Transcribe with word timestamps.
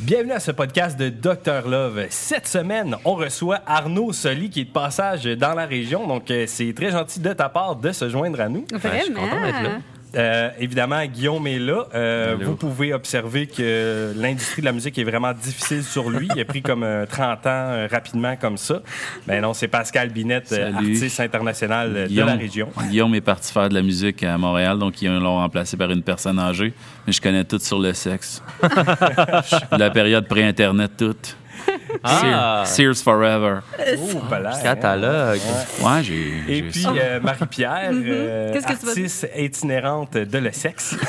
Bienvenue 0.00 0.30
à 0.30 0.38
ce 0.38 0.52
podcast 0.52 0.96
de 0.96 1.08
Dr 1.08 1.68
Love. 1.68 2.06
Cette 2.10 2.46
semaine, 2.46 2.96
on 3.04 3.14
reçoit 3.16 3.58
Arnaud 3.66 4.12
Soli 4.12 4.48
qui 4.48 4.60
est 4.60 4.64
de 4.66 4.70
passage 4.70 5.24
dans 5.24 5.54
la 5.54 5.66
région. 5.66 6.06
Donc, 6.06 6.30
euh, 6.30 6.44
c'est 6.46 6.72
très 6.72 6.92
gentil 6.92 7.18
de 7.18 7.32
ta 7.32 7.48
part 7.48 7.74
de 7.74 7.90
se 7.90 8.08
joindre 8.08 8.40
à 8.40 8.48
nous. 8.48 8.64
Vraiment. 8.72 9.80
Euh, 10.14 10.50
évidemment, 10.58 11.04
Guillaume 11.06 11.46
est 11.46 11.58
là. 11.58 11.86
Euh, 11.94 12.36
vous 12.40 12.56
pouvez 12.56 12.92
observer 12.94 13.46
que 13.46 14.12
l'industrie 14.16 14.62
de 14.62 14.66
la 14.66 14.72
musique 14.72 14.98
est 14.98 15.04
vraiment 15.04 15.32
difficile 15.32 15.82
sur 15.82 16.10
lui. 16.10 16.28
Il 16.34 16.40
a 16.40 16.44
pris 16.44 16.62
comme 16.62 16.82
euh, 16.82 17.06
30 17.06 17.46
ans 17.46 17.50
euh, 17.50 17.88
rapidement 17.90 18.36
comme 18.36 18.56
ça. 18.56 18.80
Mais 19.26 19.40
non, 19.40 19.54
c'est 19.54 19.68
Pascal 19.68 20.10
Binette, 20.10 20.52
artiste 20.52 21.20
international 21.20 22.08
de 22.08 22.20
la 22.20 22.34
région. 22.34 22.68
Guillaume 22.88 23.14
est 23.14 23.20
parti 23.20 23.52
faire 23.52 23.68
de 23.68 23.74
la 23.74 23.82
musique 23.82 24.22
à 24.22 24.38
Montréal, 24.38 24.78
donc 24.78 25.00
ils 25.02 25.08
l'ont 25.08 25.36
remplacé 25.36 25.76
par 25.76 25.90
une 25.90 26.02
personne 26.02 26.38
âgée. 26.38 26.72
Mais 27.06 27.12
je 27.12 27.20
connais 27.20 27.44
tout 27.44 27.58
sur 27.58 27.78
le 27.78 27.92
sexe. 27.92 28.42
la 29.72 29.90
période 29.90 30.26
pré-internet, 30.26 30.92
toute. 30.96 31.36
Ah. 32.02 32.62
Sears 32.66 32.96
Forever. 32.96 33.58
Hein? 33.78 34.60
Catalogue. 34.62 35.40
Ouais, 35.82 36.02
j'ai. 36.02 36.42
Et 36.48 36.62
puis, 36.62 36.84
euh, 36.86 37.20
Marie-Pierre, 37.20 37.90
euh, 37.94 38.52
Qu'est-ce 38.52 38.66
que 38.66 38.72
tu 38.72 38.86
vas 38.86 38.94
dire? 38.94 39.02
artiste 39.04 39.28
itinérante 39.36 40.14
de 40.16 40.38
le 40.38 40.52
sexe. 40.52 40.96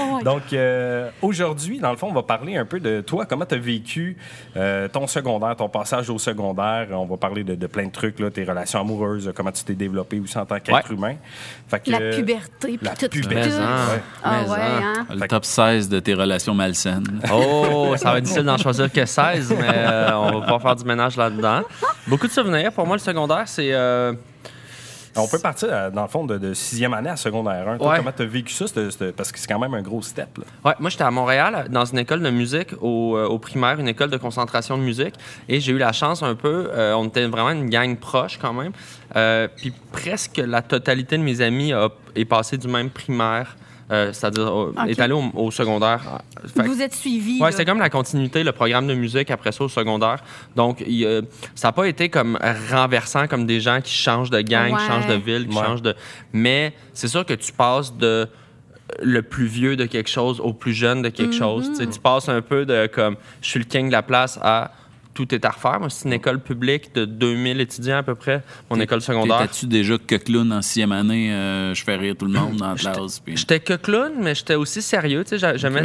Oh 0.00 0.20
Donc, 0.24 0.52
euh, 0.52 1.10
aujourd'hui, 1.22 1.78
dans 1.78 1.90
le 1.90 1.96
fond, 1.96 2.08
on 2.10 2.12
va 2.14 2.22
parler 2.22 2.56
un 2.56 2.64
peu 2.64 2.80
de 2.80 3.00
toi, 3.00 3.26
comment 3.26 3.44
tu 3.46 3.54
as 3.54 3.58
vécu 3.58 4.16
euh, 4.56 4.88
ton 4.88 5.06
secondaire, 5.06 5.56
ton 5.56 5.68
passage 5.68 6.10
au 6.10 6.18
secondaire? 6.18 6.88
On 6.92 7.04
va 7.06 7.16
parler 7.16 7.44
de, 7.44 7.54
de 7.54 7.66
plein 7.66 7.86
de 7.86 7.92
trucs, 7.92 8.18
là, 8.20 8.30
tes 8.30 8.44
relations 8.44 8.80
amoureuses, 8.80 9.32
comment 9.34 9.52
tu 9.52 9.64
t'es 9.64 9.74
développé 9.74 10.20
aussi 10.20 10.36
en 10.38 10.46
tant 10.46 10.58
qu'être 10.60 10.90
humain. 10.90 11.14
Fait 11.68 11.80
que, 11.80 11.90
La 11.90 12.00
euh, 12.00 12.16
puberté, 12.16 12.78
puis 12.78 12.78
la 12.82 12.90
tout. 12.96 13.08
puberté, 13.08 13.50
ouais. 13.50 14.00
Ah 14.22 14.42
ouais, 14.42 14.48
en. 14.48 14.54
hein? 14.54 15.06
Le 15.14 15.26
top 15.28 15.44
16 15.44 15.88
de 15.88 16.00
tes 16.00 16.14
relations 16.14 16.54
malsaines. 16.54 17.20
Oh, 17.32 17.94
ça 17.96 18.12
va 18.12 18.18
être 18.18 18.24
difficile 18.24 18.44
d'en 18.44 18.58
choisir 18.58 18.90
que 18.92 19.03
16, 19.06 19.50
mais 19.58 19.66
euh, 19.70 20.10
on 20.16 20.40
va 20.40 20.46
pas 20.46 20.58
faire 20.58 20.76
du 20.76 20.84
ménage 20.84 21.16
là-dedans. 21.16 21.62
Beaucoup 22.06 22.26
de 22.26 22.32
souvenirs. 22.32 22.72
Pour 22.72 22.86
moi, 22.86 22.96
le 22.96 23.00
secondaire, 23.02 23.44
c'est. 23.46 23.72
euh, 23.72 24.12
On 25.16 25.28
peut 25.28 25.38
partir, 25.38 25.68
euh, 25.70 25.90
dans 25.90 26.02
le 26.02 26.08
fond, 26.08 26.24
de, 26.24 26.38
de 26.38 26.54
sixième 26.54 26.92
année 26.92 27.08
à 27.10 27.16
secondaire 27.16 27.68
1. 27.68 27.78
Toi, 27.78 27.88
Ouais. 27.88 27.96
Comment 27.98 28.10
tu 28.10 28.22
as 28.22 28.26
vécu 28.26 28.52
ça? 28.52 28.64
Parce 29.16 29.30
que 29.30 29.38
c'est 29.38 29.46
quand 29.46 29.60
même 29.60 29.74
un 29.74 29.82
gros 29.82 30.02
step. 30.02 30.38
là. 30.38 30.44
Ouais, 30.64 30.74
moi, 30.80 30.90
j'étais 30.90 31.04
à 31.04 31.10
Montréal, 31.12 31.66
dans 31.70 31.84
une 31.84 31.98
école 31.98 32.20
de 32.20 32.30
musique 32.30 32.70
au, 32.80 33.16
euh, 33.16 33.26
au 33.26 33.38
primaire, 33.38 33.78
une 33.78 33.86
école 33.88 34.10
de 34.10 34.16
concentration 34.16 34.76
de 34.76 34.82
musique. 34.82 35.14
Et 35.48 35.60
j'ai 35.60 35.70
eu 35.72 35.78
la 35.78 35.92
chance 35.92 36.22
un 36.24 36.34
peu, 36.34 36.68
euh, 36.72 36.94
on 36.94 37.06
était 37.06 37.26
vraiment 37.26 37.50
une 37.50 37.70
gang 37.70 37.96
proche 37.96 38.38
quand 38.42 38.52
même. 38.52 38.72
Euh, 39.14 39.46
puis 39.56 39.72
presque 39.92 40.38
la 40.44 40.62
totalité 40.62 41.16
de 41.16 41.22
mes 41.22 41.40
amis 41.40 41.72
a- 41.72 41.90
est 42.16 42.24
passée 42.24 42.58
du 42.58 42.66
même 42.66 42.90
primaire, 42.90 43.56
euh, 43.94 44.12
c'est-à-dire 44.12 44.52
est 44.88 45.00
allée 45.00 45.12
au, 45.14 45.24
au 45.34 45.50
secondaire. 45.50 46.20
Fait 46.54 46.62
Vous 46.66 46.80
êtes 46.82 46.94
suivis. 46.94 47.40
Ouais, 47.40 47.50
là. 47.50 47.56
c'est 47.56 47.64
comme 47.64 47.78
la 47.78 47.90
continuité, 47.90 48.42
le 48.42 48.52
programme 48.52 48.86
de 48.86 48.94
musique 48.94 49.30
après 49.30 49.52
ça 49.52 49.64
au 49.64 49.68
secondaire. 49.68 50.22
Donc, 50.56 50.82
il, 50.86 51.04
euh, 51.04 51.22
ça 51.54 51.68
n'a 51.68 51.72
pas 51.72 51.86
été 51.86 52.08
comme 52.08 52.38
renversant 52.70 53.26
comme 53.26 53.46
des 53.46 53.60
gens 53.60 53.80
qui 53.80 53.92
changent 53.94 54.30
de 54.30 54.40
gang, 54.40 54.72
Ouais. 54.72 54.78
qui 54.78 54.86
changent 54.86 55.06
de 55.06 55.14
ville, 55.14 55.48
qui 55.48 55.56
Ouais. 55.56 55.64
changent 55.64 55.82
de. 55.82 55.94
Mais 56.32 56.74
c'est 56.92 57.08
sûr 57.08 57.24
que 57.24 57.34
tu 57.34 57.52
passes 57.52 57.96
de 57.96 58.28
le 59.02 59.22
plus 59.22 59.46
vieux 59.46 59.76
de 59.76 59.86
quelque 59.86 60.10
chose 60.10 60.40
au 60.40 60.52
plus 60.52 60.74
jeune 60.74 61.00
de 61.02 61.08
quelque 61.08 61.34
chose. 61.34 61.68
Tu 61.70 61.76
sais, 61.76 61.86
Tu 61.86 61.98
passes 61.98 62.28
un 62.28 62.42
peu 62.42 62.66
de 62.66 62.86
comme 62.86 63.16
je 63.40 63.48
suis 63.48 63.58
le 63.58 63.64
king 63.64 63.86
de 63.88 63.92
la 63.92 64.02
place 64.02 64.38
à 64.42 64.72
tout 65.14 65.34
est 65.34 65.44
à 65.44 65.50
refaire. 65.50 65.78
Moi, 65.80 65.88
c'est 65.90 66.06
une 66.06 66.12
école 66.14 66.40
publique 66.40 66.94
de 66.94 67.04
2000 67.04 67.60
étudiants 67.60 67.98
à 67.98 68.02
peu 68.02 68.14
près, 68.14 68.42
mon 68.70 68.78
école 68.80 69.00
secondaire. 69.00 69.38
T'étais-tu 69.42 69.66
déjà 69.66 69.96
que 69.96 70.16
clown 70.16 70.52
en 70.52 70.60
sixième 70.60 70.92
année? 70.92 71.32
euh, 71.32 71.72
je 71.74 71.82
fais 71.84 71.96
rire 71.96 72.14
tout 72.18 72.26
le 72.26 72.32
monde 72.32 72.56
dans 72.56 72.70
la 72.70 72.74
classe. 72.74 73.20
puis- 73.20 73.36
J'étais 73.36 73.60
que 73.60 73.74
clown, 73.74 74.12
mais 74.20 74.34
j'étais 74.34 74.56
aussi 74.56 74.82
sérieux. 74.82 75.24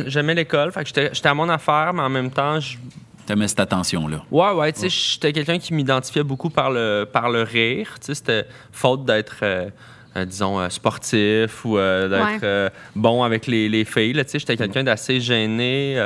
J'aimais 0.08 0.36
l'école. 0.36 0.72
Fait 0.72 0.82
que 0.82 0.88
j'étais 0.88 1.10
j'étais 1.14 1.30
à 1.30 1.34
mon 1.34 1.48
affaire, 1.50 1.94
mais 1.94 2.02
en 2.02 2.10
même 2.10 2.32
temps, 2.32 2.60
je 2.60 2.78
T'aimais 3.26 3.48
cette 3.48 3.60
attention-là. 3.60 4.24
Ouais, 4.32 4.52
ouais, 4.54 4.74
tu 4.74 4.80
sais, 4.80 4.90
j'étais 4.90 5.32
quelqu'un 5.32 5.60
qui 5.60 5.72
m'identifiait 5.76 6.24
beaucoup 6.24 6.50
par 6.50 6.72
le, 6.72 7.06
par 7.06 7.30
le 7.30 7.44
rire. 7.44 7.98
Tu 8.02 8.08
sais, 8.08 8.16
c'était 8.16 8.46
faute 8.72 9.06
d'être, 9.06 9.36
euh, 9.44 9.70
euh, 10.18 10.26
disons, 10.26 10.60
euh, 10.60 10.70
sportif 10.70 11.64
ou 11.66 11.78
euh, 11.78 12.08
d'être 12.10 12.42
Ouais. 12.42 12.72
bon 12.96 13.24
avec 13.24 13.48
les, 13.48 13.70
les 13.70 13.86
filles. 13.86 14.14
là. 14.14 14.24
Tu 14.26 14.32
sais, 14.32 14.40
j'étais 14.40 14.58
quelqu'un 14.58 14.84
d'assez 14.84 15.20
gêné. 15.22 15.98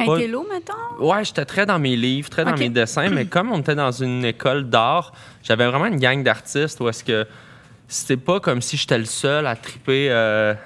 Un 0.00 0.06
pas- 0.06 0.16
mettons? 0.16 0.72
Ouais, 1.04 1.24
j'étais 1.24 1.44
très 1.44 1.66
dans 1.66 1.78
mes 1.78 1.96
livres, 1.96 2.30
très 2.30 2.44
dans 2.44 2.56
mes 2.56 2.68
dessins, 2.68 3.08
mais 3.10 3.24
comme 3.26 3.50
on 3.52 3.58
était 3.58 3.74
dans 3.74 3.90
une 3.90 4.24
école 4.24 4.68
d'art, 4.70 5.12
j'avais 5.42 5.66
vraiment 5.66 5.86
une 5.86 5.98
gang 5.98 6.22
d'artistes 6.22 6.78
où 6.80 6.88
est-ce 6.88 7.02
que 7.02 7.26
c'était 7.88 8.16
pas 8.16 8.38
comme 8.38 8.60
si 8.62 8.76
j'étais 8.76 8.98
le 8.98 9.06
seul 9.06 9.46
à 9.46 9.56
triper 9.56 10.08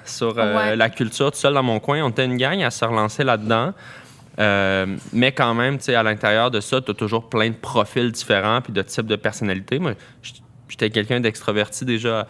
sur 0.05 0.35
Ouais. 0.37 0.75
la 0.75 0.89
culture 0.89 1.31
tout 1.31 1.37
seul 1.37 1.53
dans 1.55 1.63
mon 1.63 1.79
coin. 1.79 2.03
On 2.03 2.09
était 2.09 2.25
une 2.25 2.37
gang 2.37 2.61
à 2.61 2.69
se 2.69 2.85
relancer 2.85 3.23
là-dedans. 3.23 3.73
Euh, 4.39 4.85
mais 5.13 5.31
quand 5.31 5.53
même, 5.53 5.77
tu 5.77 5.85
sais, 5.85 5.95
à 5.95 6.01
l'intérieur 6.03 6.49
de 6.51 6.59
ça, 6.59 6.81
tu 6.81 6.89
as 6.91 6.93
toujours 6.95 7.29
plein 7.29 7.49
de 7.49 7.55
profils 7.55 8.11
différents 8.11 8.61
puis 8.61 8.73
de 8.73 8.81
types 8.81 9.05
de 9.05 9.15
personnalités. 9.15 9.77
Moi, 9.79 9.93
j'étais 10.67 10.89
quelqu'un 10.89 11.19
d'extroverti 11.19 11.85
déjà 11.85 12.27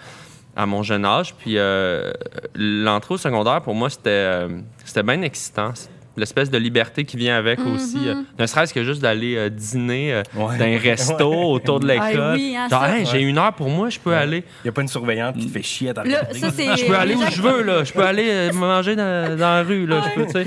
à 0.55 0.65
mon 0.65 0.83
jeune 0.83 1.05
âge. 1.05 1.33
Puis 1.35 1.57
euh, 1.57 2.11
l'entrée 2.55 3.15
au 3.15 3.17
secondaire, 3.17 3.61
pour 3.61 3.75
moi, 3.75 3.89
c'était 3.89 4.09
euh, 4.09 4.47
c'était 4.85 5.03
bien 5.03 5.21
excitant. 5.21 5.73
L'espèce 6.15 6.51
de 6.51 6.59
liberté 6.59 7.05
qui 7.05 7.17
vient 7.17 7.35
avec 7.35 7.59
aussi. 7.61 7.97
euh, 8.07 8.21
ne 8.37 8.45
serait-ce 8.45 8.71
que 8.71 8.83
juste 8.83 9.01
d'aller 9.01 9.35
euh, 9.35 9.49
dîner 9.49 10.13
euh, 10.13 10.21
Ouais. 10.35 10.59
dans 10.59 10.63
un 10.65 10.77
resto 10.77 11.27
Ouais. 11.27 11.45
autour 11.55 11.79
de 11.79 11.87
l'école. 11.87 12.19
Ah 12.19 12.33
oui, 12.35 12.55
hein, 12.55 12.67
Genre, 12.69 12.81
ça. 12.83 12.95
Hey, 12.99 13.05
j'ai 13.07 13.21
une 13.21 13.39
heure 13.39 13.51
pour 13.53 13.67
moi, 13.67 13.89
je 13.89 13.97
peux 13.97 14.13
aller. 14.13 14.43
Il 14.59 14.65
n'y 14.65 14.69
a 14.69 14.71
pas 14.73 14.83
une 14.83 14.87
surveillante 14.89 15.37
qui 15.37 15.47
te 15.47 15.51
fait 15.51 15.63
chier 15.63 15.89
à 15.89 15.95
ta 15.95 16.03
Là, 16.03 16.19
regarder. 16.19 16.37
ça, 16.39 16.51
c'est. 16.51 16.77
Je 16.77 16.85
peux 16.85 16.95
aller 16.95 17.15
où 17.15 17.23
je 17.31 17.41
veux, 17.41 17.63
là. 17.63 17.83
Je 17.83 17.91
peux 17.91 18.05
aller 18.05 18.51
manger 18.53 18.95
dans, 18.95 19.35
dans 19.35 19.39
la 19.39 19.63
rue, 19.63 19.87
là. 19.87 20.03
Peux, 20.13 20.27
c'est 20.31 20.45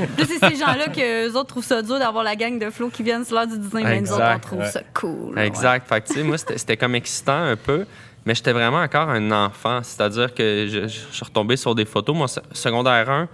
ces 0.50 0.54
gens-là 0.56 0.86
que 0.86 1.26
eux 1.28 1.36
autres 1.36 1.48
trouvent 1.48 1.64
ça 1.64 1.82
dur 1.82 1.98
d'avoir 1.98 2.22
la 2.22 2.36
gang 2.36 2.60
de 2.60 2.70
flots 2.70 2.90
qui 2.90 3.02
viennent 3.02 3.24
sur 3.24 3.34
l'heure 3.34 3.48
du 3.48 3.58
dîner, 3.58 3.82
mais 3.82 4.00
nous 4.02 4.12
autres, 4.12 4.20
on 4.22 4.24
Exact, 4.24 4.40
trouve 4.44 4.58
ouais. 4.60 4.70
ça 4.70 4.82
cool. 4.94 5.36
Exact. 5.36 5.88
Fait 5.88 6.00
que, 6.00 6.06
tu 6.06 6.14
sais, 6.14 6.22
moi, 6.22 6.38
c'était 6.38 6.58
c'était 6.58 6.76
comme 6.76 6.94
excitant 6.94 7.42
un 7.42 7.56
peu, 7.56 7.86
mais 8.26 8.34
j'étais 8.34 8.52
vraiment 8.52 8.80
encore 8.80 9.08
un 9.08 9.30
enfant. 9.30 9.80
C'est-à-dire 9.82 10.34
que 10.34 10.66
je, 10.68 10.82
je 10.82 10.88
suis 10.88 11.24
retombé 11.24 11.56
sur 11.56 11.74
des 11.74 11.84
photos. 11.86 12.14
Moi, 12.14 12.28
se- 12.28 12.40
secondaire 12.52 13.08
1, 13.08 13.28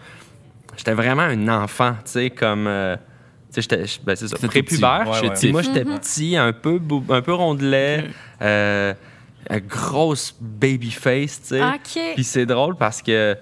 j'étais 0.76 0.94
vraiment 0.94 1.22
un 1.22 1.48
enfant, 1.48 1.94
tu 2.04 2.10
sais, 2.12 2.30
comme. 2.30 2.66
euh, 2.68 2.96
tu 3.52 3.60
sais, 3.60 3.62
j'étais. 3.62 3.84
Ben, 4.04 4.14
c'est 4.16 4.28
ça, 4.28 4.36
prépubère. 4.48 5.04
Ouais, 5.22 5.28
Moi, 5.50 5.62
j'étais 5.62 5.84
petit, 5.98 6.36
un 6.36 6.52
peu, 6.52 6.78
un 7.10 7.20
peu 7.22 7.32
rondelet, 7.34 8.04
euh, 8.40 8.94
euh, 9.50 9.60
grosse 9.66 10.34
baby 10.40 10.90
face, 10.90 11.40
tu 11.42 11.48
sais. 11.48 11.60
Puis 12.14 12.24
c'est 12.24 12.46
drôle 12.46 12.76
parce 12.76 13.02
que 13.02 13.36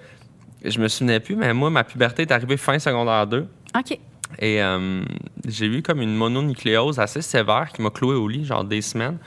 je 0.63 0.79
me 0.79 0.87
souvenais 0.87 1.19
plus, 1.19 1.35
mais 1.35 1.53
moi, 1.53 1.69
ma 1.69 1.83
puberté 1.83 2.23
est 2.23 2.31
arrivée 2.31 2.57
fin 2.57 2.77
secondaire 2.79 3.27
2. 3.27 3.47
OK. 3.77 3.99
Et 4.39 4.61
euh, 4.63 5.03
j'ai 5.47 5.65
eu 5.65 5.81
comme 5.81 6.01
une 6.01 6.15
mononucléose 6.15 6.99
assez 6.99 7.21
sévère 7.21 7.69
qui 7.73 7.81
m'a 7.81 7.89
cloué 7.89 8.15
au 8.15 8.27
lit, 8.27 8.45
genre 8.45 8.63
des 8.63 8.81
semaines. 8.81 9.17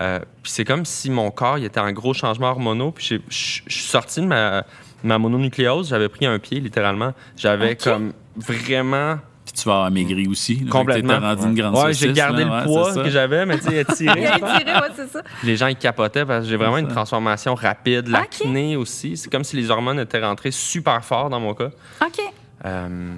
Euh, 0.00 0.18
puis 0.42 0.52
c'est 0.52 0.64
comme 0.64 0.84
si 0.84 1.10
mon 1.10 1.30
corps 1.30 1.58
il 1.58 1.64
était 1.64 1.80
en 1.80 1.92
gros 1.92 2.14
changement 2.14 2.48
hormonaux. 2.50 2.92
Puis 2.92 3.20
je 3.28 3.38
suis 3.68 3.84
sorti 3.84 4.20
de 4.20 4.26
ma, 4.26 4.64
ma 5.02 5.18
mononucléose, 5.18 5.88
j'avais 5.88 6.08
pris 6.08 6.26
un 6.26 6.38
pied 6.38 6.60
littéralement. 6.60 7.12
J'avais 7.36 7.76
comme 7.76 8.12
vraiment 8.36 9.18
Puis 9.44 9.54
tu 9.54 9.68
vas 9.68 9.74
avoir 9.74 9.90
maigri 9.90 10.26
aussi. 10.28 10.60
là. 10.64 10.70
complètement. 10.70 11.18
Rendu 11.18 11.46
une 11.46 11.54
grande 11.54 11.76
ouais, 11.76 11.92
j'ai 11.92 12.12
gardé 12.12 12.44
là, 12.44 12.62
le 12.64 12.70
ouais, 12.70 12.82
poids 12.92 13.02
que 13.04 13.10
j'avais, 13.10 13.44
mais 13.46 13.58
tu 13.58 13.64
sais, 13.64 13.72
Il 13.72 13.78
étiré. 13.78 14.26
a 14.26 14.36
tiré, 14.38 14.72
ouais, 14.74 14.88
c'est 14.96 15.08
ça. 15.08 15.22
Les 15.44 15.56
gens 15.56 15.66
ils 15.66 15.76
capotaient 15.76 16.24
parce 16.24 16.44
que 16.44 16.50
j'ai 16.50 16.56
vraiment 16.56 16.78
une 16.78 16.88
transformation 16.88 17.54
rapide, 17.54 18.08
l'acné 18.08 18.76
aussi. 18.76 19.16
C'est 19.16 19.30
comme 19.30 19.44
si 19.44 19.56
les 19.56 19.70
hormones 19.70 20.00
étaient 20.00 20.24
rentrées 20.24 20.50
super 20.52 21.04
fort 21.04 21.28
dans 21.28 21.40
mon 21.40 21.54
cas. 21.54 21.70
OK. 22.00 22.20
Euh, 22.64 23.14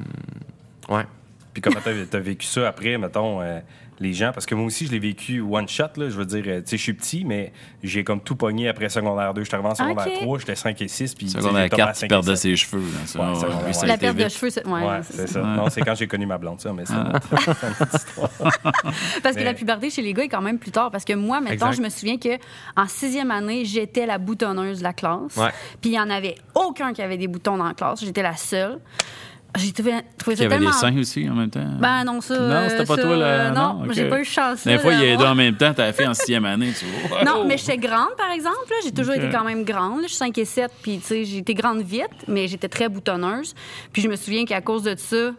ouais. 0.88 1.04
Puis 1.52 1.60
comment 1.60 1.80
t'as 1.84 2.16
as 2.16 2.20
vécu 2.20 2.46
ça 2.46 2.66
après, 2.68 2.96
mettons, 2.96 3.40
euh, 3.42 3.58
les 4.02 4.12
gens? 4.12 4.32
Parce 4.32 4.46
que 4.46 4.54
moi 4.54 4.66
aussi, 4.66 4.86
je 4.86 4.90
l'ai 4.92 4.98
vécu 4.98 5.40
one 5.40 5.68
shot, 5.68 5.84
là. 5.96 6.08
Je 6.10 6.16
veux 6.16 6.26
dire, 6.26 6.44
euh, 6.46 6.60
tu 6.60 6.68
sais, 6.70 6.76
je 6.76 6.82
suis 6.82 6.92
petit, 6.92 7.24
mais 7.24 7.52
j'ai 7.82 8.04
comme 8.04 8.20
tout 8.20 8.36
pogné 8.36 8.68
après 8.68 8.88
secondaire 8.88 9.32
2. 9.34 9.44
J'étais 9.44 9.54
arrivé 9.54 9.70
en 9.70 9.74
secondaire 9.74 10.06
Ok. 10.06 10.20
3, 10.22 10.38
j'étais 10.40 10.54
5 10.54 10.82
et 10.82 10.88
6, 10.88 11.14
puis... 11.14 11.28
Secondaire 11.30 11.70
tombé 11.70 11.82
à 11.82 11.86
4, 11.86 11.92
tu 11.94 11.98
5 12.00 12.06
et 12.06 12.08
perdais 12.08 12.36
7. 12.36 12.38
ses 12.38 12.56
cheveux. 12.56 12.80
là, 12.82 13.06
ça, 13.06 13.18
Ouais, 13.20 13.26
ouais, 13.38 13.64
ouais. 13.80 13.86
La 13.86 13.96
perte 13.98 14.16
de 14.16 14.28
cheveux, 14.28 14.50
c'est. 14.50 14.66
Ouais, 14.66 14.72
Ouais, 14.82 14.86
ouais, 14.88 15.00
c'est 15.02 15.26
ça. 15.28 15.40
Non, 15.40 15.68
c'est 15.70 15.80
quand 15.82 15.94
j'ai 15.94 16.06
connu 16.06 16.26
ma 16.26 16.38
blonde, 16.38 16.60
ça, 16.60 16.72
mais 16.72 16.84
c'est 16.84 16.94
une 16.94 17.08
autre 17.14 17.28
histoire. 17.94 18.30
Parce 19.22 19.36
que 19.36 19.42
la 19.42 19.54
puberté 19.54 19.90
chez 19.90 20.02
les 20.02 20.12
gars 20.12 20.24
est 20.24 20.28
quand 20.28 20.42
même 20.42 20.58
plus 20.58 20.70
tard. 20.72 20.90
Parce 20.90 21.04
que 21.04 21.12
moi, 21.12 21.40
mettons, 21.40 21.54
Exact. 21.54 21.72
je 21.76 21.82
me 21.82 21.88
souviens 21.88 22.18
que 22.18 22.36
en 22.76 22.86
sixième 22.88 23.30
année, 23.30 23.64
j'étais 23.64 24.06
la 24.06 24.18
boutonneuse 24.18 24.78
de 24.78 24.82
la 24.84 24.92
classe. 24.92 25.36
Ouais. 25.36 25.50
Puis 25.80 25.90
il 25.90 25.92
n'y 25.92 26.00
en 26.00 26.10
avait 26.10 26.36
aucun 26.54 26.92
qui 26.92 27.02
avait 27.02 27.16
des 27.18 27.28
boutons 27.28 27.56
dans 27.56 27.66
la 27.68 27.74
classe. 27.74 28.04
J'étais 28.04 28.22
la 28.22 28.36
seule. 28.36 28.78
J'ai 29.58 29.72
trouvé, 29.72 29.92
trouvé 30.16 30.34
Il 30.34 30.36
ça 30.38 30.42
y 30.44 30.46
avait 30.46 30.54
tellement... 30.56 30.70
des 30.70 30.76
seins 30.76 30.98
aussi 30.98 31.28
en 31.28 31.34
même 31.34 31.50
temps. 31.50 31.66
Ben 31.78 32.04
non, 32.04 32.20
ça... 32.20 32.38
Non, 32.38 32.68
c'était 32.70 32.86
pas 32.86 32.96
ça, 32.96 33.02
toi, 33.02 33.16
là. 33.16 33.50
Non, 33.50 33.84
Non, 33.84 33.92
j'ai 33.92 34.08
pas 34.08 34.20
eu 34.20 34.24
chance. 34.24 34.64
Des 34.66 34.78
fois, 34.78 34.94
il 34.94 35.02
y 35.08 35.12
a 35.12 35.16
deux 35.16 35.24
en 35.24 35.34
même 35.34 35.56
temps. 35.56 35.74
T'avais 35.74 35.92
fait 35.92 36.06
en 36.06 36.14
sixième 36.14 36.44
année, 36.46 36.72
tu 36.78 36.86
vois. 37.08 37.24
Non, 37.24 37.44
mais 37.46 37.58
j'étais 37.58 37.76
grande, 37.76 38.16
par 38.16 38.30
exemple. 38.30 38.56
J'ai 38.84 38.92
toujours 38.92 39.14
été 39.14 39.28
quand 39.30 39.44
même 39.44 39.64
grande. 39.64 39.96
là. 40.00 40.02
Je 40.04 40.08
suis 40.08 40.16
5 40.16 40.36
et 40.38 40.44
7, 40.44 40.70
puis 40.82 40.98
tu 40.98 41.06
sais, 41.06 41.24
j'ai 41.24 41.38
été 41.38 41.54
grande 41.54 41.82
vite, 41.82 42.08
mais 42.28 42.48
j'étais 42.48 42.68
très 42.68 42.88
boutonneuse. 42.88 43.54
Puis 43.92 44.00
je 44.02 44.08
me 44.08 44.16
souviens 44.16 44.44
qu'à 44.44 44.60
cause 44.60 44.84
de 44.84 44.94
ça, 44.96 45.32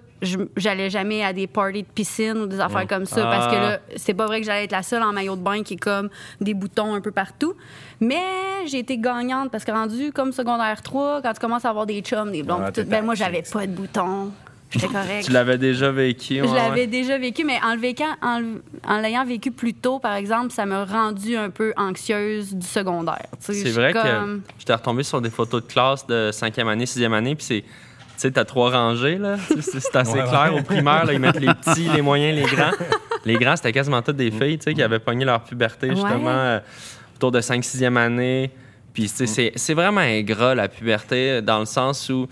j'allais 0.55 0.89
jamais 0.89 1.23
à 1.23 1.33
des 1.33 1.47
parties 1.47 1.83
de 1.83 1.87
piscine 1.87 2.37
ou 2.37 2.45
des 2.47 2.59
affaires 2.59 2.87
comme 2.87 3.05
ça, 3.05 3.23
parce 3.23 3.47
que 3.53 3.57
Ah. 3.59 3.69
là, 3.71 3.79
c'est 3.95 4.13
pas 4.13 4.25
vrai 4.25 4.39
que 4.39 4.45
j'allais 4.45 4.63
être 4.65 4.71
la 4.71 4.83
seule 4.83 5.03
en 5.03 5.11
maillot 5.13 5.35
de 5.35 5.41
bain 5.41 5.63
qui 5.63 5.75
est 5.75 5.77
comme 5.77 6.09
des 6.41 6.53
boutons 6.53 6.93
un 6.93 7.01
peu 7.01 7.11
partout. 7.11 7.53
Mais 7.99 8.21
j'ai 8.67 8.79
été 8.79 8.97
gagnante, 8.97 9.51
parce 9.51 9.63
que 9.63 9.71
rendu 9.71 10.11
comme 10.11 10.31
secondaire 10.31 10.81
3, 10.81 11.21
quand 11.21 11.33
tu 11.33 11.39
commences 11.39 11.65
à 11.65 11.69
avoir 11.69 11.85
des 11.85 12.01
chums, 12.01 12.31
des 12.31 12.43
blondes, 12.43 12.63
Ah, 12.67 12.71
tout, 12.71 12.83
ben 12.85 13.03
moi, 13.03 13.15
j'avais 13.15 13.43
pas 13.43 13.65
de 13.67 13.71
boutons. 13.71 14.31
J'étais 14.71 14.87
correcte. 14.91 15.25
Tu 15.25 15.31
l'avais 15.31 15.59
déjà 15.59 15.91
vécu. 15.91 16.37
Je 16.37 16.41
ouais, 16.45 16.55
l'avais 16.55 16.81
ouais. 16.81 16.87
déjà 16.87 17.17
vécu, 17.19 17.43
mais 17.45 17.59
en 17.63 17.75
le 17.75 17.79
vécant- 17.79 18.15
en, 18.23 18.41
en 18.87 18.97
l'ayant 18.99 19.23
vécu 19.23 19.51
plus 19.51 19.75
tôt, 19.75 19.99
par 19.99 20.15
exemple, 20.15 20.51
ça 20.51 20.65
m'a 20.65 20.83
rendu 20.83 21.37
un 21.37 21.51
peu 21.51 21.73
anxieuse 21.77 22.55
du 22.55 22.65
secondaire. 22.65 23.27
Je 23.47 23.53
C'est 23.53 23.69
vrai 23.69 23.93
comme- 23.93 24.41
que 24.41 24.53
j'étais 24.57 24.73
retombé 24.73 25.03
sur 25.03 25.21
des 25.21 25.29
photos 25.29 25.61
de 25.61 25.67
classe 25.71 26.07
de 26.07 26.31
cinquième 26.33 26.67
année, 26.69 26.87
sixième 26.87 27.13
année, 27.13 27.35
puis 27.35 27.45
c'est. 27.45 27.63
Tu 28.15 28.19
sais, 28.19 28.31
t'as 28.31 28.45
trois 28.45 28.69
rangées, 28.71 29.17
là. 29.17 29.35
C'est 29.59 29.95
assez 29.95 30.13
Ouais, 30.13 30.23
clair. 30.27 30.53
Au 30.55 30.61
primaire, 30.61 31.05
là, 31.05 31.13
ils 31.13 31.19
mettent 31.19 31.39
les 31.39 31.53
petits, 31.53 31.89
les 31.89 32.01
moyens, 32.01 32.35
les 32.37 32.55
grands. 32.55 32.71
Les 33.25 33.35
grands, 33.35 33.55
c'était 33.55 33.71
quasiment 33.71 34.01
toutes 34.01 34.17
des 34.17 34.31
filles, 34.31 34.57
tu 34.57 34.65
sais, 34.65 34.73
qui 34.73 34.83
avaient 34.83 34.99
pogné 34.99 35.25
leur 35.25 35.41
puberté, 35.43 35.89
justement, 35.89 36.25
Ouais. 36.25 36.31
euh, 36.31 36.59
autour 37.15 37.31
de 37.31 37.41
5 37.41 37.63
6e 37.63 37.97
année. 37.97 38.51
Puis, 38.93 39.03
tu 39.03 39.09
sais, 39.09 39.25
c'est- 39.27 39.51
c'est 39.55 39.73
vraiment 39.73 40.01
ingrat, 40.01 40.53
la 40.55 40.67
puberté, 40.67 41.41
dans 41.41 41.59
le 41.59 41.65
sens 41.65 42.09
où 42.09 42.27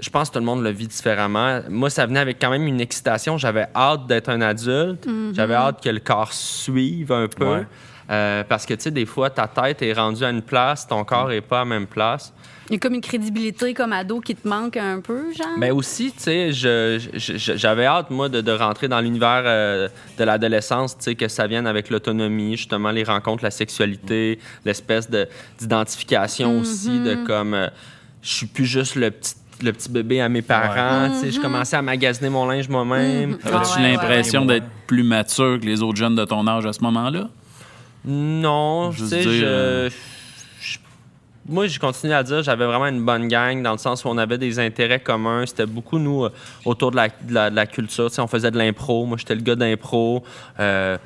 je 0.00 0.08
pense 0.10 0.28
que 0.30 0.34
tout 0.34 0.38
le 0.40 0.46
monde 0.46 0.62
le 0.62 0.70
vit 0.70 0.88
différemment. 0.88 1.60
Moi, 1.68 1.90
ça 1.90 2.06
venait 2.06 2.20
avec 2.20 2.38
quand 2.40 2.50
même 2.50 2.66
une 2.66 2.80
excitation. 2.80 3.36
J'avais 3.36 3.66
hâte 3.76 4.06
d'être 4.06 4.28
un 4.30 4.40
adulte. 4.40 5.06
J'avais 5.34 5.54
hâte 5.54 5.82
que 5.82 5.90
le 5.90 6.00
corps 6.00 6.32
suive 6.32 7.12
un 7.12 7.28
peu. 7.28 7.44
Ouais. 7.56 7.66
Euh, 8.10 8.42
parce 8.48 8.64
que, 8.66 8.74
tu 8.74 8.82
sais, 8.82 8.90
des 8.90 9.06
fois, 9.06 9.30
ta 9.30 9.46
tête 9.46 9.82
est 9.82 9.92
rendue 9.92 10.24
à 10.24 10.30
une 10.30 10.42
place, 10.42 10.86
ton 10.86 11.04
corps 11.04 11.28
n'est 11.28 11.40
pas 11.40 11.58
à 11.58 11.60
la 11.60 11.66
même 11.66 11.86
place. 11.86 12.32
Il 12.72 12.76
y 12.76 12.78
a 12.78 12.78
comme 12.78 12.94
une 12.94 13.02
crédibilité 13.02 13.74
comme 13.74 13.92
ado 13.92 14.20
qui 14.20 14.34
te 14.34 14.48
manque 14.48 14.78
un 14.78 15.00
peu, 15.02 15.30
genre? 15.36 15.46
Mais 15.58 15.70
aussi, 15.70 16.10
tu 16.10 16.22
sais, 16.22 16.52
je- 16.52 16.98
je- 17.18 17.36
je- 17.36 17.52
j'avais 17.58 17.84
hâte, 17.84 18.08
moi, 18.08 18.30
de, 18.30 18.40
de 18.40 18.50
rentrer 18.50 18.88
dans 18.88 18.98
l'univers 18.98 19.42
euh, 19.44 19.88
de 20.18 20.24
l'adolescence, 20.24 20.96
tu 20.96 21.04
sais, 21.04 21.14
que 21.14 21.28
ça 21.28 21.46
vienne 21.46 21.66
avec 21.66 21.90
l'autonomie, 21.90 22.56
justement, 22.56 22.90
les 22.90 23.04
rencontres, 23.04 23.44
la 23.44 23.50
sexualité, 23.50 24.38
l'espèce 24.64 25.10
de- 25.10 25.28
d'identification 25.58 26.60
aussi, 26.60 26.98
de 27.00 27.16
comme, 27.26 27.52
euh, 27.52 27.68
je 28.22 28.30
suis 28.32 28.46
plus 28.46 28.64
juste 28.64 28.96
le 28.96 29.10
petit 29.10 29.34
le 29.62 29.72
petit 29.72 29.90
bébé 29.90 30.20
à 30.20 30.28
mes 30.28 30.42
parents, 30.42 31.08
tu 31.10 31.20
sais, 31.20 31.30
je 31.30 31.40
commençais 31.40 31.76
à 31.76 31.82
magasiner 31.82 32.30
mon 32.30 32.46
linge 32.46 32.68
moi-même. 32.68 33.30
Mhm. 33.32 33.38
Ah 33.44 33.62
ouais, 33.76 33.82
l'impression 33.92 34.40
ouais, 34.40 34.46
ouais. 34.48 34.60
d'être 34.60 34.66
plus 34.88 35.04
mature 35.04 35.60
que 35.60 35.66
les 35.66 35.82
autres 35.82 35.98
jeunes 35.98 36.16
de 36.16 36.24
ton 36.24 36.48
âge 36.48 36.66
à 36.66 36.72
ce 36.72 36.80
moment-là? 36.80 37.28
Non, 38.04 38.90
sais, 38.92 39.20
dire, 39.20 39.30
je, 39.30 39.44
euh, 39.44 39.90
je- 39.90 39.94
Moi, 41.48 41.66
j'ai 41.66 41.80
continué 41.80 42.14
à 42.14 42.22
dire 42.22 42.42
j'avais 42.42 42.66
vraiment 42.66 42.86
une 42.86 43.04
bonne 43.04 43.26
gang 43.26 43.62
dans 43.62 43.72
le 43.72 43.78
sens 43.78 44.04
où 44.04 44.08
on 44.08 44.16
avait 44.16 44.38
des 44.38 44.60
intérêts 44.60 45.00
communs. 45.00 45.44
C'était 45.44 45.66
beaucoup, 45.66 45.98
nous, 45.98 46.24
euh, 46.24 46.32
autour 46.64 46.92
de 46.92 46.96
la, 46.96 47.66
culture. 47.66 48.08
On 48.18 48.26
faisait 48.28 48.50
de 48.52 48.58
l'impro. 48.58 49.04
Moi, 49.06 49.16
j'étais 49.18 49.34
le 49.34 49.40
gars 49.40 49.56
d'impro. 49.56 50.22
Euh, 50.60 50.96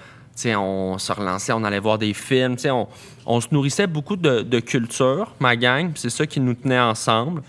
on 0.54 0.98
se 0.98 1.12
relançait, 1.12 1.52
on 1.52 1.64
allait 1.64 1.78
voir 1.78 1.96
des 1.96 2.12
films. 2.12 2.56
On, 2.66 2.86
on 3.24 3.40
se 3.40 3.48
nourrissait 3.50 3.86
beaucoup 3.86 4.16
de, 4.16 4.60
culture, 4.60 5.32
ma 5.40 5.56
gang. 5.56 5.92
C'est 5.94 6.10
ça 6.10 6.26
qui 6.26 6.40
nous 6.40 6.52
tenait 6.52 6.78
ensemble. 6.78 7.42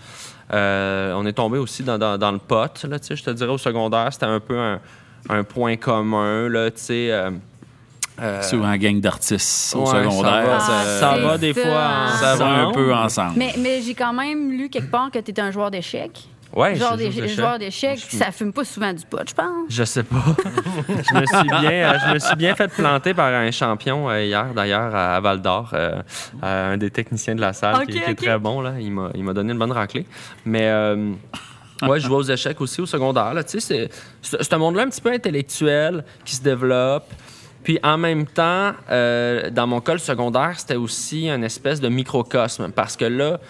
Euh, 0.54 1.12
on 1.14 1.26
est 1.26 1.34
tombé 1.34 1.58
aussi 1.58 1.82
dans, 1.82 1.98
dans- 1.98 2.16
dans 2.16 2.32
le 2.32 2.38
pot. 2.38 2.70
Je 2.82 3.22
te 3.22 3.30
dirais, 3.30 3.52
au 3.52 3.58
secondaire, 3.58 4.10
c'était 4.10 4.24
un 4.24 4.40
peu 4.40 4.58
un, 5.28 5.44
point 5.44 5.76
commun. 5.76 6.48
Là, 6.48 6.70
sais, 6.74 7.12
euh, 8.20 8.42
Souvent 8.42 8.76
gang 8.76 9.00
d'artistes 9.00 9.74
au 9.76 9.80
Ouais, 9.80 9.86
secondaire. 10.04 10.32
Ça 10.32 10.40
va, 10.42 10.54
Ah, 10.56 10.60
ça- 10.60 11.00
ça 11.00 11.12
c'est 11.16 11.22
va 11.22 11.38
des 11.38 11.52
ça. 11.54 11.60
fois 11.62 12.18
ça 12.20 12.36
va 12.36 12.46
un 12.46 12.72
peu 12.72 12.94
ensemble. 12.94 13.32
Mais, 13.36 13.54
mais 13.58 13.80
j'ai 13.82 13.94
quand 13.94 14.12
même 14.12 14.50
lu 14.52 14.68
quelque 14.68 14.90
part 14.90 15.10
que 15.10 15.18
tu 15.18 15.30
étais 15.30 15.42
un 15.42 15.50
joueur 15.50 15.70
d'échecs. 15.70 16.28
Ouais, 16.56 16.74
genre 16.76 16.96
des 16.96 17.10
d'échecs. 17.10 17.28
joueurs 17.36 17.58
d'échecs, 17.58 17.98
ça 18.10 18.32
fume 18.32 18.54
pas 18.54 18.64
souvent 18.64 18.90
du 18.94 19.04
pot, 19.04 19.20
je 19.28 19.34
pense. 19.34 19.46
Je 19.68 19.84
sais 19.84 20.02
pas. 20.02 20.16
je, 20.88 21.14
me 21.20 21.26
suis 21.26 21.48
bien, 21.60 21.70
euh, 21.70 21.98
je 22.08 22.14
me 22.14 22.18
suis 22.18 22.36
bien 22.36 22.54
fait 22.54 22.68
planter 22.68 23.12
par 23.12 23.26
un 23.26 23.50
champion 23.50 24.08
euh, 24.08 24.24
hier, 24.24 24.46
d'ailleurs, 24.54 24.94
à 24.96 25.20
Val 25.20 25.42
d'Or. 25.42 25.70
euh, 25.74 26.00
euh, 26.42 26.72
un 26.72 26.76
des 26.78 26.90
techniciens 26.90 27.34
de 27.34 27.42
la 27.42 27.52
salle 27.52 27.84
qui, 27.86 27.92
qui 27.92 27.98
est 27.98 28.10
ok. 28.12 28.16
très 28.16 28.38
bon. 28.38 28.62
Là. 28.62 28.72
Il 28.80 28.90
m'a 28.92 29.10
il 29.14 29.24
m'a 29.24 29.34
donné 29.34 29.52
une 29.52 29.58
bonne 29.58 29.72
raclée. 29.72 30.06
Mais 30.46 30.62
euh, 30.68 31.12
ouais, 31.82 32.00
je 32.00 32.06
jouais 32.06 32.16
aux 32.16 32.22
échecs 32.22 32.60
aussi 32.62 32.80
au 32.80 32.86
secondaire. 32.86 33.34
Là. 33.34 33.44
Tu 33.44 33.60
sais, 33.60 33.60
C'est 33.60 33.90
c'est- 34.22 34.42
c'est 34.42 34.52
un 34.54 34.58
monde-là 34.58 34.84
un 34.84 34.88
petit 34.88 35.02
peu 35.02 35.12
intellectuel 35.12 36.02
qui 36.24 36.34
se 36.34 36.42
développe. 36.42 37.12
Puis 37.64 37.78
en 37.82 37.98
même 37.98 38.26
temps, 38.26 38.72
euh, 38.90 39.50
dans 39.50 39.66
mon 39.66 39.80
cas, 39.80 39.92
le 39.92 39.98
secondaire, 39.98 40.54
c'était 40.56 40.76
aussi 40.76 41.28
une 41.28 41.44
espèce 41.44 41.80
de 41.80 41.88
microcosme. 41.88 42.70
Parce 42.72 42.96
que 42.96 43.04
là, 43.04 43.38
tu 43.38 43.44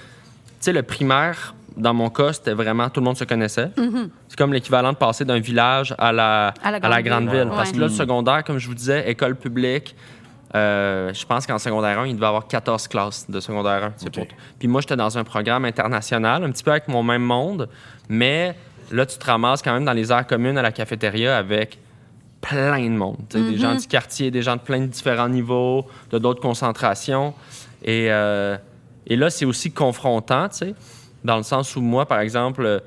sais, 0.60 0.72
le 0.72 0.82
primaire, 0.82 1.55
dans 1.76 1.94
mon 1.94 2.10
cas, 2.10 2.32
c'était 2.32 2.55
vraiment 2.55 2.88
tout 2.88 3.00
le 3.00 3.05
monde 3.05 3.16
se 3.16 3.25
connaissait. 3.25 3.70
C'est 4.28 4.37
comme 4.37 4.52
l'équivalent 4.52 4.93
de 4.93 4.96
passer 4.96 5.25
d'un 5.25 5.38
village 5.38 5.94
à 5.99 6.12
la, 6.12 6.52
À 6.62 6.70
la 6.72 6.76
à 6.76 6.81
grande 6.81 6.90
la 6.93 7.02
grande 7.02 7.28
ville. 7.31 7.40
ville. 7.43 7.49
Parce 7.55 7.70
que 7.72 7.78
là, 7.78 7.87
le 7.87 7.93
secondaire, 7.93 8.43
comme 8.44 8.58
je 8.58 8.66
vous 8.66 8.75
disais, 8.75 9.08
école 9.08 9.37
publique, 9.37 9.94
euh, 10.55 11.12
je 11.12 11.26
pense 11.26 11.46
qu'en 11.46 11.58
secondaire 11.58 12.00
1, 12.00 12.06
il 12.06 12.14
devait 12.14 12.25
y 12.25 12.28
avoir 12.28 12.49
14 12.49 12.88
classes 12.88 13.31
de 13.31 13.38
secondaire 13.38 13.84
1. 13.84 13.93
c'est 13.99 14.08
OK. 14.08 14.14
pour- 14.26 14.37
Puis 14.58 14.66
moi, 14.66 14.81
j'étais 14.81 14.96
dans 14.96 15.16
un 15.19 15.22
programme 15.25 15.64
international, 15.66 16.43
un 16.43 16.50
petit 16.50 16.64
peu 16.64 16.70
avec 16.70 16.88
mon 16.88 17.02
même 17.02 17.22
monde, 17.22 17.69
mais 18.08 18.56
là, 18.90 19.05
tu 19.06 19.19
te 19.19 19.25
ramasses 19.26 19.60
quand 19.62 19.75
même 19.75 19.84
dans 19.84 19.93
les 19.93 20.10
aires 20.10 20.26
communes 20.26 20.56
à 20.58 20.62
la 20.62 20.72
cafétéria 20.72 21.37
avec 21.37 21.78
plein 22.40 22.85
de 22.85 22.96
monde. 22.96 23.17
Des 23.31 23.56
gens 23.56 23.75
du 23.75 23.87
quartier, 23.87 24.31
des 24.31 24.43
gens 24.43 24.56
de 24.56 24.61
plein 24.61 24.81
de 24.81 24.87
différents 24.87 25.29
niveaux, 25.29 25.87
de 26.11 26.19
d'autres 26.19 26.40
concentrations. 26.40 27.35
Et, 27.82 28.06
euh, 28.11 28.56
et 29.06 29.17
là, 29.17 29.31
c'est 29.31 29.44
aussi 29.44 29.73
confrontant, 29.73 30.49
tu 30.49 30.56
sais, 30.58 30.75
dans 31.25 31.37
le 31.37 31.43
sens 31.43 31.75
où 31.76 31.81
moi, 31.81 32.06
par 32.06 32.20
exemple, 32.20 32.64
euh, 32.64 32.79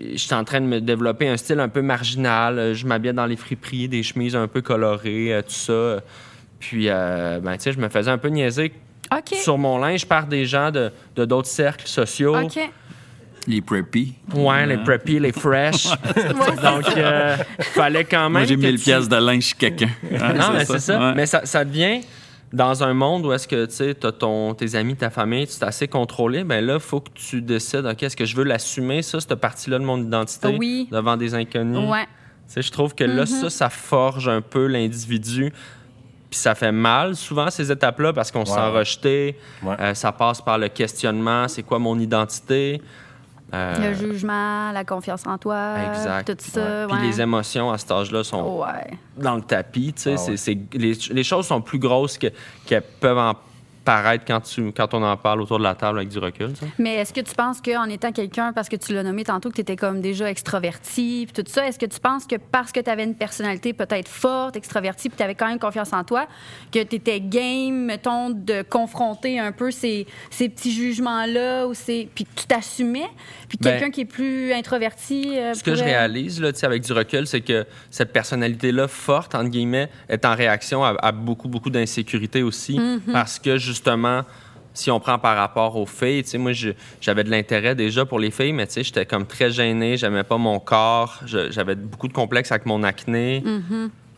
je 0.00 0.16
suis 0.16 0.34
en 0.34 0.44
train 0.44 0.60
de 0.60 0.66
me 0.66 0.80
développer 0.80 1.28
un 1.28 1.36
style 1.36 1.60
un 1.60 1.68
peu 1.68 1.82
marginal. 1.82 2.74
Je 2.74 2.86
m'habillais 2.86 3.12
dans 3.12 3.26
les 3.26 3.36
friperies, 3.36 3.88
des 3.88 4.02
chemises 4.02 4.36
un 4.36 4.48
peu 4.48 4.62
colorées, 4.62 5.34
euh, 5.34 5.42
tout 5.42 5.50
ça. 5.50 6.02
Puis, 6.58 6.88
euh, 6.88 7.38
ben, 7.40 7.56
tu 7.56 7.62
sais, 7.62 7.72
je 7.72 7.78
me 7.78 7.88
faisais 7.88 8.10
un 8.10 8.18
peu 8.18 8.28
niaiser 8.28 8.72
sur 9.34 9.56
mon 9.56 9.78
linge 9.78 10.06
par 10.06 10.26
des 10.26 10.46
gens 10.46 10.70
de 10.70 10.90
d'autres 11.24 11.48
cercles 11.48 11.86
sociaux. 11.86 12.34
Les 13.46 13.60
preppy. 13.60 14.14
Ouais, 14.34 14.66
les 14.66 14.78
preppy, 14.78 15.18
les 15.20 15.32
fresh. 15.32 15.86
Ouais, 16.16 16.56
Donc, 16.62 16.96
euh, 16.96 17.36
fallait 17.60 18.04
quand 18.04 18.24
même. 18.24 18.32
Moi, 18.32 18.44
j'ai 18.44 18.56
que 18.56 18.60
1000 18.60 18.76
tu- 18.78 18.84
pièces 18.84 19.08
de 19.08 19.16
linge 19.16 19.44
chez 19.44 19.54
quelqu'un. 19.56 19.88
Hein, 20.20 20.32
Non, 20.34 20.52
mais 20.52 20.64
c'est 20.64 20.78
ça. 20.80 20.98
Ouais. 20.98 21.14
Mais 21.14 21.26
ça, 21.26 21.42
ça 21.44 21.64
devient 21.64 22.00
dans 22.52 22.82
un 22.82 22.94
monde 22.94 23.26
où 23.26 23.32
est-ce 23.32 23.46
que 23.46 23.66
tu 23.66 23.74
sais, 23.74 23.94
t'as 23.94 24.12
ton, 24.12 24.54
tes 24.54 24.74
amis, 24.74 24.96
ta 24.96 25.10
famille, 25.10 25.46
tu 25.46 25.56
es 25.58 25.64
assez 25.64 25.88
contrôlé, 25.88 26.42
ben 26.44 26.64
là, 26.64 26.74
il 26.74 26.80
faut 26.80 27.00
que 27.00 27.10
tu 27.14 27.42
décides, 27.42 27.86
OK, 27.86 28.02
est-ce 28.02 28.16
que 28.16 28.24
je 28.24 28.34
veux 28.36 28.44
l'assumer, 28.44 29.02
ça, 29.02 29.20
cette 29.20 29.34
partie-là 29.36 29.78
de 29.78 29.84
mon 29.84 29.98
identité, 30.00 30.56
Oui. 30.58 30.88
devant 30.90 31.16
des 31.16 31.34
inconnus? 31.34 31.88
Ouais. 31.90 32.04
Tu 32.04 32.54
sais, 32.54 32.62
je 32.62 32.70
trouve 32.72 32.94
que 32.94 33.04
là, 33.04 33.26
ça, 33.26 33.50
ça 33.50 33.68
forge 33.68 34.28
un 34.28 34.40
peu 34.40 34.66
l'individu. 34.66 35.52
Puis 36.30 36.40
ça 36.40 36.54
fait 36.56 36.72
mal 36.72 37.14
souvent 37.14 37.50
ces 37.50 37.70
étapes-là 37.70 38.12
parce 38.12 38.30
qu'on 38.32 38.44
se 38.44 38.52
sent 38.52 38.58
Ouais. 38.58 38.78
rejeté. 38.78 39.36
Ouais. 39.62 39.76
Euh, 39.80 39.94
ça 39.94 40.10
passe 40.12 40.40
par 40.40 40.58
le 40.58 40.68
questionnement, 40.68 41.46
c'est 41.48 41.62
quoi 41.62 41.78
mon 41.78 41.98
identité? 41.98 42.80
Euh, 43.54 43.90
Le 43.90 43.94
jugement, 43.94 44.72
la 44.72 44.84
confiance 44.84 45.24
en 45.26 45.38
toi, 45.38 45.76
Exact. 45.92 46.26
tout 46.36 46.36
ça. 46.50 46.86
Puis 46.88 46.96
ouais. 46.98 47.06
les 47.06 47.20
émotions 47.20 47.70
à 47.70 47.78
cet 47.78 47.90
âge-là 47.92 48.24
sont 48.24 48.42
Ouais. 48.60 48.98
dans 49.16 49.36
le 49.36 49.42
tapis. 49.42 49.92
tu 49.94 50.02
sais, 50.02 50.14
Ah 50.14 50.16
c'est- 50.16 50.30
ouais. 50.32 50.36
c'est- 50.36 50.58
les, 50.76 50.92
les 51.14 51.24
choses 51.24 51.46
sont 51.46 51.60
plus 51.60 51.78
grosses 51.78 52.18
que- 52.18 52.26
qu'elles 52.66 52.82
peuvent 53.00 53.18
en 53.18 53.34
paraître 53.86 54.24
quand, 54.26 54.40
tu, 54.40 54.72
quand 54.72 54.92
on 54.94 55.02
en 55.02 55.16
parle 55.16 55.40
autour 55.40 55.58
de 55.58 55.62
la 55.62 55.74
table 55.74 55.98
avec 55.98 56.10
du 56.10 56.18
recul. 56.18 56.54
ça? 56.56 56.66
Mais 56.78 56.96
est-ce 56.96 57.12
que 57.12 57.20
tu 57.20 57.34
penses 57.34 57.60
qu'en 57.62 57.84
étant 57.84 58.10
quelqu'un, 58.12 58.52
parce 58.52 58.68
que 58.68 58.76
tu 58.76 58.92
l'as 58.92 59.04
nommé 59.04 59.22
tantôt, 59.24 59.48
que 59.48 59.54
tu 59.54 59.60
étais 59.62 59.76
comme 59.76 60.00
déjà 60.00 60.28
extraverti, 60.28 61.26
puis 61.32 61.42
tout 61.42 61.50
ça, 61.50 61.66
est-ce 61.66 61.78
que 61.78 61.86
tu 61.86 62.00
penses 62.00 62.26
que 62.26 62.34
parce 62.36 62.72
que 62.72 62.80
tu 62.80 62.90
avais 62.90 63.04
une 63.04 63.14
personnalité 63.14 63.72
peut-être 63.72 64.08
forte, 64.08 64.56
extravertie, 64.56 65.08
puis 65.08 65.16
tu 65.16 65.22
avais 65.22 65.36
quand 65.36 65.46
même 65.46 65.60
confiance 65.60 65.92
en 65.92 66.02
toi, 66.04 66.26
que 66.72 66.82
tu 66.82 66.96
étais 66.96 67.20
game, 67.20 67.84
mettons, 67.86 68.30
de 68.30 68.62
confronter 68.62 69.38
un 69.38 69.52
peu 69.52 69.70
ces, 69.70 70.06
ces 70.30 70.48
petits 70.48 70.72
jugements-là, 70.72 71.66
ou 71.68 71.74
ces... 71.74 72.08
puis 72.14 72.26
tu 72.34 72.46
t'assumais, 72.46 73.08
puis 73.48 73.56
Ben, 73.60 73.70
quelqu'un 73.70 73.90
qui 73.90 74.00
est 74.00 74.04
plus 74.04 74.52
introverti... 74.52 75.38
euh, 75.38 75.54
Ce 75.54 75.62
que 75.62 75.76
je 75.76 75.84
réalise 75.84 76.40
là, 76.40 76.50
avec 76.64 76.82
du 76.82 76.92
recul, 76.92 77.26
c'est 77.26 77.40
que 77.40 77.64
cette 77.90 78.12
personnalité-là, 78.12 78.88
forte, 78.88 79.34
entre 79.36 79.50
guillemets, 79.50 79.88
est 80.08 80.24
en 80.24 80.34
réaction 80.34 80.84
à, 80.84 80.96
à 81.00 81.12
beaucoup, 81.12 81.48
beaucoup 81.48 81.70
d'insécurité 81.70 82.42
aussi. 82.42 82.80
Parce 83.12 83.38
que 83.38 83.56
justement, 83.56 83.75
si 84.74 84.90
on 84.90 85.00
prend 85.00 85.18
par 85.18 85.36
rapport 85.36 85.76
aux 85.76 85.86
filles, 85.86 86.22
tu 86.22 86.30
sais, 86.30 86.38
moi, 86.38 86.52
j'avais 87.00 87.24
de 87.24 87.30
l'intérêt 87.30 87.74
déjà 87.74 88.04
pour 88.04 88.18
les 88.18 88.30
filles, 88.30 88.52
mais 88.52 88.66
tu 88.66 88.74
sais, 88.74 88.84
j'étais 88.84 89.06
comme 89.06 89.26
très 89.26 89.50
gêné, 89.50 89.96
j'aimais 89.96 90.24
pas 90.24 90.36
mon 90.36 90.58
corps, 90.58 91.20
j'avais 91.24 91.74
beaucoup 91.74 92.08
de 92.08 92.12
complexes 92.12 92.52
avec 92.52 92.66
mon 92.66 92.82
acné. 92.82 93.42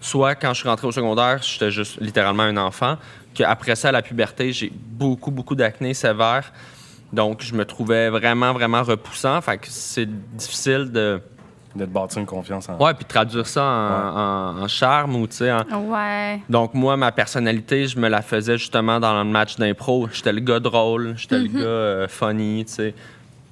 Soit 0.01 0.35
quand 0.37 0.55
je 0.55 0.61
suis 0.61 0.69
rentré 0.69 0.87
au 0.87 0.93
secondaire, 0.93 1.41
j'étais 1.43 1.71
juste 1.71 2.01
littéralement 2.01 2.45
un 2.45 2.57
enfant, 2.57 2.97
qu'après 3.35 3.77
ça, 3.77 3.89
à 3.89 3.93
la 3.93 4.03
puberté, 4.03 4.53
j'ai 4.53 4.71
beaucoup, 4.73 5.31
beaucoup 5.31 5.55
d'acné 5.55 5.95
sévère. 5.95 6.53
Donc, 7.13 7.43
je 7.43 7.55
me 7.55 7.65
trouvais 7.65 8.11
vraiment, 8.11 8.53
vraiment 8.53 8.83
repoussant. 8.83 9.41
Fait 9.41 9.59
que 9.59 9.67
c'est 9.69 10.09
difficile 10.37 10.91
de. 10.93 11.21
De 11.77 11.85
te 11.85 11.91
bâtir 11.91 12.19
une 12.21 12.27
confiance 12.27 12.69
en. 12.69 12.79
Ouais, 12.79 12.95
puis 12.95 13.05
traduire 13.05 13.47
ça 13.47 13.63
en, 13.63 14.59
en- 14.59 14.63
en 14.65 14.69
charme 14.69 15.17
ou, 15.17 15.27
tu 15.27 15.37
sais, 15.37 15.53
en- 15.53 15.65
Ouais. 15.91 16.41
Donc, 16.49 16.73
moi, 16.75 16.97
ma 16.97 17.13
personnalité, 17.13 17.87
je 17.87 17.99
me 17.99 18.09
la 18.09 18.23
faisais 18.23 18.57
justement 18.57 18.99
dans 18.99 19.23
le 19.23 19.29
match 19.29 19.57
d'impro. 19.57 20.09
J'étais 20.13 20.33
le 20.33 20.41
gars 20.41 20.61
drôle, 20.61 21.15
j'étais 21.17 21.39
le 21.39 21.49
gars 21.49 21.61
euh, 21.61 22.09
funny, 22.09 22.65
tu 22.67 22.73
sais. 22.73 22.95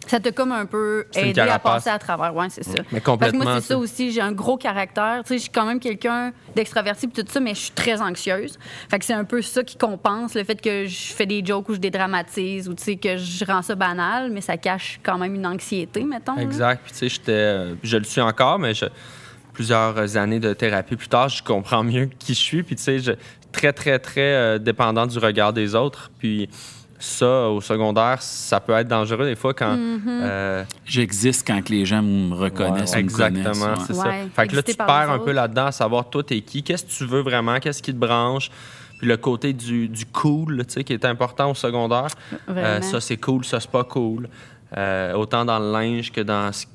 Ça 0.06 0.20
t'a 0.20 0.30
comme 0.32 0.52
un 0.52 0.66
peu 0.66 1.06
aidé 1.14 1.40
à 1.40 1.58
passer 1.58 1.90
à 1.90 1.98
travers. 1.98 2.34
Ouais, 2.34 2.46
c'est 2.48 2.62
ça. 2.64 2.72
Mais 2.76 2.84
Parce 2.84 3.00
que 3.00 3.04
complètement. 3.10 3.44
moi, 3.44 3.54
c'est 3.60 3.68
ça 3.68 3.78
aussi. 3.78 4.12
J'ai 4.12 4.20
un 4.20 4.32
gros 4.32 4.56
caractère. 4.56 5.22
Tu 5.24 5.28
sais, 5.28 5.34
je 5.36 5.40
suis 5.42 5.50
quand 5.50 5.66
même 5.66 5.80
quelqu'un 5.80 6.32
d'extraverti 6.54 7.08
puis 7.08 7.24
tout 7.24 7.30
ça, 7.32 7.40
mais 7.40 7.54
je 7.54 7.60
suis 7.60 7.70
très 7.72 8.00
anxieuse. 8.00 8.58
Fait 8.90 8.98
que 8.98 9.04
c'est 9.04 9.14
un 9.14 9.24
peu 9.24 9.42
ça 9.42 9.64
qui 9.64 9.76
compense 9.76 10.34
le 10.34 10.44
fait 10.44 10.60
que 10.60 10.86
je 10.86 11.12
fais 11.12 11.26
des 11.26 11.44
jokes 11.44 11.68
ou 11.68 11.74
je 11.74 11.80
dédramatise 11.80 12.68
ou 12.68 12.74
tu 12.74 12.84
sais 12.84 12.96
que 12.96 13.16
je 13.16 13.44
rends 13.44 13.62
ça 13.62 13.74
banal, 13.74 14.30
mais 14.30 14.40
ça 14.40 14.56
cache 14.56 15.00
quand 15.02 15.18
même 15.18 15.34
une 15.34 15.46
anxiété, 15.46 16.04
mettons. 16.04 16.36
Exact. 16.36 16.80
Puis, 16.84 16.92
tu 16.92 16.98
sais, 16.98 17.08
j'étais. 17.08 17.32
euh, 17.32 17.74
Je 17.82 17.96
le 17.96 18.04
suis 18.04 18.20
encore, 18.20 18.58
mais 18.58 18.74
je- 18.74 18.86
plusieurs 19.52 20.16
années 20.16 20.38
de 20.40 20.52
thérapie 20.52 20.96
plus 20.96 21.08
tard, 21.08 21.28
je 21.30 21.42
comprends 21.42 21.82
mieux 21.82 22.10
qui 22.18 22.34
je 22.34 22.38
suis. 22.40 22.62
Puis, 22.62 22.76
tu 22.76 22.82
sais, 22.82 22.98
je 22.98 23.12
très, 23.52 23.72
très, 23.72 23.98
très 23.98 24.20
euh, 24.34 24.58
dépendant 24.58 25.06
du 25.06 25.18
regard 25.18 25.52
des 25.52 25.74
autres. 25.74 26.10
Puis, 26.18 26.48
ça, 26.98 27.48
au 27.48 27.60
secondaire, 27.60 28.20
ça 28.20 28.60
peut 28.60 28.72
être 28.72 28.88
dangereux 28.88 29.26
des 29.26 29.36
fois 29.36 29.54
quand. 29.54 29.76
Mm-hmm. 29.76 30.00
euh, 30.06 30.64
J'existe 30.84 31.46
quand 31.46 31.62
que 31.62 31.72
les 31.72 31.84
gens 31.84 32.02
me 32.02 32.34
reconnaissent 32.34 32.92
Ouais. 32.92 33.00
Exactement, 33.00 33.50
ouais. 33.50 33.84
c'est 33.86 33.94
ça. 33.94 34.08
Ouais, 34.08 34.28
Fait 34.34 34.46
que 34.46 34.56
là, 34.56 34.62
tu 34.62 34.74
perds 34.74 35.10
un 35.10 35.18
peu 35.18 35.32
là-dedans 35.32 35.66
à 35.66 35.72
savoir 35.72 36.08
toi, 36.08 36.22
t'es 36.22 36.40
qui, 36.40 36.62
qu'est-ce 36.62 36.84
que 36.84 36.90
tu 36.90 37.04
veux 37.04 37.20
vraiment, 37.20 37.58
qu'est-ce 37.58 37.82
qui 37.82 37.92
te 37.92 37.98
branche? 37.98 38.50
Puis 38.98 39.06
le 39.06 39.16
côté 39.16 39.52
du, 39.52 39.88
du 39.88 40.06
cool, 40.06 40.64
tu 40.66 40.74
sais, 40.74 40.84
qui 40.84 40.92
est 40.94 41.04
important 41.04 41.50
au 41.50 41.54
secondaire. 41.54 42.08
Euh, 42.48 42.80
ça, 42.80 43.00
c'est 43.00 43.18
cool, 43.18 43.44
ça, 43.44 43.60
c'est 43.60 43.70
pas 43.70 43.84
cool. 43.84 44.28
Euh, 44.76 45.12
autant 45.14 45.44
dans 45.44 45.58
le 45.58 45.70
linge 45.70 46.10
que 46.10 46.20
dans 46.22 46.50
ce 46.52 46.66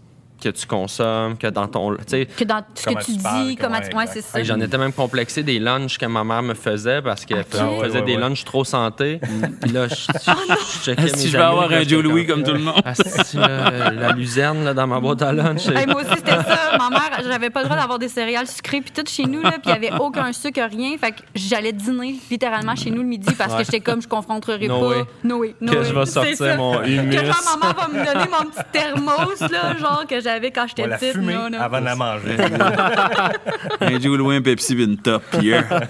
que 0.41 0.49
tu 0.49 0.65
consommes, 0.67 1.37
que 1.37 1.47
dans 1.47 1.67
ton. 1.67 1.95
Tu 1.95 2.03
sais, 2.07 2.25
Que 2.25 2.43
dans 2.43 2.61
ce 2.75 2.85
que 2.85 2.93
tu 2.99 3.05
tu 3.05 3.11
dis, 3.13 3.23
parles, 3.23 3.55
comment 3.59 3.75
comment- 3.77 3.89
tu. 3.89 3.95
Ouais, 3.97 4.05
c'est 4.07 4.21
ça. 4.21 4.43
J'en 4.43 4.59
étais 4.59 4.77
même 4.77 4.93
complexé 4.93 5.43
des 5.43 5.59
lunchs 5.59 5.97
que 5.97 6.05
ma 6.05 6.23
mère 6.23 6.41
me 6.43 6.53
faisait 6.53 7.01
parce 7.01 7.25
qu'elle 7.25 7.43
faisait, 7.43 7.63
Ah 7.65 7.69
ouais, 7.71 7.85
faisait 7.85 7.99
ouais, 7.99 8.05
des 8.05 8.17
lunchs 8.17 8.43
trop 8.43 8.63
santé. 8.63 9.19
Puis 9.61 9.71
là, 9.71 9.87
je, 9.87 9.95
je, 9.95 10.01
je 10.09 10.83
checkais 10.83 11.03
mes 11.03 11.11
que 11.11 11.17
je 11.17 11.27
vais 11.27 11.35
amis, 11.37 11.43
avoir 11.51 11.71
un 11.71 11.83
Joe 11.83 12.03
Louis 12.03 12.25
comme, 12.25 12.43
tout 12.43 12.51
le 12.53 12.59
monde? 12.59 12.81
Asti, 12.83 13.37
là, 13.37 13.91
la 13.91 14.11
luzerne 14.13 14.63
là, 14.65 14.73
dans 14.73 14.87
ma 14.87 14.99
boîte 14.99 15.21
à 15.21 15.31
lunch? 15.31 15.67
Hey, 15.67 15.85
moi 15.85 16.01
aussi, 16.01 16.15
c'était 16.17 16.31
ça. 16.31 16.77
Ma 16.77 16.89
mère, 16.89 17.21
j'avais 17.23 17.49
pas 17.49 17.61
le 17.61 17.65
droit 17.67 17.77
d'avoir 17.77 17.99
des 17.99 18.07
céréales 18.09 18.47
sucrées 18.47 18.81
puis 18.81 18.91
tout 18.91 19.03
chez 19.07 19.23
nous, 19.23 19.41
là, 19.41 19.51
puis 19.51 19.61
il 19.65 19.69
y 19.69 19.87
avait 19.87 19.91
aucun 19.99 20.33
sucre, 20.33 20.61
rien. 20.69 20.97
Fait 20.97 21.11
que 21.11 21.21
j'allais 21.35 21.71
dîner 21.73 22.15
littéralement 22.29 22.75
chez 22.75 22.89
nous 22.89 23.01
le 23.01 23.07
midi 23.07 23.33
parce 23.37 23.51
Ouais. 23.53 23.59
que 23.59 23.65
j'étais 23.65 23.79
comme, 23.81 24.01
je 24.01 24.07
confronterai 24.07 24.67
No 24.67 24.79
pas. 24.79 24.87
way. 24.87 25.03
No 25.23 25.37
way, 25.39 25.55
no 25.61 25.71
Que 25.73 25.77
way. 25.79 25.83
je 25.85 25.93
vais 25.93 26.05
sortir 26.05 26.57
mon 26.57 26.81
humus. 26.83 27.15
Que 27.17 27.25
genre, 27.25 27.43
maman 27.59 27.73
va 27.73 27.87
me 27.89 28.05
donner 28.05 28.25
mon 28.31 28.49
petit 28.49 28.61
thermos, 28.71 29.39
là, 29.51 29.77
genre, 29.77 30.05
que 30.07 30.19
j'avais 30.21 30.30
quand 30.51 30.63
On 30.63 30.67
j'étais 30.67 30.87
petite. 30.87 31.11
fumer 31.13 31.33
non, 31.33 31.49
non. 31.49 31.59
avant 31.59 31.79
de 31.79 31.85
la 31.85 31.95
manger. 31.95 32.37
Un 33.81 33.99
Joe 33.99 34.33
un 34.35 34.41
Pepsi, 34.41 34.73
une 34.73 34.97
top 34.97 35.23
Pierre. 35.39 35.65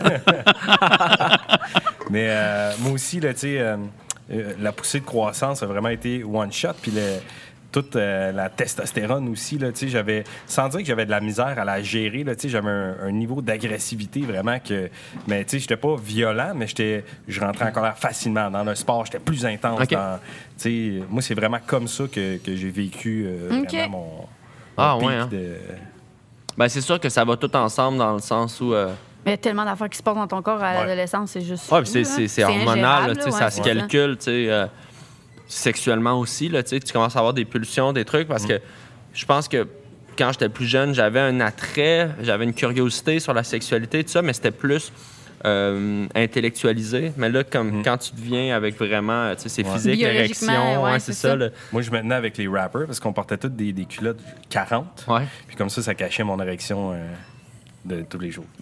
Mais 2.09 2.27
euh, 2.29 2.71
moi 2.79 2.91
aussi, 2.93 3.19
là, 3.19 3.33
tu 3.33 3.39
sais, 3.41 3.59
euh, 3.59 3.77
euh, 4.31 4.53
la 4.59 4.71
poussée 4.71 4.99
de 4.99 5.05
croissance 5.05 5.63
a 5.63 5.65
vraiment 5.65 5.89
été 5.89 6.23
one 6.23 6.51
shot. 6.51 6.69
Puis 6.81 6.91
le- 6.91 7.19
toute 7.71 7.95
euh, 7.95 8.31
la 8.31 8.49
testostérone 8.49 9.29
aussi, 9.29 9.57
là, 9.57 9.71
tu 9.71 9.79
sais, 9.79 9.87
j'avais, 9.87 10.23
sans 10.45 10.67
dire 10.69 10.81
que 10.81 10.85
j'avais 10.85 11.05
de 11.05 11.11
la 11.11 11.21
misère 11.21 11.57
à 11.57 11.63
la 11.65 11.81
gérer, 11.81 12.23
là, 12.23 12.35
tu 12.35 12.41
sais, 12.43 12.49
j'avais 12.49 12.69
un, 12.69 12.95
un 13.03 13.11
niveau 13.11 13.41
d'agressivité 13.41 14.21
vraiment 14.21 14.59
que, 14.59 14.89
mais 15.27 15.43
tu 15.45 15.51
sais, 15.51 15.59
j'étais 15.59 15.77
pas 15.77 15.95
violent, 15.95 16.53
mais 16.55 16.67
j'étais, 16.67 17.05
je 17.27 17.39
rentrais 17.39 17.65
en 17.65 17.71
colère 17.71 17.97
facilement. 17.97 18.51
Dans 18.51 18.63
le 18.63 18.75
sport, 18.75 19.05
j'étais 19.05 19.19
plus 19.19 19.45
intense. 19.45 19.79
Ok. 19.81 19.91
dans- 19.91 20.19
tu 20.59 20.99
sais, 20.99 21.03
moi, 21.09 21.21
c'est 21.21 21.33
vraiment 21.33 21.59
comme 21.65 21.87
ça 21.87 22.03
que, 22.11 22.37
que 22.37 22.55
j'ai 22.55 22.69
vécu 22.69 23.25
euh, 23.25 23.47
vraiment 23.67 23.89
mon, 23.89 23.99
mon 23.99 24.27
Ah, 24.77 24.95
pic 24.99 25.07
ouais, 25.07 25.15
hein. 25.15 25.29
de- 25.31 25.55
Ben, 26.57 26.67
c'est 26.67 26.81
sûr 26.81 26.99
que 26.99 27.07
ça 27.09 27.23
va 27.23 27.37
tout 27.37 27.55
ensemble 27.55 27.97
dans 27.97 28.13
le 28.13 28.19
sens 28.19 28.59
où. 28.59 28.73
euh, 28.73 28.87
Mais 29.25 29.31
il 29.31 29.31
y 29.31 29.33
a 29.35 29.37
tellement 29.37 29.63
d'affaires 29.63 29.89
qui 29.89 29.97
se 29.97 30.03
passent 30.03 30.15
dans 30.15 30.27
ton 30.27 30.41
corps 30.41 30.61
à 30.61 30.71
Ouais. 30.73 30.79
l'adolescence, 30.81 31.31
c'est 31.31 31.41
juste. 31.41 31.71
Ouais, 31.71 31.85
c'est, 31.85 32.43
hormonal, 32.43 33.07
là, 33.07 33.15
tu 33.15 33.21
sais, 33.21 33.25
ouais, 33.27 33.31
ça 33.31 33.49
se 33.49 33.61
calcule, 33.61 34.17
tu 34.17 34.25
sais, 34.25 34.45
euh, 34.49 34.65
sexuellement 35.51 36.19
aussi, 36.19 36.49
là, 36.49 36.63
tu 36.63 36.69
sais, 36.69 36.79
tu 36.79 36.93
commences 36.93 37.15
à 37.15 37.19
avoir 37.19 37.33
des 37.33 37.45
pulsions, 37.45 37.93
des 37.93 38.05
trucs, 38.05 38.27
parce 38.27 38.45
que 38.45 38.59
je 39.13 39.25
pense 39.25 39.47
que 39.47 39.67
quand 40.17 40.31
j'étais 40.31 40.49
plus 40.49 40.65
jeune, 40.65 40.93
j'avais 40.93 41.19
un 41.19 41.39
attrait, 41.41 42.09
j'avais 42.21 42.43
une 42.45 42.53
curiosité 42.53 43.19
sur 43.19 43.33
la 43.33 43.43
sexualité, 43.43 44.03
tout 44.03 44.11
ça, 44.11 44.21
mais 44.21 44.33
c'était 44.33 44.51
plus 44.51 44.91
euh, 45.45 46.05
intellectualisé. 46.13 47.11
Mais 47.17 47.29
là, 47.29 47.43
comme 47.43 47.83
quand 47.83 47.97
tu 47.97 48.11
deviens 48.15 48.55
avec 48.55 48.77
vraiment, 48.77 49.33
tu 49.35 49.43
sais, 49.43 49.49
c'est 49.49 49.65
Ouais. 49.65 49.73
physique, 49.73 49.99
l'érection, 49.99 50.83
ouais, 50.83 50.91
ouais, 50.93 50.99
c'est 50.99 51.13
ça. 51.13 51.35
Moi, 51.71 51.81
je 51.81 51.89
me 51.91 51.99
tenais 51.99 52.15
avec 52.15 52.37
les 52.37 52.47
rappers 52.47 52.85
parce 52.85 52.99
qu'on 52.99 53.13
portait 53.13 53.37
tous 53.37 53.49
des, 53.49 53.73
des 53.73 53.85
culottes 53.85 54.19
40. 54.49 55.05
Ouais. 55.07 55.21
Puis 55.47 55.55
comme 55.55 55.69
ça, 55.69 55.81
ça 55.81 55.95
cachait 55.95 56.23
mon 56.23 56.39
érection 56.41 56.91
euh, 56.93 57.07
de 57.85 58.03
tous 58.07 58.19
les 58.19 58.31
jours. 58.31 58.45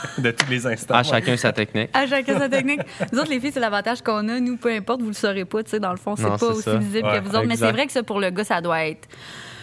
de 0.18 0.30
tous 0.30 0.48
les 0.50 0.66
instants. 0.66 0.94
À 0.94 1.02
chacun 1.02 1.36
sa 1.36 1.52
technique. 1.52 1.90
À 1.92 2.06
chacun 2.06 2.38
sa 2.38 2.48
technique. 2.48 2.80
Nous 3.12 3.18
autres, 3.18 3.30
les 3.30 3.40
filles, 3.40 3.52
c'est 3.52 3.60
l'avantage 3.60 4.02
qu'on 4.02 4.28
a. 4.28 4.40
Nous, 4.40 4.56
peu 4.56 4.70
importe, 4.72 5.00
vous 5.02 5.08
le 5.08 5.12
saurez 5.14 5.44
pas. 5.44 5.62
Tu 5.62 5.70
sais, 5.70 5.80
dans 5.80 5.90
le 5.92 5.96
fond, 5.98 6.16
c'est 6.16 6.24
pas 6.24 6.46
aussi 6.46 6.62
ça. 6.62 6.76
visible 6.76 7.06
Ouais, 7.08 7.20
que 7.20 7.24
vous 7.24 7.36
autres. 7.36 7.46
Mais 7.46 7.56
c'est 7.56 7.70
vrai 7.72 7.86
que 7.86 7.92
ça, 7.92 8.02
pour 8.02 8.20
le 8.20 8.30
gars, 8.30 8.44
ça 8.44 8.60
doit 8.60 8.86
être 8.86 9.08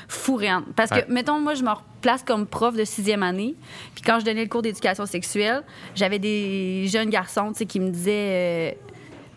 fourrant. 0.08 0.62
Parce 0.76 0.90
que, 0.90 0.96
Ouais. 0.96 1.06
mettons, 1.10 1.40
moi, 1.40 1.54
je 1.54 1.64
me 1.64 1.70
replace 1.70 2.24
comme 2.24 2.46
prof 2.48 2.76
de 2.76 2.86
sixième 2.86 3.24
année. 3.24 3.56
Puis 3.94 4.04
quand 4.06 4.20
je 4.20 4.26
donnais 4.26 4.44
le 4.44 4.50
cours 4.50 4.62
d'éducation 4.62 5.06
sexuelle, 5.06 5.64
j'avais 5.96 6.18
des 6.20 6.86
jeunes 6.88 7.10
garçons, 7.10 7.52
tu 7.52 7.60
sais, 7.60 7.66
qui 7.66 7.80
me 7.82 7.90
disaient... 7.90 8.12
euh, 8.12 8.72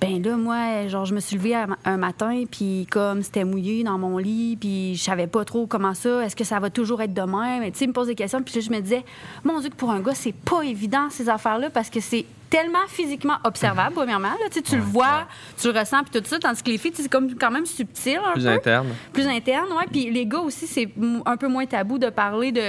ben 0.00 0.22
là, 0.22 0.36
moi, 0.36 0.88
genre, 0.88 1.04
je 1.04 1.14
me 1.14 1.20
suis 1.20 1.36
levée 1.36 1.54
un- 1.84 1.96
matin, 1.96 2.44
puis 2.50 2.86
comme 2.90 3.22
c'était 3.22 3.44
mouillé 3.44 3.84
dans 3.84 3.98
mon 3.98 4.16
lit, 4.18 4.56
puis 4.58 4.94
je 4.96 5.02
savais 5.02 5.26
pas 5.26 5.44
trop 5.44 5.66
comment 5.66 5.94
ça, 5.94 6.24
est-ce 6.24 6.34
que 6.34 6.44
ça 6.44 6.58
va 6.58 6.70
toujours 6.70 7.02
être 7.02 7.12
de 7.12 7.20
même? 7.22 7.70
Tu 7.72 7.78
sais, 7.78 7.84
ils 7.84 7.88
me 7.88 7.92
posent 7.92 8.06
des 8.06 8.14
questions, 8.14 8.42
puis 8.42 8.60
je 8.60 8.70
me 8.70 8.80
disais, 8.80 9.04
mon 9.44 9.60
Dieu, 9.60 9.68
que 9.68 9.74
pour 9.76 9.90
un 9.90 10.00
gars, 10.00 10.14
c'est 10.14 10.32
pas 10.34 10.62
évident, 10.62 11.08
ces 11.10 11.28
affaires-là, 11.28 11.68
parce 11.70 11.90
que 11.90 12.00
c'est 12.00 12.24
tellement 12.50 12.86
physiquement 12.88 13.36
observable, 13.44 13.94
premièrement. 13.94 14.28
Là, 14.30 14.48
tu 14.50 14.76
le 14.76 14.82
vois, 14.82 15.26
tu 15.56 15.72
le 15.72 15.78
ressens, 15.78 16.02
puis 16.02 16.20
tout 16.20 16.26
ça, 16.28 16.38
tandis 16.38 16.62
que 16.62 16.70
les 16.70 16.78
filles, 16.78 16.92
c'est 16.94 17.08
comme 17.08 17.34
quand 17.36 17.50
même 17.52 17.64
subtil 17.64 18.18
un 18.18 18.32
Plus 18.32 18.42
peu. 18.42 18.48
interne. 18.50 18.88
Plus 19.12 19.26
interne, 19.28 19.68
ouais. 19.72 19.86
Puis 19.90 20.10
les 20.10 20.26
gars 20.26 20.40
aussi, 20.40 20.66
c'est 20.66 20.88
un 21.24 21.36
peu 21.36 21.46
moins 21.48 21.64
tabou 21.66 21.98
de 21.98 22.10
parler 22.10 22.50
de 22.52 22.60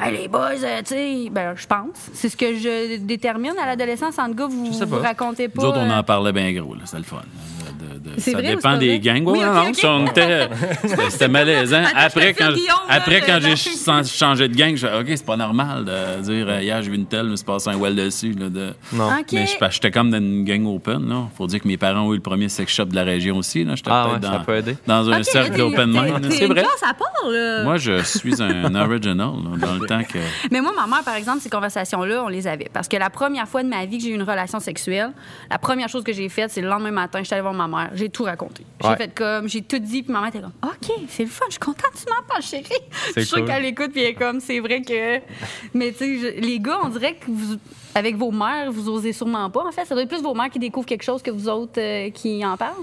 hey, 0.00 0.12
les 0.12 0.28
boys, 0.28 0.50
euh, 0.64 0.78
tu 0.80 0.94
sais, 0.94 1.28
ben, 1.30 1.54
je 1.56 1.66
pense. 1.66 2.10
C'est 2.12 2.28
ce 2.28 2.36
que 2.36 2.56
je 2.56 2.96
détermine 2.98 3.54
à 3.62 3.66
l'adolescence. 3.66 4.18
En 4.18 4.26
Je 4.28 4.72
sais 4.72 4.84
vous 4.84 4.96
pas. 4.96 5.08
racontez 5.08 5.48
pas. 5.48 5.62
Nous 5.62 5.68
autres, 5.68 5.78
on 5.80 5.88
euh, 5.90 5.98
en 5.98 6.02
parlait 6.02 6.32
bien 6.32 6.52
gros, 6.52 6.74
là. 6.74 6.82
C'était 6.84 6.98
le 6.98 7.04
fun. 7.04 7.22
De- 7.78 8.10
de- 8.10 8.20
C'est 8.20 8.32
ça 8.32 8.38
vrai 8.38 8.48
dépend 8.56 8.76
des 8.76 8.88
vrai? 8.88 8.98
gangs. 8.98 9.22
Oui, 9.26 9.38
Ouais, 9.38 9.44
ok, 9.46 9.54
non, 9.54 9.68
ok. 9.68 9.74
ça, 9.76 9.90
on 9.92 10.06
était- 10.06 10.48
c'était 11.10 11.28
malaisant. 11.28 11.82
Après, 11.94 12.34
quand, 12.34 12.50
après, 12.88 13.20
quand 13.20 13.38
j'ai 13.40 13.56
changé 14.04 14.48
de 14.48 14.54
gang, 14.56 14.74
je 14.76 14.86
OK, 14.86 15.06
c'est 15.08 15.24
pas 15.24 15.36
normal 15.36 15.84
de 15.84 16.22
dire 16.22 16.46
euh, 16.48 16.62
hier, 16.62 16.82
j'ai 16.82 16.90
vu 16.90 16.96
une 16.96 17.06
telle, 17.06 17.26
mais 17.28 17.36
c'est 17.36 17.46
passé 17.46 17.70
un 17.70 17.76
well 17.76 17.94
dessus. 17.94 18.32
Là, 18.32 18.48
de... 18.48 18.72
Non. 18.92 19.08
OK. 19.08 19.32
Mais 19.32 19.46
j'étais 19.70 19.90
comme 19.90 20.10
dans 20.10 20.18
une 20.18 20.44
gang 20.44 20.66
open. 20.66 21.08
Là. 21.08 21.28
Faut 21.36 21.46
dire 21.46 21.60
que 21.60 21.68
mes 21.68 21.76
parents 21.76 22.00
ont 22.00 22.12
eu 22.12 22.16
le 22.16 22.22
premier 22.22 22.48
sex 22.48 22.72
shop 22.72 22.86
de 22.86 22.94
la 22.94 23.04
région 23.04 23.36
aussi. 23.36 23.66
J'étais 23.68 23.90
Ah, 23.92 24.06
ouais, 24.08 24.12
ça 24.14 24.18
dans, 24.38 24.44
peut 24.44 24.56
aider. 24.56 24.76
dans 24.86 25.10
un 25.10 25.22
cercle 25.22 25.56
t'es- 25.70 25.86
mind. 25.86 26.30
C'est 26.32 26.46
vrai. 26.46 26.62
classe 26.62 26.82
à 26.82 26.94
part, 26.94 27.30
là. 27.30 27.62
Moi, 27.64 27.76
je 27.76 28.02
suis 28.02 28.42
un 28.42 28.74
original 28.74 29.16
là, 29.16 29.56
dans 29.66 29.74
le 29.74 29.86
temps 29.86 30.02
que. 30.02 30.18
Mais 30.50 30.60
moi, 30.60 30.72
ma 30.74 30.86
mère, 30.86 31.04
par 31.04 31.14
exemple, 31.14 31.40
ces 31.40 31.50
conversations-là, 31.50 32.24
on 32.24 32.28
les 32.28 32.46
avait. 32.46 32.68
Parce 32.72 32.88
que 32.88 32.96
la 32.96 33.10
première 33.10 33.46
fois 33.46 33.62
de 33.62 33.68
ma 33.68 33.84
vie 33.86 33.98
que 33.98 34.04
j'ai 34.04 34.10
eu 34.10 34.14
une 34.14 34.22
relation 34.22 34.58
sexuelle, 34.60 35.10
la 35.50 35.58
première 35.58 35.88
chose 35.88 36.02
que 36.04 36.12
j'ai 36.12 36.28
faite, 36.28 36.50
c'est 36.50 36.60
le 36.62 36.68
lendemain 36.68 36.90
matin, 36.90 37.18
je 37.20 37.24
suis 37.24 37.34
allée 37.34 37.42
voir 37.42 37.54
ma 37.54 37.67
mère. 37.68 37.90
J'ai 37.94 38.08
tout 38.08 38.24
raconté. 38.24 38.64
J'ai 38.82 38.88
Ouais. 38.88 38.96
fait 38.96 39.14
comme, 39.14 39.48
j'ai 39.48 39.62
tout 39.62 39.78
dit, 39.78 40.02
puis 40.02 40.12
ma 40.12 40.20
mère 40.20 40.28
était 40.30 40.40
comme, 40.40 40.52
OK, 40.64 40.90
c'est 41.08 41.22
le 41.24 41.28
fun, 41.30 41.44
je 41.48 41.52
suis 41.52 41.60
contente, 41.60 41.92
tu 41.94 42.04
m'en 42.12 42.26
parles, 42.26 42.42
chérie. 42.42 42.64
Je 43.14 43.20
suis 43.20 43.26
sûre 43.26 43.38
cool. 43.38 43.46
qu'elle 43.46 43.64
écoute, 43.66 43.90
puis 43.92 44.02
elle 44.02 44.08
est 44.10 44.14
comme, 44.14 44.40
c'est 44.40 44.58
vrai 44.60 44.82
que. 44.82 45.18
Mais 45.74 45.92
tu 45.92 45.98
sais, 45.98 46.18
je- 46.18 46.40
les 46.40 46.58
gars, 46.58 46.80
on 46.84 46.88
dirait 46.88 47.14
que 47.14 47.26
vous. 47.28 47.56
Avec 47.94 48.16
vos 48.16 48.30
mères, 48.30 48.70
vous 48.70 48.88
osez 48.88 49.12
sûrement 49.12 49.48
pas. 49.50 49.64
En 49.66 49.72
fait, 49.72 49.84
ça 49.84 49.94
doit 49.94 50.02
être 50.04 50.08
plus 50.10 50.22
vos 50.22 50.34
mères 50.34 50.50
qui 50.50 50.58
découvrent 50.58 50.86
quelque 50.86 51.02
chose 51.02 51.22
que 51.22 51.30
vous 51.30 51.48
autres 51.48 51.78
euh, 51.80 52.10
qui 52.10 52.44
en 52.44 52.56
parlent. 52.56 52.74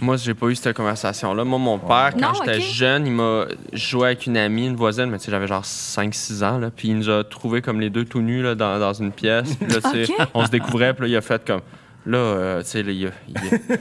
Moi, 0.00 0.16
j'ai 0.16 0.34
pas 0.34 0.48
eu 0.48 0.56
cette 0.56 0.76
conversation-là. 0.76 1.44
Moi, 1.44 1.58
mon 1.58 1.78
père, 1.78 2.10
quand 2.12 2.20
Non, 2.20 2.34
j'étais 2.34 2.60
jeune, 2.60 3.06
il 3.06 3.12
m'a 3.12 3.46
joué 3.72 4.06
avec 4.08 4.26
une 4.26 4.36
amie, 4.36 4.66
une 4.66 4.74
voisine, 4.76 5.06
mais 5.06 5.18
tu 5.18 5.26
sais, 5.26 5.30
j'avais 5.30 5.46
genre 5.46 5.62
5-6 5.64 6.42
ans, 6.42 6.58
là, 6.58 6.70
puis 6.74 6.88
il 6.88 6.98
nous 6.98 7.08
a 7.08 7.22
trouvés 7.22 7.62
comme 7.62 7.80
les 7.80 7.90
deux 7.90 8.04
tout 8.04 8.20
nus 8.20 8.42
là, 8.42 8.54
dans, 8.56 8.78
dans 8.80 8.92
une 8.92 9.12
pièce. 9.12 9.54
Puis 9.54 9.68
là, 9.68 9.78
on 10.34 10.44
se 10.44 10.50
découvrait, 10.50 10.92
puis 10.94 11.02
là, 11.02 11.08
il 11.08 11.16
a 11.16 11.20
fait 11.22 11.42
comme. 11.46 11.60
Là, 12.06 12.18
euh, 12.18 12.62
tu 12.62 12.68
sais, 12.68 12.80
il 12.82 13.06
a- 13.06 13.10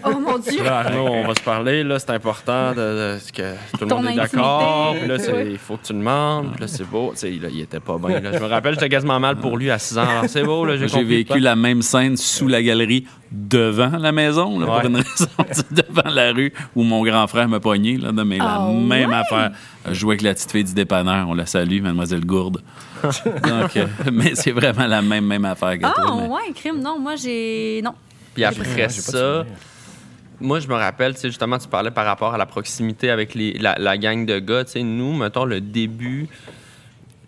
Oh 0.08 0.18
mon 0.18 0.38
Dieu! 0.38 0.64
là, 0.64 0.80
Arnaud, 0.80 1.08
on 1.10 1.28
va 1.28 1.36
se 1.36 1.42
parler, 1.42 1.84
là, 1.84 2.00
c'est 2.00 2.12
important 2.12 2.72
de, 2.72 2.76
de- 2.78 3.18
que 3.36 3.54
tout 3.78 3.84
le 3.86 3.88
monde 3.88 4.08
est 4.08 4.16
d'accord. 4.16 4.96
Puis 4.98 5.08
là, 5.10 5.18
il 5.46 5.58
faut 5.58 5.76
que 5.76 5.88
tu 5.88 5.92
le 5.94 6.00
demandes. 6.00 6.52
Puis 6.54 6.62
là, 6.62 6.68
c'est 6.70 6.90
beau. 6.90 7.12
Tu 7.14 7.18
sais, 7.20 7.34
il 7.34 7.60
était 7.60 7.82
pas 7.82 7.98
bien. 7.98 8.22
là. 8.22 8.32
Je 8.32 8.40
me 8.40 8.46
rappelle, 8.46 8.76
j'étais 8.76 8.88
quasiment 8.88 9.20
mal 9.20 9.36
pour 9.36 9.58
lui 9.58 9.70
à 9.70 9.78
6 9.78 9.98
ans. 9.98 10.08
Alors, 10.08 10.24
c'est 10.28 10.44
beau, 10.44 10.64
là, 10.66 10.78
j'ai 10.78 10.88
J'ai 10.88 11.04
vécu 11.04 11.40
la 11.40 11.58
même 11.58 11.82
scène 11.82 12.16
sous 12.16 12.48
la 12.48 12.64
galerie 12.64 13.06
devant 13.30 13.98
la 13.98 14.14
maison, 14.14 14.58
là, 14.58 14.68
Ouais. 14.68 14.80
pour 14.80 14.90
une 14.90 14.96
raison, 14.98 15.28
devant 15.72 16.10
la 16.10 16.32
rue 16.32 16.54
où 16.78 16.84
mon 16.84 17.04
grand 17.04 17.28
frère 17.28 17.50
m'a 17.50 17.60
pogné. 17.60 17.98
Là, 17.98 18.14
de- 18.14 18.24
mais 18.24 18.38
la 18.38 18.56
Ah 18.56 18.70
même 18.72 19.10
ouais? 19.10 19.16
affaire. 19.18 19.52
Je 19.90 19.96
jouais 19.96 20.14
avec 20.14 20.22
la 20.22 20.34
petite 20.34 20.50
fille 20.50 20.64
du 20.64 20.74
dépanneur. 20.74 21.28
On 21.28 21.34
la 21.34 21.46
salue, 21.46 21.82
Mademoiselle 21.82 22.26
Gourde. 22.26 22.62
Donc, 23.04 23.76
euh, 23.76 23.86
mais 24.14 24.32
c'est 24.36 24.52
vraiment 24.52 24.88
la 24.88 25.02
même, 25.02 25.26
même 25.26 25.44
affaire 25.44 25.78
que 25.78 25.84
Ah, 25.86 25.94
toi. 25.94 26.16
mais- 26.22 26.28
ouais, 26.30 26.54
crime. 26.56 26.80
Non, 26.82 26.98
moi, 27.00 27.16
j'ai. 27.18 27.82
Non. 27.84 27.92
Puis 28.34 28.44
après 28.44 28.90
ça, 28.90 29.46
moi, 30.40 30.60
je 30.60 30.68
me 30.68 30.74
rappelle, 30.74 31.14
tu 31.14 31.22
sais, 31.22 31.28
justement, 31.30 31.58
tu 31.58 31.68
parlais 31.68 31.92
par 31.92 32.06
rapport 32.06 32.34
à 32.34 32.38
la 32.38 32.46
proximité 32.46 33.10
avec 33.10 33.34
les, 33.34 33.54
la, 33.54 33.76
la 33.78 33.98
gang 33.98 34.26
de 34.26 34.40
gars. 34.40 34.66
Tu 34.66 34.72
sais, 34.72 34.84
nous, 34.84 35.16
mettons, 35.16 35.46
le 35.46 35.62
début. 35.62 36.28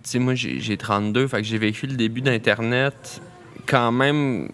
Tu 0.04 0.10
sais, 0.10 0.20
moi, 0.20 0.36
j'ai 0.36 0.60
j'ai 0.60 0.78
32, 0.78 1.28
fait 1.28 1.38
que 1.38 1.44
j'ai 1.44 1.58
vécu 1.58 1.88
le 1.88 1.96
début 1.96 2.22
d'Internet 2.22 3.22
quand 3.66 3.92
même. 3.92 4.50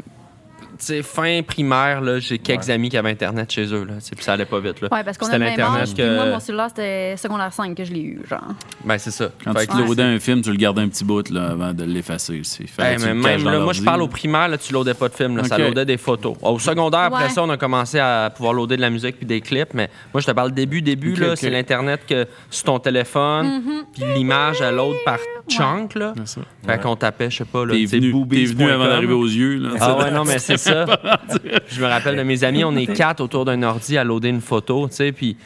Sais, 0.81 1.03
fin 1.03 1.41
primaire, 1.45 2.01
là, 2.01 2.17
j'ai 2.19 2.39
quelques 2.39 2.65
Ouais. 2.65 2.71
amis 2.71 2.89
qui 2.89 2.97
avaient 2.97 3.11
Internet 3.11 3.51
chez 3.51 3.65
eux, 3.71 3.83
là. 3.83 3.93
Puis 4.15 4.23
ça 4.25 4.33
allait 4.33 4.45
pas 4.45 4.59
vite, 4.59 4.81
là. 4.81 4.87
Ouais, 4.91 5.03
parce 5.03 5.15
qu'on 5.15 5.27
a 5.27 5.29
C'était 5.29 5.37
le 5.37 5.45
même 5.45 5.57
l'Internet 5.59 5.81
âge. 5.83 5.93
que- 5.95 6.15
moi, 6.15 6.25
mon 6.25 6.39
cellulaire, 6.39 6.67
c'était 6.69 7.15
secondaire 7.17 7.53
5 7.53 7.75
que 7.77 7.83
je 7.85 7.93
l'ai 7.93 8.01
eu, 8.01 8.21
genre. 8.27 8.41
Ben, 8.83 8.97
c'est 8.97 9.11
ça. 9.11 9.29
Quand 9.45 9.53
Fait 9.53 9.67
tu 9.67 9.73
que- 9.77 9.81
loadais 9.83 10.01
un 10.01 10.19
film, 10.19 10.41
tu 10.41 10.49
le 10.49 10.57
gardais 10.57 10.81
un 10.81 10.87
petit 10.89 11.03
bout 11.03 11.29
là, 11.29 11.49
avant 11.51 11.71
de 11.71 11.83
l'effacer 11.83 12.39
aussi. 12.39 12.63
Hey, 12.79 12.97
mais 12.99 13.13
même 13.13 13.43
là, 13.43 13.59
moi, 13.59 13.73
je 13.73 13.83
parle 13.83 14.01
au 14.01 14.07
primaire, 14.07 14.47
là, 14.47 14.57
tu 14.57 14.73
loadais 14.73 14.95
pas 14.95 15.07
de 15.09 15.13
films, 15.13 15.37
là, 15.37 15.43
ça 15.43 15.59
loadait 15.59 15.85
des 15.85 15.97
photos. 15.97 16.35
Au 16.41 16.57
secondaire, 16.57 17.01
après 17.01 17.25
Ouais. 17.25 17.29
ça, 17.29 17.43
on 17.43 17.49
a 17.51 17.57
commencé 17.57 17.99
à 17.99 18.31
pouvoir 18.35 18.53
loader 18.53 18.75
de 18.77 18.81
la 18.81 18.89
musique 18.89 19.17
puis 19.17 19.25
des 19.27 19.41
clips, 19.41 19.75
mais 19.75 19.87
moi, 20.13 20.19
je 20.21 20.25
te 20.25 20.31
parle 20.31 20.51
début, 20.51 20.81
début, 20.81 21.13
là, 21.13 21.35
c'est 21.35 21.51
l'Internet 21.51 22.01
que 22.09 22.25
sur 22.49 22.63
ton 22.65 22.79
téléphone, 22.79 23.61
puis 23.93 24.03
l'image, 24.15 24.61
elle 24.61 24.75
load 24.77 24.95
par 25.05 25.19
chunk, 25.47 25.93
là. 25.93 26.13
C'est 26.25 26.39
ça. 26.39 26.41
Fait 26.65 26.81
qu'on 26.81 26.95
tapait, 26.95 27.29
je 27.29 27.37
sais 27.37 27.45
pas, 27.45 27.65
là, 27.65 27.73
T'es 27.75 27.85
venu, 27.85 28.69
avant 28.71 28.85
d'arriver 28.87 29.13
aux 29.13 29.25
yeux. 29.27 29.57
Là, 29.57 29.69
Ah 29.79 29.97
ouais, 29.97 30.09
non, 30.11 30.23
mais 30.25 30.39
c'est 30.39 30.57
ça. 30.57 30.70
Je 31.67 31.81
me 31.81 31.87
rappelle 31.87 32.15
de 32.17 32.23
mes 32.23 32.43
amis, 32.43 32.63
on 32.63 32.75
est 32.75 32.87
quatre 32.87 33.21
autour 33.21 33.45
d'un 33.45 33.61
ordi 33.63 33.97
à 33.97 34.03
loader 34.03 34.29
une 34.29 34.41
photo, 34.41 34.87
tu 34.87 34.95
sais, 34.95 35.11
puis... 35.11 35.37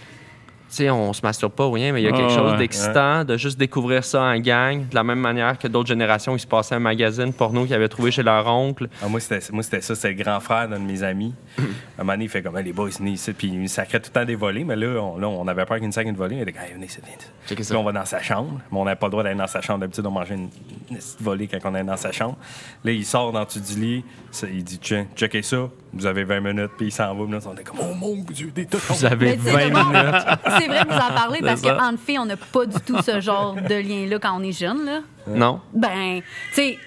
Sais, 0.76 0.90
on 0.90 1.14
se 1.14 1.22
masturbe 1.24 1.54
pas 1.54 1.66
ou 1.66 1.72
rien, 1.72 1.94
mais 1.94 2.02
il 2.02 2.04
y 2.04 2.08
a 2.10 2.12
quelque 2.12 2.32
Ah 2.34 2.36
chose 2.36 2.52
ouais. 2.52 2.58
d'excitant 2.58 3.24
de 3.24 3.38
juste 3.38 3.58
découvrir 3.58 4.04
ça 4.04 4.24
en 4.24 4.38
gang, 4.40 4.86
de 4.90 4.94
la 4.94 5.06
même 5.06 5.20
manière 5.20 5.58
que 5.58 5.70
d'autres 5.70 5.88
générations, 5.88 6.36
ils 6.36 6.40
se 6.42 6.46
passaient 6.48 6.76
un 6.76 6.80
magazine 6.80 7.32
porno 7.32 7.64
qu'ils 7.64 7.76
avaient 7.76 7.88
trouvé 7.88 8.12
chez 8.12 8.24
leur 8.24 8.46
oncle. 8.48 8.90
Ah, 9.02 9.08
moi, 9.08 9.22
c'était 9.22 9.40
ça. 9.40 9.96
C'est 9.96 10.10
le 10.10 10.16
grand 10.22 10.42
frère 10.42 10.68
d'un 10.68 10.80
de 10.80 10.84
mes 10.84 11.02
amis. 11.02 11.34
un 11.58 11.62
moment 12.00 12.12
donné, 12.12 12.26
il 12.26 12.30
fait 12.30 12.42
comme, 12.42 12.58
les 12.58 12.74
boys, 12.74 12.90
venez 12.90 13.12
ici. 13.12 13.32
Puis 13.32 13.48
il 13.48 13.70
sacrait 13.70 14.02
tout 14.02 14.10
le 14.14 14.20
temps 14.20 14.26
des 14.26 14.36
volets. 14.36 14.66
Mais 14.66 14.76
là, 14.76 15.00
on, 15.02 15.18
là, 15.18 15.30
on 15.30 15.48
avait 15.48 15.64
peur 15.66 15.78
nous 15.82 15.92
sacre 15.94 16.10
une 16.10 16.16
volée. 16.18 16.36
Il 16.36 16.42
était 16.42 16.52
comme, 16.52 16.64
Hey, 16.64 16.74
venez 16.74 16.88
ici, 16.88 17.00
venez 17.02 17.56
Puis 17.64 17.74
on 17.78 17.84
va 17.84 17.94
dans 17.94 18.06
sa 18.06 18.22
chambre. 18.22 18.60
Mais 18.70 18.78
on 18.78 18.84
n'avait 18.84 18.98
pas 18.98 19.08
le 19.08 19.12
droit 19.12 19.24
d'aller 19.24 19.38
dans 19.38 19.48
sa 19.48 19.62
chambre. 19.62 19.80
D'habitude, 19.80 20.06
on 20.06 20.12
mangeait 20.12 20.36
une, 20.36 20.50
une 20.92 20.98
petite 20.98 21.22
volée 21.22 21.48
quand 21.48 21.60
on 21.72 21.76
est 21.76 21.84
dans 21.86 21.96
sa 21.96 22.12
chambre. 22.12 22.36
Là, 22.84 22.92
il 22.92 23.06
sort 23.06 23.32
dans 23.32 23.40
le 23.40 23.62
du 23.62 23.80
lit. 23.80 24.04
Ça, 24.30 24.46
il 24.52 24.62
dit, 24.62 24.80
tiens, 24.80 25.06
checkez 25.16 25.42
ça. 25.42 25.70
Vous 25.96 26.06
avez 26.06 26.24
20 26.26 26.42
minutes. 26.42 26.72
Puis 26.78 26.88
il 26.88 26.92
s'en 26.92 27.16
va. 27.16 27.24
Puis 27.24 27.32
là, 27.34 27.40
on 27.46 27.58
est 27.58 27.64
comme, 27.64 27.80
oh 27.82 27.94
mon 27.96 28.16
Dieu, 28.30 28.52
des 28.54 28.66
tontons. 28.66 28.94
Vous 28.94 29.06
avez 29.06 29.38
Mais 29.38 29.40
c'est 29.44 29.52
20 29.52 29.70
drôle. 29.70 29.86
minutes. 29.94 30.16
C'est 30.60 30.68
vrai 30.68 30.80
que 30.84 30.88
vous 30.90 30.96
en 30.96 31.14
parlez 31.14 31.40
parce 31.42 31.62
qu'entre 31.62 32.00
filles, 32.00 32.20
on 32.20 32.26
n'a 32.26 32.38
pas 32.38 32.66
du 32.66 32.80
tout 32.86 33.02
ce 33.02 33.20
genre 33.22 33.56
de 33.56 33.76
lien-là 33.76 34.20
quand 34.20 34.38
on 34.40 34.44
est 34.44 34.52
jeune, 34.52 34.86
là. 34.86 35.00
Non? 35.28 35.62
Ben, 35.74 36.22
tu 36.50 36.56
sais, 36.62 36.78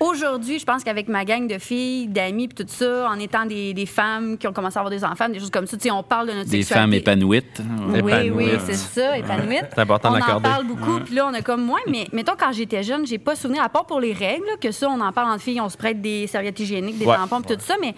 aujourd'hui, 0.00 0.58
je 0.58 0.64
pense 0.64 0.82
qu'avec 0.82 1.08
ma 1.08 1.24
gang 1.24 1.46
de 1.46 1.58
filles, 1.58 2.08
d'amis, 2.08 2.48
puis 2.48 2.64
tout 2.64 2.70
ça, 2.70 3.08
en 3.08 3.18
étant 3.18 3.46
des, 3.46 3.72
des 3.72 3.86
femmes 3.86 4.36
qui 4.36 4.46
ont 4.48 4.52
commencé 4.52 4.76
à 4.76 4.80
avoir 4.80 4.90
des 4.90 5.04
enfants, 5.04 5.28
des 5.28 5.38
choses 5.38 5.50
comme 5.50 5.66
ça, 5.66 5.76
tu 5.76 5.84
sais, 5.84 5.90
on 5.90 6.02
parle 6.02 6.28
de 6.28 6.32
notre 6.32 6.50
Des 6.50 6.62
sexualité. 6.62 6.74
femmes 6.74 6.92
épanouites. 6.94 7.60
Oui, 7.88 7.98
Épanouies. 7.98 8.30
oui, 8.30 8.50
c'est 8.66 8.74
ça, 8.74 9.16
épanouites. 9.16 9.66
C'est 9.74 9.80
important 9.80 10.10
de 10.12 10.16
on 10.20 10.34
en 10.36 10.40
parle 10.40 10.66
beaucoup, 10.66 11.00
puis 11.04 11.14
là, 11.14 11.26
on 11.30 11.34
a 11.34 11.40
comme 11.42 11.62
moins. 11.64 11.80
Mais 11.88 12.06
mettons, 12.12 12.34
quand 12.38 12.52
j'étais 12.52 12.82
jeune, 12.82 13.06
j'ai 13.06 13.18
pas 13.18 13.36
souvenir, 13.36 13.62
à 13.62 13.68
part 13.68 13.86
pour 13.86 14.00
les 14.00 14.12
règles, 14.12 14.44
là, 14.46 14.52
que 14.60 14.72
ça, 14.72 14.88
on 14.88 15.00
en 15.00 15.12
parle 15.12 15.30
entre 15.30 15.42
filles, 15.42 15.60
on 15.60 15.68
se 15.68 15.76
prête 15.76 16.00
des 16.02 16.26
serviettes 16.26 16.58
hygiéniques, 16.58 16.98
des 16.98 17.06
Ouais. 17.06 17.16
tampons, 17.16 17.40
puis 17.42 17.54
tout 17.56 17.62
ça. 17.62 17.74
Mais 17.80 17.94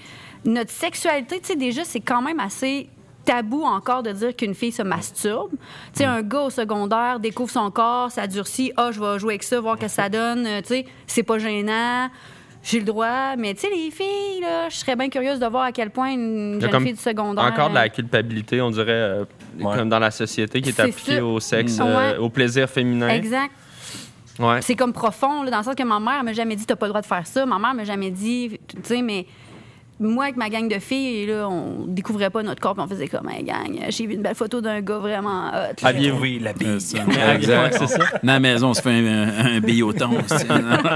notre 0.47 0.71
sexualité, 0.71 1.41
tu 1.41 1.47
sais, 1.49 1.57
déjà, 1.57 1.85
c'est 1.85 2.01
quand 2.01 2.23
même 2.23 2.41
assez 2.41 2.89
tabou 3.25 3.65
encore 3.65 4.03
de 4.05 4.13
dire 4.13 4.37
qu'une 4.37 4.55
fille 4.55 4.71
se 4.73 4.83
masturbe. 4.83 5.51
Tu 5.51 5.59
sais, 5.99 6.05
un 6.05 6.23
gars 6.23 6.43
au 6.43 6.51
secondaire 6.51 7.19
découvre 7.19 7.51
son 7.51 7.71
corps, 7.73 8.11
ça 8.13 8.27
durcit, 8.29 8.73
ah, 8.77 8.91
je 8.93 9.01
vais 9.01 9.19
jouer 9.19 9.33
avec 9.35 9.43
ça, 9.43 9.61
voir 9.61 9.77
ce 9.77 9.83
que 9.83 9.89
ça 9.89 10.09
donne. 10.09 10.47
Euh, 10.47 10.61
Tu 10.61 10.69
sais, 10.69 10.87
c'est 11.09 11.23
pas 11.25 11.39
gênant. 11.39 12.09
J'ai 12.63 12.79
le 12.81 12.85
droit, 12.85 13.37
mais 13.37 13.55
tu 13.55 13.61
sais, 13.61 13.69
les 13.71 13.91
filles, 13.93 14.41
là, 14.41 14.69
je 14.69 14.75
serais 14.77 14.97
bien 14.97 15.09
curieuse 15.09 15.39
de 15.39 15.47
voir 15.47 15.65
à 15.65 15.73
quel 15.73 15.91
point 15.91 16.11
une 16.13 16.59
jeune 16.61 16.71
comme 16.71 16.83
fille 16.85 16.95
du 16.95 17.01
secondaire. 17.01 17.45
Encore 17.45 17.71
de 17.71 17.75
la 17.75 17.85
euh, 17.85 17.89
culpabilité, 17.89 18.61
on 18.61 18.71
dirait, 18.71 18.91
euh, 18.93 19.25
Ouais. 19.61 19.77
comme 19.77 19.89
dans 19.89 19.99
la 20.01 20.11
société, 20.11 20.61
qui 20.61 20.69
est 20.71 20.81
appliquée 20.81 21.17
ça. 21.17 21.25
au 21.25 21.39
sexe, 21.41 21.79
Mm. 21.79 21.83
euh, 21.83 21.97
Ouais. 22.13 22.19
au 22.19 22.29
plaisir 22.29 22.69
féminin. 22.69 23.09
Exact. 23.09 23.53
Ouais. 24.39 24.61
C'est 24.63 24.75
comme 24.75 24.93
profond, 24.93 25.43
là, 25.45 25.51
dans 25.51 25.59
le 25.59 25.65
sens 25.65 25.75
que 25.75 25.83
ma 25.83 25.99
mère 25.99 26.23
m'a 26.23 26.33
jamais 26.33 26.57
dit 26.57 26.67
t'as 26.67 26.77
pas 26.77 26.87
le 26.87 26.91
droit 26.91 27.01
de 27.01 27.07
faire 27.07 27.27
ça. 27.27 27.47
Ma 27.47 27.59
mère 27.59 27.73
m'a 27.73 27.85
jamais 27.85 28.11
dit, 28.11 28.59
tu 28.69 28.77
sais, 28.83 29.01
mais 29.01 29.27
moi, 29.99 30.25
avec 30.25 30.37
ma 30.37 30.51
gang 30.51 30.69
de 30.69 30.79
filles, 30.79 31.27
là, 31.27 31.49
on 31.49 31.87
découvrait 31.87 32.29
pas 32.31 32.43
notre 32.43 32.61
corps, 32.61 32.75
puis 32.75 32.85
on 32.85 32.89
faisait 32.89 33.09
comme, 33.09 33.29
hey, 33.31 33.43
gang, 33.43 33.79
j'ai 33.89 34.07
vu 34.07 34.15
une 34.15 34.23
belle 34.23 34.35
photo 34.35 34.61
d'un 34.61 34.81
gars 34.83 34.99
vraiment 34.99 35.49
hot. 35.49 35.75
Aviez-vous- 35.83 36.21
Oui, 36.21 36.39
la 36.43 36.51
Euh, 36.51 36.53
bille. 36.53 36.77
c'est 36.81 37.87
ça. 37.87 37.99
Dans 38.23 38.33
la 38.35 38.41
maison, 38.41 38.69
on 38.69 38.75
se 38.75 38.83
fait 38.83 38.91
un, 38.91 39.57
un 39.57 39.61
billoton. 39.61 40.11
aussi. 40.19 40.45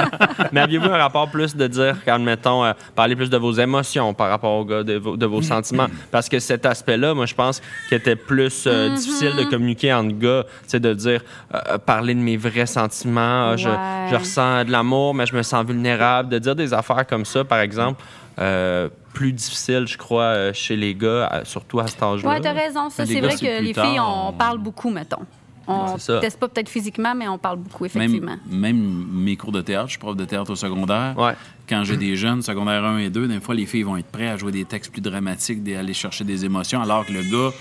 Mais 0.53 0.61
aviez-vous 0.61 0.87
un 0.91 0.97
rapport 0.99 1.31
plus 1.31 1.57
de 1.57 1.67
dire, 1.67 1.97
quand, 2.05 2.19
mettons, 2.19 2.65
euh, 2.65 2.73
parler 2.95 3.17
plus 3.17 3.31
de 3.31 3.37
vos 3.37 3.53
émotions 3.53 4.13
par 4.15 4.29
rapport 4.29 4.53
au 4.59 4.65
gars, 4.65 4.83
de 4.83 4.95
vos, 4.99 5.17
de 5.17 5.27
vos 5.27 5.43
sentiments? 5.43 5.87
Parce 6.11 6.29
que 6.29 6.39
cet 6.39 6.67
aspect-là, 6.67 7.15
moi, 7.15 7.27
je 7.27 7.35
pense 7.35 7.63
qu'il 7.89 7.97
était 7.99 8.17
plus 8.17 8.65
euh, 8.67 8.95
difficile 8.95 9.35
de 9.37 9.45
communiquer 9.45 9.93
entre 9.95 10.17
gars. 10.19 10.45
Tu 10.45 10.69
sais, 10.69 10.81
de 10.81 10.93
dire, 10.95 11.23
euh, 11.55 11.79
parler 11.79 12.15
de 12.15 12.21
mes 12.21 12.37
vrais 12.37 12.67
sentiments. 12.67 13.51
Ah, 13.53 13.57
je, 13.57 13.69
je 14.11 14.17
ressens 14.17 14.65
de 14.65 14.71
l'amour, 14.73 15.15
mais 15.15 15.27
je 15.27 15.35
me 15.35 15.43
sens 15.43 15.65
vulnérable. 15.65 16.29
De 16.29 16.39
dire 16.39 16.55
des 16.55 16.75
affaires 16.75 17.07
comme 17.07 17.25
ça, 17.25 17.45
par 17.45 17.61
exemple, 17.61 18.03
euh, 18.39 18.89
plus 19.13 19.33
difficile, 19.33 19.87
je 19.87 19.99
crois, 19.99 20.23
euh, 20.25 20.53
chez 20.53 20.77
les 20.77 20.95
gars, 20.95 21.43
surtout 21.45 21.81
à 21.81 21.87
cet 21.87 22.03
âge-là. 22.03 22.29
Ouais, 22.31 22.41
t'as 22.41 22.53
raison. 22.53 22.91
Ça, 22.91 23.05
c'est 23.07 23.21
vrai 23.21 23.37
que 23.37 23.63
les 23.63 23.73
tard, 23.73 23.87
filles, 23.91 24.01
on 24.01 24.29
on- 24.29 24.33
parle 24.33 24.59
beaucoup, 24.59 24.91
mettons. 24.91 25.25
On 25.67 25.99
ça. 25.99 26.19
teste 26.19 26.41
pas 26.41 26.49
peut-être 26.49 26.69
physiquement, 26.69 27.15
mais 27.15 27.29
on 27.29 27.39
parle 27.39 27.59
beaucoup, 27.59 27.85
effectivement. 27.85 28.37
Même, 28.51 28.77
même 28.77 29.07
mes 29.13 29.37
cours 29.37 29.53
de 29.53 29.61
théâtre, 29.61 29.87
je 29.87 29.91
suis 29.93 29.99
prof 30.01 30.17
de 30.17 30.25
théâtre 30.25 30.51
au 30.51 30.57
secondaire. 30.57 31.15
Ouais. 31.17 31.35
Quand 31.69 31.85
j'ai 31.85 31.97
des 31.97 32.17
jeunes, 32.17 32.43
secondaire 32.43 32.85
1 32.85 32.99
et 32.99 33.11
2, 33.11 33.29
des 33.29 33.39
fois, 33.41 33.55
les 33.55 33.67
filles 33.67 33.85
vont 33.85 33.97
être 33.97 34.11
prêtes 34.11 34.31
à 34.31 34.37
jouer 34.37 34.51
des 34.51 34.65
textes 34.65 34.91
plus 34.91 35.01
dramatiques, 35.03 35.63
d'aller 35.63 35.95
chercher 35.95 36.25
des 36.25 36.45
émotions, 36.45 36.83
alors 36.83 37.07
que 37.07 37.13
le 37.13 37.23
gars 37.23 37.55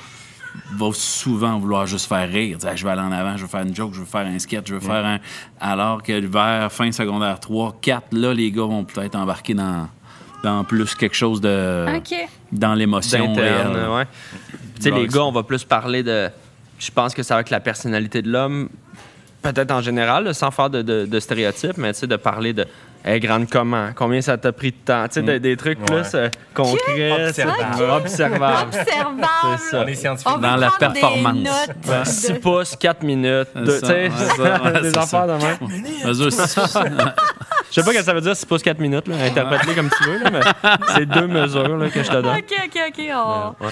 va 0.75 0.89
souvent 0.93 1.59
vouloir 1.59 1.85
juste 1.85 2.07
faire 2.07 2.27
rire. 2.27 2.57
Dire, 2.57 2.75
je 2.75 2.83
vais 2.83 2.89
aller 2.91 3.01
en 3.01 3.11
avant, 3.11 3.37
je 3.37 3.43
veux 3.43 3.47
faire 3.47 3.61
une 3.61 3.75
joke, 3.75 3.93
je 3.93 3.99
veux 3.99 4.05
faire 4.05 4.25
un 4.25 4.39
sketch, 4.39 4.67
je 4.67 4.73
veux 4.73 4.79
faire 4.79 5.05
un. 5.05 5.19
Alors 5.59 6.01
que 6.01 6.19
vers 6.25 6.71
fin 6.71 6.91
secondaire 6.91 7.39
3, 7.39 7.77
4, 7.79 8.07
là, 8.13 8.33
les 8.33 8.51
gars 8.51 8.63
vont 8.63 8.83
peut-être 8.85 9.15
embarquer 9.15 9.53
dans, 9.53 9.87
dans 10.43 10.63
plus 10.63 10.95
quelque 10.95 11.15
chose 11.15 11.41
de. 11.41 11.85
OK. 11.97 12.15
Dans 12.51 12.73
l'émotion 12.73 13.33
réelle. 13.33 13.67
ouais. 13.91 14.05
Tu 14.77 14.83
sais, 14.83 14.91
les 14.91 15.07
gars, 15.07 15.23
on 15.23 15.31
va 15.31 15.43
plus 15.43 15.63
parler 15.63 16.03
de. 16.03 16.29
Je 16.79 16.91
pense 16.91 17.13
que 17.13 17.23
c'est 17.23 17.33
avec 17.33 17.49
la 17.49 17.59
personnalité 17.59 18.21
de 18.21 18.29
l'homme, 18.31 18.69
peut-être 19.41 19.71
en 19.71 19.81
général, 19.81 20.23
là, 20.23 20.33
sans 20.33 20.49
faire 20.51 20.69
de, 20.69 20.81
de- 20.81 21.05
de 21.05 21.19
stéréotypes, 21.19 21.77
mais 21.77 21.91
tu 21.93 21.99
sais, 21.99 22.07
de 22.07 22.15
parler 22.15 22.53
de. 22.53 22.65
Elle 23.03 23.15
est 23.15 23.19
grande 23.21 23.49
comment? 23.49 23.89
Combien 23.95 24.19
ça 24.21 24.37
t'a 24.37 24.51
pris 24.51 24.71
de 24.71 24.77
temps? 24.85 25.05
Tu 25.07 25.15
sais, 25.15 25.21
de- 25.21 25.37
des 25.37 25.55
trucs 25.57 25.79
Ouais. 25.79 26.01
plus 26.01 26.13
euh, 26.15 26.29
concrets. 26.53 27.27
Observables. 27.27 27.75
ça. 27.77 27.95
Observables. 27.97 28.67
Observable. 28.77 29.17
C'est 29.57 29.69
ça. 29.71 29.83
On 29.83 29.87
est 29.87 29.95
scientifique. 29.95 30.39
Dans 30.41 30.55
la 30.57 30.71
performance. 30.71 31.35
notes 31.35 31.75
de- 32.05 32.09
6 32.09 32.33
pouces, 32.35 32.75
4 32.77 33.03
minutes. 33.03 33.47
Ça, 33.53 33.61
tu 33.63 33.87
sais, 33.87 34.09
ça, 34.37 34.71
des 34.81 34.97
affaires 34.97 35.07
ça. 35.07 35.27
de 35.27 36.89
même. 36.95 37.11
Je 37.69 37.75
sais 37.75 37.83
pas 37.83 37.91
ce 37.93 37.97
que 37.99 38.03
ça 38.03 38.13
veut 38.13 38.21
dire 38.21 38.35
6 38.35 38.45
pouces, 38.45 38.63
4 38.63 38.79
minutes. 38.79 39.07
là. 39.07 39.15
Interprète-les 39.25 39.75
comme 39.75 39.89
tu 39.89 40.03
veux, 40.09 40.17
là, 40.23 40.29
mais 40.31 40.39
c'est 40.95 41.05
deux 41.05 41.27
mesures 41.27 41.77
là, 41.77 41.89
que 41.89 42.01
je 42.03 42.07
te 42.09 42.13
donne. 42.21 42.37
OK, 42.37 42.53
OK, 42.65 42.79
OK. 42.89 43.09
Oh, 43.15 43.63
Ouais. 43.65 43.71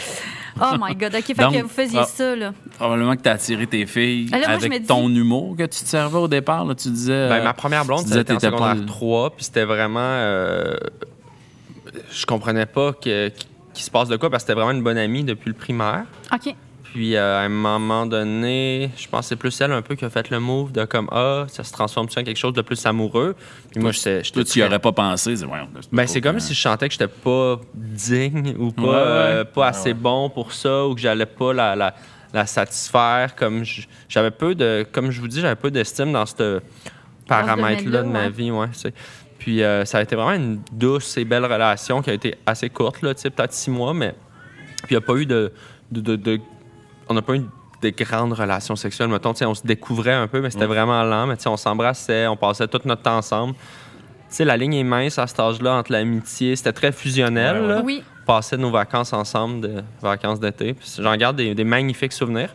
oh 0.61 0.75
my 0.79 0.95
God. 0.95 1.15
OK, 1.15 1.23
fait 1.25 1.33
Donc, 1.33 1.53
que 1.55 1.61
vous 1.63 1.67
faisiez 1.67 1.99
ah. 2.01 2.05
ça, 2.05 2.35
là. 2.35 2.53
Probablement 2.77 3.15
que 3.15 3.21
tu 3.23 3.29
as 3.29 3.33
attiré 3.33 3.65
tes 3.65 3.85
filles 3.87 4.27
moi, 4.29 4.39
me 4.39 4.45
avec 4.53 4.81
dis- 4.81 4.87
ton 4.87 5.09
humour 5.09 5.55
que 5.57 5.63
tu 5.63 5.79
te 5.83 5.87
servais 5.87 6.17
au 6.19 6.27
départ. 6.27 6.63
Là, 6.65 6.75
tu 6.75 6.89
disais. 6.89 7.27
Ben, 7.27 7.35
euh, 7.39 7.43
ma 7.43 7.53
première 7.53 7.85
blonde, 7.85 8.01
tu 8.01 8.05
disais 8.09 8.19
c'était 8.19 8.33
en 8.33 8.35
pas 8.35 8.41
secondaire 8.41 8.75
le- 8.75 8.85
3, 8.85 9.29
puis 9.35 9.45
c'était 9.45 9.65
vraiment... 9.65 9.99
euh, 10.01 10.75
je 12.11 12.25
comprenais 12.25 12.65
pas 12.65 12.93
que- 12.93 13.29
qu'il 13.73 13.83
se 13.83 13.91
passe 13.91 14.09
de 14.09 14.17
quoi, 14.17 14.29
parce 14.29 14.43
que 14.43 14.47
c'était 14.47 14.59
vraiment 14.59 14.71
une 14.77 14.83
bonne 14.83 14.97
amie 14.97 15.23
depuis 15.23 15.49
le 15.49 15.55
primaire. 15.55 16.03
OK. 16.33 16.53
Puis 16.93 17.15
euh, 17.15 17.37
à 17.39 17.41
un 17.41 17.49
moment 17.49 18.05
donné, 18.05 18.89
je 18.97 19.07
pense 19.07 19.21
que 19.21 19.29
c'est 19.29 19.35
plus 19.35 19.59
elle 19.61 19.71
un 19.71 19.81
peu 19.81 19.95
qui 19.95 20.05
a 20.05 20.09
fait 20.09 20.29
le 20.29 20.39
move 20.39 20.71
de 20.71 20.85
comme 20.85 21.07
ah, 21.11 21.45
ça 21.47 21.63
se 21.63 21.71
transforme 21.71 22.07
en 22.07 22.23
quelque 22.23 22.35
chose 22.37 22.53
de 22.53 22.61
plus 22.61 22.83
amoureux? 22.85 23.35
Puis 23.71 23.81
moi, 23.81 23.91
j'étais 23.91 24.21
Toi, 24.23 24.43
tu 24.43 24.59
y 24.59 24.61
très- 24.61 24.67
aurais 24.69 24.79
pas 24.79 24.91
pensé. 24.93 25.35
c'est- 25.35 25.45
voyons, 25.45 25.67
Ben, 25.91 26.07
c'est 26.07 26.21
comme 26.21 26.39
si 26.39 26.53
je 26.53 26.61
sentais 26.61 26.87
que 26.87 26.93
j'étais 26.93 27.07
pas 27.07 27.59
digne 27.75 28.55
ou 28.57 28.71
pas, 28.71 28.81
Ouais, 28.81 28.87
ouais. 28.89 28.93
euh, 28.95 29.43
pas 29.45 29.61
Ouais, 29.61 29.67
assez 29.67 29.89
ouais. 29.89 29.93
bon 29.93 30.29
pour 30.29 30.53
ça 30.53 30.87
ou 30.87 30.95
que 30.95 31.01
j'allais 31.01 31.25
pas 31.25 31.53
la, 31.53 31.75
la, 31.75 31.93
la 32.33 32.45
satisfaire. 32.45 33.35
Comme 33.35 33.63
je- 33.63 33.81
j'avais 34.09 34.31
peu 34.31 34.55
de, 34.55 34.85
comme 34.91 35.11
je 35.11 35.19
vous 35.21 35.27
dis, 35.27 35.41
j'avais 35.41 35.55
peu 35.55 35.69
d'estime 35.69 36.11
dans 36.13 36.25
ce 36.25 36.61
paramètre-là 37.27 38.03
de 38.03 38.07
ma 38.07 38.23
ouais. 38.23 38.29
vie. 38.29 38.51
Ouais, 38.51 38.67
c'est- 38.73 38.93
Puis 39.39 39.61
euh, 39.61 39.85
ça 39.85 39.99
a 39.99 40.01
été 40.01 40.15
vraiment 40.15 40.33
une 40.33 40.59
douce 40.71 41.15
et 41.17 41.25
belle 41.25 41.45
relation 41.45 42.01
qui 42.01 42.09
a 42.09 42.13
été 42.13 42.35
assez 42.45 42.69
courte, 42.69 42.99
peut-être 43.01 43.53
six 43.53 43.69
mois, 43.69 43.93
mais 43.93 44.15
puis 44.83 44.91
il 44.91 44.93
n'y 44.93 44.97
a 44.97 45.01
pas 45.01 45.13
eu 45.15 45.25
de, 45.25 45.51
de, 45.91 46.01
de- 46.01 46.15
de- 46.15 46.39
on 47.09 47.13
n'a 47.13 47.21
pas 47.21 47.35
eu 47.35 47.45
de 47.81 47.89
grandes 47.89 48.33
relations 48.33 48.75
sexuelles. 48.75 49.09
Mettons, 49.09 49.33
on 49.41 49.53
se 49.53 49.65
découvrait 49.65 50.13
un 50.13 50.27
peu, 50.27 50.41
mais 50.41 50.49
c'était 50.49 50.65
vraiment 50.65 51.03
lent. 51.03 51.27
Mais 51.27 51.35
on 51.47 51.57
s'embrassait, 51.57 52.27
on 52.27 52.35
passait 52.35 52.67
tout 52.67 52.81
notre 52.85 53.03
temps 53.03 53.17
ensemble. 53.17 53.53
Tu 53.53 54.35
sais, 54.35 54.45
la 54.45 54.57
ligne 54.57 54.73
est 54.73 54.83
mince 54.83 55.19
à 55.19 55.27
cet 55.27 55.39
âge-là 55.39 55.75
entre 55.75 55.91
l'amitié. 55.91 56.55
C'était 56.55 56.73
très 56.73 56.91
fusionnel. 56.91 57.55
Ouais, 57.55 57.61
ouais. 57.61 57.67
là. 57.67 57.81
Oui. 57.83 58.03
On 58.23 58.25
passait 58.25 58.57
nos 58.57 58.71
vacances 58.71 59.13
ensemble, 59.13 59.61
de 59.61 59.83
vacances 60.01 60.39
d'été. 60.39 60.75
J'en 60.99 61.15
garde 61.15 61.37
des, 61.37 61.55
des 61.55 61.63
magnifiques 61.63 62.13
souvenirs. 62.13 62.53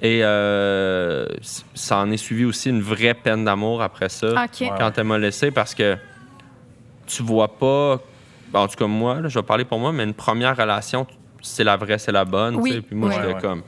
Et 0.00 0.20
euh, 0.22 1.26
ça 1.74 1.98
en 1.98 2.10
est 2.10 2.18
suivi 2.18 2.44
aussi 2.44 2.68
une 2.68 2.82
vraie 2.82 3.14
peine 3.14 3.44
d'amour 3.44 3.80
après 3.82 4.10
ça 4.10 4.44
OK. 4.44 4.68
quand 4.78 4.92
elle 4.98 5.04
m'a 5.04 5.16
laissé 5.16 5.50
parce 5.50 5.74
que 5.74 5.96
tu 7.06 7.22
vois 7.22 7.56
pas, 7.56 7.98
en 8.52 8.68
tout 8.68 8.76
cas 8.76 8.86
moi, 8.86 9.20
là, 9.20 9.28
je 9.28 9.38
vais 9.38 9.44
parler 9.44 9.64
pour 9.64 9.78
moi, 9.78 9.92
mais 9.92 10.04
une 10.04 10.12
première 10.12 10.54
relation, 10.56 11.06
c'est 11.46 11.64
la 11.64 11.76
vraie, 11.76 11.98
c'est 11.98 12.12
la 12.12 12.24
bonne. 12.24 12.56
Oui. 12.56 12.80
Puis 12.86 12.94
moi, 12.96 13.08
ouais. 13.10 13.14
j'étais 13.16 13.34
Ouais. 13.34 13.40
comme. 13.40 13.62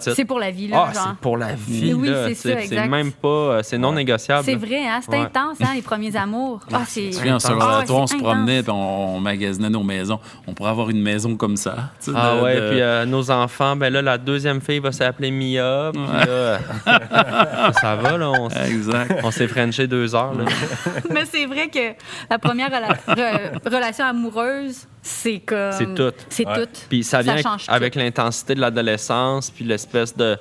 C'est 0.00 0.24
pour 0.24 0.40
la 0.40 0.50
vie, 0.50 0.66
là, 0.66 0.86
Ah, 0.88 0.92
c'est 0.92 1.16
pour 1.20 1.36
la 1.36 1.52
vie. 1.54 1.94
Oui, 1.94 2.08
là, 2.08 2.24
c'est 2.24 2.30
tu 2.30 2.34
sais. 2.40 2.52
ça, 2.54 2.60
exact. 2.60 2.82
C'est 2.82 2.88
même 2.88 3.12
pas. 3.12 3.28
euh, 3.28 3.62
C'est 3.62 3.78
non 3.78 3.92
négociable. 3.92 4.42
C'est 4.44 4.56
vrai, 4.56 4.84
hein? 4.84 4.98
C'est 5.00 5.12
Ouais. 5.12 5.18
intense, 5.20 5.58
hein, 5.60 5.68
les 5.76 5.80
premiers 5.82 6.16
amours. 6.16 6.58
Ah, 6.72 6.80
c'est. 6.88 7.02
Tu 7.02 7.12
sais, 7.12 7.30
en 7.30 7.36
Ah, 7.36 7.38
secondaire 7.38 7.78
ouais, 7.78 7.84
3, 7.84 8.00
on 8.00 8.06
se 8.08 8.16
promenait 8.16 8.58
intense. 8.58 8.64
puis 8.64 8.72
on, 8.74 9.14
on 9.14 9.20
magasinait 9.20 9.70
nos 9.70 9.84
maisons. 9.84 10.18
On 10.48 10.54
pourrait 10.54 10.70
avoir 10.70 10.90
une 10.90 11.00
maison 11.00 11.36
comme 11.36 11.56
ça. 11.56 11.76
tu 12.04 12.10
sais, 12.10 12.16
Ah 12.16 12.34
de- 12.34 12.42
ouais, 12.42 12.56
de- 12.60 12.68
puis 12.70 12.80
euh, 12.80 13.04
nos 13.06 13.30
enfants, 13.30 13.76
ben 13.76 13.92
là, 13.92 14.02
la 14.02 14.18
deuxième 14.18 14.60
fille 14.60 14.80
va 14.80 14.90
s'appeler 14.90 15.30
Mia. 15.30 15.92
Puis 15.92 16.02
là, 16.02 16.26
euh, 16.26 16.58
ça 17.80 17.94
va, 17.94 18.18
là. 18.18 18.28
On, 18.30 18.48
Exact. 18.48 19.20
on 19.22 19.30
s'est 19.30 19.46
frenché 19.46 19.86
deux 19.86 20.16
heures, 20.16 20.34
là. 20.34 20.46
Mais 21.12 21.24
c'est 21.26 21.46
vrai 21.46 21.68
que 21.68 21.94
la 22.28 22.40
première 22.40 22.70
rela- 22.70 22.96
re- 23.06 23.72
relation 23.72 24.04
amoureuse, 24.04 24.88
c'est 25.06 25.38
comme. 25.40 25.72
C'est 25.72 25.94
tout. 25.94 26.12
C'est 26.28 26.46
Ouais. 26.46 26.66
tout. 26.66 26.70
Puis 26.88 27.04
ça 27.04 27.22
vient 27.22 27.36
avec, 27.68 27.94
l'intensité 27.94 28.54
de 28.54 28.60
l'adolescence, 28.60 29.50
puis 29.50 29.64
l'espèce 29.64 30.16
de. 30.16 30.36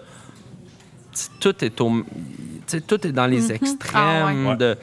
Tout 1.39 1.63
est 1.63 1.79
au. 1.81 2.03
tout 2.87 3.07
est 3.07 3.11
dans 3.11 3.27
les 3.27 3.51
extrêmes. 3.51 3.77
Ah 3.95 4.25
ouais. 4.25 4.45
Ouais. 4.49 4.55
de... 4.57 4.77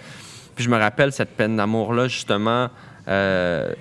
Puis 0.55 0.65
je 0.65 0.71
me 0.71 0.79
rappelle 0.79 1.13
cette 1.13 1.31
peine 1.37 1.57
d'amour-là, 1.57 2.09
justement. 2.09 2.69
euh, 3.09 3.73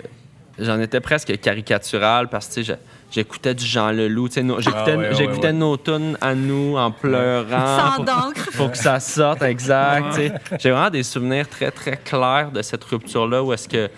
J'en 0.59 0.79
étais 0.79 0.99
presque 0.99 1.39
caricatural 1.39 2.27
parce 2.27 2.47
que 2.47 2.53
tu 2.55 2.65
sais, 2.65 2.73
je- 2.73 3.13
j'écoutais 3.15 3.53
du 3.55 3.65
Jean 3.65 3.91
Leloup. 3.91 4.27
tu 4.27 4.35
sais, 4.35 4.43
nos- 4.43 4.59
J'écoutais 4.59 4.93
Ah 4.93 4.97
ouais, 4.97 5.07
ouais, 5.09 5.15
j'écoutais 5.15 5.47
ouais. 5.47 5.53
nos 5.53 5.77
tunes 5.77 6.17
à 6.19 6.35
nous 6.35 6.75
en 6.77 6.91
pleurant. 6.91 7.77
Sans 7.79 7.91
Faut- 7.93 8.03
d'encre. 8.03 8.49
faut 8.51 8.67
que 8.69 8.77
ça 8.77 8.99
sorte, 8.99 9.41
exact. 9.43 10.09
tu 10.11 10.15
sais. 10.17 10.33
J'ai 10.59 10.71
vraiment 10.71 10.89
des 10.89 11.03
souvenirs 11.03 11.47
très, 11.47 11.71
très 11.71 11.97
clairs 11.97 12.51
de 12.51 12.61
cette 12.61 12.83
rupture-là 12.83 13.41
où 13.43 13.53
est-ce 13.53 13.67
que. 13.69 13.89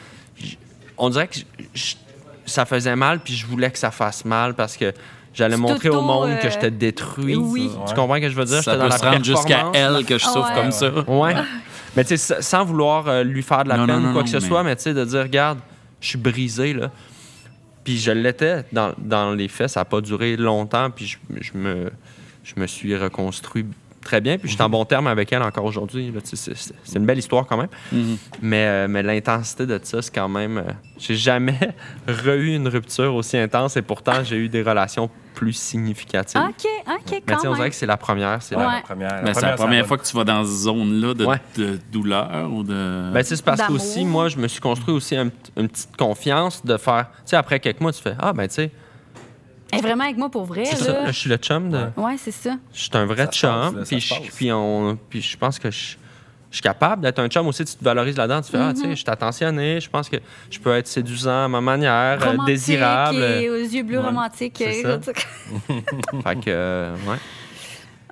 On 1.06 1.10
dirait 1.10 1.28
que 1.28 1.36
j- 1.36 1.46
j- 1.74 1.98
ça 2.46 2.66
faisait 2.66 2.96
mal, 2.96 3.20
puis 3.20 3.34
je 3.36 3.46
voulais 3.46 3.70
que 3.72 3.78
ça 3.78 3.92
fasse 3.92 4.26
mal 4.26 4.54
parce 4.54 4.78
que 4.78 4.94
j'allais 5.34 5.58
montrer 5.58 5.90
au 5.90 6.02
monde 6.02 6.30
euh, 6.32 6.36
que 6.38 6.50
j'étais 6.50 6.72
détruit. 6.72 7.36
oui. 7.36 7.70
Tu 7.88 7.94
comprends 7.94 8.16
ce 8.16 8.22
que 8.22 8.30
je 8.30 8.36
veux 8.36 8.46
dire? 8.46 8.64
Ça 8.64 8.72
J'étais 8.74 8.78
dans 8.78 8.84
peut 8.86 8.90
la 8.90 8.98
se 8.98 9.06
rendre 9.06 9.26
jusqu'à 9.26 9.72
elle 9.74 10.06
que 10.06 10.18
je 10.18 10.24
souffre 10.24 10.50
Ouais. 10.50 10.56
comme 10.62 10.72
ça. 10.72 10.90
Ouais. 11.08 11.36
Mais 11.96 12.04
tu 12.04 12.18
sais, 12.18 12.42
sans 12.42 12.64
vouloir 12.66 13.08
euh, 13.08 13.24
lui 13.24 13.44
faire 13.44 13.64
de 13.64 13.70
la 13.70 13.78
Non, 13.78 13.86
peine 13.86 13.96
non, 13.98 14.02
ou 14.04 14.08
non, 14.08 14.14
quoi 14.14 14.24
que 14.24 14.30
ce 14.30 14.38
mais- 14.38 14.48
soit, 14.48 14.64
mais 14.64 14.76
tu 14.76 14.84
sais, 14.84 14.94
de 14.94 15.06
dire, 15.06 15.22
regarde, 15.24 15.60
je 16.02 16.08
suis 16.10 16.18
brisé, 16.18 16.74
là. 16.74 16.90
Puis 17.84 17.98
je 18.00 18.12
l'étais 18.12 18.64
dans, 18.72 18.94
dans 18.98 19.32
les 19.34 19.48
faits, 19.50 19.70
ça 19.70 19.82
n'a 19.82 19.86
pas 19.86 20.00
duré 20.02 20.38
longtemps, 20.38 20.90
puis 20.90 21.06
je, 21.06 21.18
je 21.42 21.52
me, 21.58 21.92
je 22.44 22.54
me 22.58 22.66
suis 22.66 22.96
reconstruit 22.96 23.66
très 24.04 24.22
bien, 24.22 24.38
puis 24.38 24.50
je 24.50 24.54
suis 24.54 24.62
en 24.64 24.70
bon 24.70 24.86
terme 24.86 25.08
avec 25.08 25.32
elle 25.34 25.42
encore 25.42 25.66
aujourd'hui. 25.66 26.12
là, 26.12 26.22
tu 26.22 26.36
sais, 26.36 26.54
C'est 26.84 27.00
une 27.00 27.06
belle 27.06 27.18
histoire 27.20 27.46
quand 27.46 27.58
même. 27.58 27.70
Mhm. 27.92 28.18
Mais, 28.42 28.66
euh, 28.66 28.88
mais 28.88 29.04
l'intensité 29.04 29.66
de 29.66 29.80
ça, 29.82 30.02
c'est 30.02 30.14
quand 30.14 30.30
même. 30.30 30.58
euh, 30.58 30.64
j'ai 30.98 31.16
jamais 31.16 31.58
re-eu 32.08 32.56
une 32.56 32.68
rupture 32.68 33.16
aussi 33.16 33.38
intense 33.38 33.78
et 33.78 33.82
pourtant 33.82 34.24
j'ai 34.24 34.38
eu 34.38 34.50
des 34.50 34.62
relations 34.62 35.10
plus 35.34 35.54
significatives. 35.54 36.40
OK, 36.40 36.66
OK, 36.88 37.02
mais 37.12 37.22
quand 37.26 37.40
on 37.42 37.48
même. 37.50 37.56
dirait 37.56 37.70
que 37.72 37.76
c'est 37.76 37.86
la 37.88 37.98
première. 37.98 38.42
C'est 38.42 38.56
Ouais, 38.56 38.64
la- 38.64 38.82
première. 38.82 39.22
Mais 39.24 39.34
c'est 39.34 39.42
la 39.42 39.54
première 39.56 39.86
fois 39.88 39.98
que 39.98 40.06
tu 40.06 40.16
vas 40.16 40.24
dans 40.24 40.44
cette 40.44 40.54
zone-là 40.54 41.14
de, 41.16 41.26
Ouais. 41.26 41.42
de 41.58 41.80
douleur 41.92 42.52
ou 42.52 42.64
de. 42.64 43.10
Ben, 43.12 43.24
c'est 43.24 43.42
parce 43.44 43.62
qu'aussi, 43.64 44.06
moi, 44.06 44.30
je 44.30 44.38
me 44.38 44.48
suis 44.48 44.62
construit 44.62 44.94
aussi 44.94 45.16
un- 45.16 45.32
une 45.58 45.68
petite 45.70 45.96
confiance 45.98 46.64
de 46.64 46.78
faire. 46.78 47.08
Tu 47.18 47.22
sais, 47.32 47.36
après 47.36 47.60
quelques 47.60 47.82
mois, 47.82 47.92
tu 47.92 48.02
fais 48.02 48.14
Ah, 48.20 48.32
ben, 48.32 48.48
tu 48.48 48.54
sais, 48.56 48.72
Elle 49.74 49.80
est 49.80 49.82
vraiment 49.82 50.04
avec 50.06 50.18
moi 50.18 50.30
pour 50.30 50.46
vrai, 50.46 50.66
c'est 50.66 50.76
ça, 50.78 51.06
je 51.08 51.12
suis 51.12 51.30
le 51.30 51.38
chum 51.38 51.70
de. 51.70 51.88
Ouais, 51.98 52.16
c'est 52.18 52.32
ça. 52.32 52.58
Je 52.74 52.80
suis 52.82 52.90
un 52.94 53.06
vrai 53.06 53.26
Ça 53.26 53.32
se 53.32 53.42
passe, 53.48 53.72
chum. 53.74 53.84
Puis 53.86 54.00
je, 54.00 54.14
puis, 54.36 54.52
on, 54.52 54.98
puis 55.10 55.22
je 55.22 55.38
pense 55.38 55.60
que 55.60 55.70
je, 55.72 55.96
je 56.50 56.56
suis 56.58 56.62
capable 56.62 57.02
d'être 57.02 57.20
un 57.20 57.28
chum 57.28 57.48
aussi. 57.48 57.66
Tu 57.66 57.76
te 57.76 57.84
valorises 57.84 58.16
là-dedans. 58.18 58.42
Tu 58.42 58.52
fais 58.52 58.58
Ah, 58.60 58.72
tu 58.74 58.82
sais, 58.82 58.90
je 58.92 58.96
suis 58.96 59.10
attentionné. 59.10 59.80
Je 59.82 59.90
pense 59.90 60.08
que 60.10 60.18
je 60.52 60.60
peux 60.60 60.74
être 60.76 60.88
séduisant 60.88 61.46
à 61.46 61.48
ma 61.48 61.62
manière, 61.62 62.20
euh, 62.22 62.26
Romantique 62.32 62.46
désirable. 62.46 63.18
Et 63.24 63.50
aux 63.50 63.56
yeux 63.56 63.84
bleus 63.84 64.00
Ouais, 64.00 64.06
romantiques. 64.06 64.56
c'est 64.60 64.86
euh, 64.86 65.00
ça. 65.02 65.12
Fait 66.24 66.36
que, 66.36 66.42
euh, 66.50 66.96
ouais. 67.08 67.18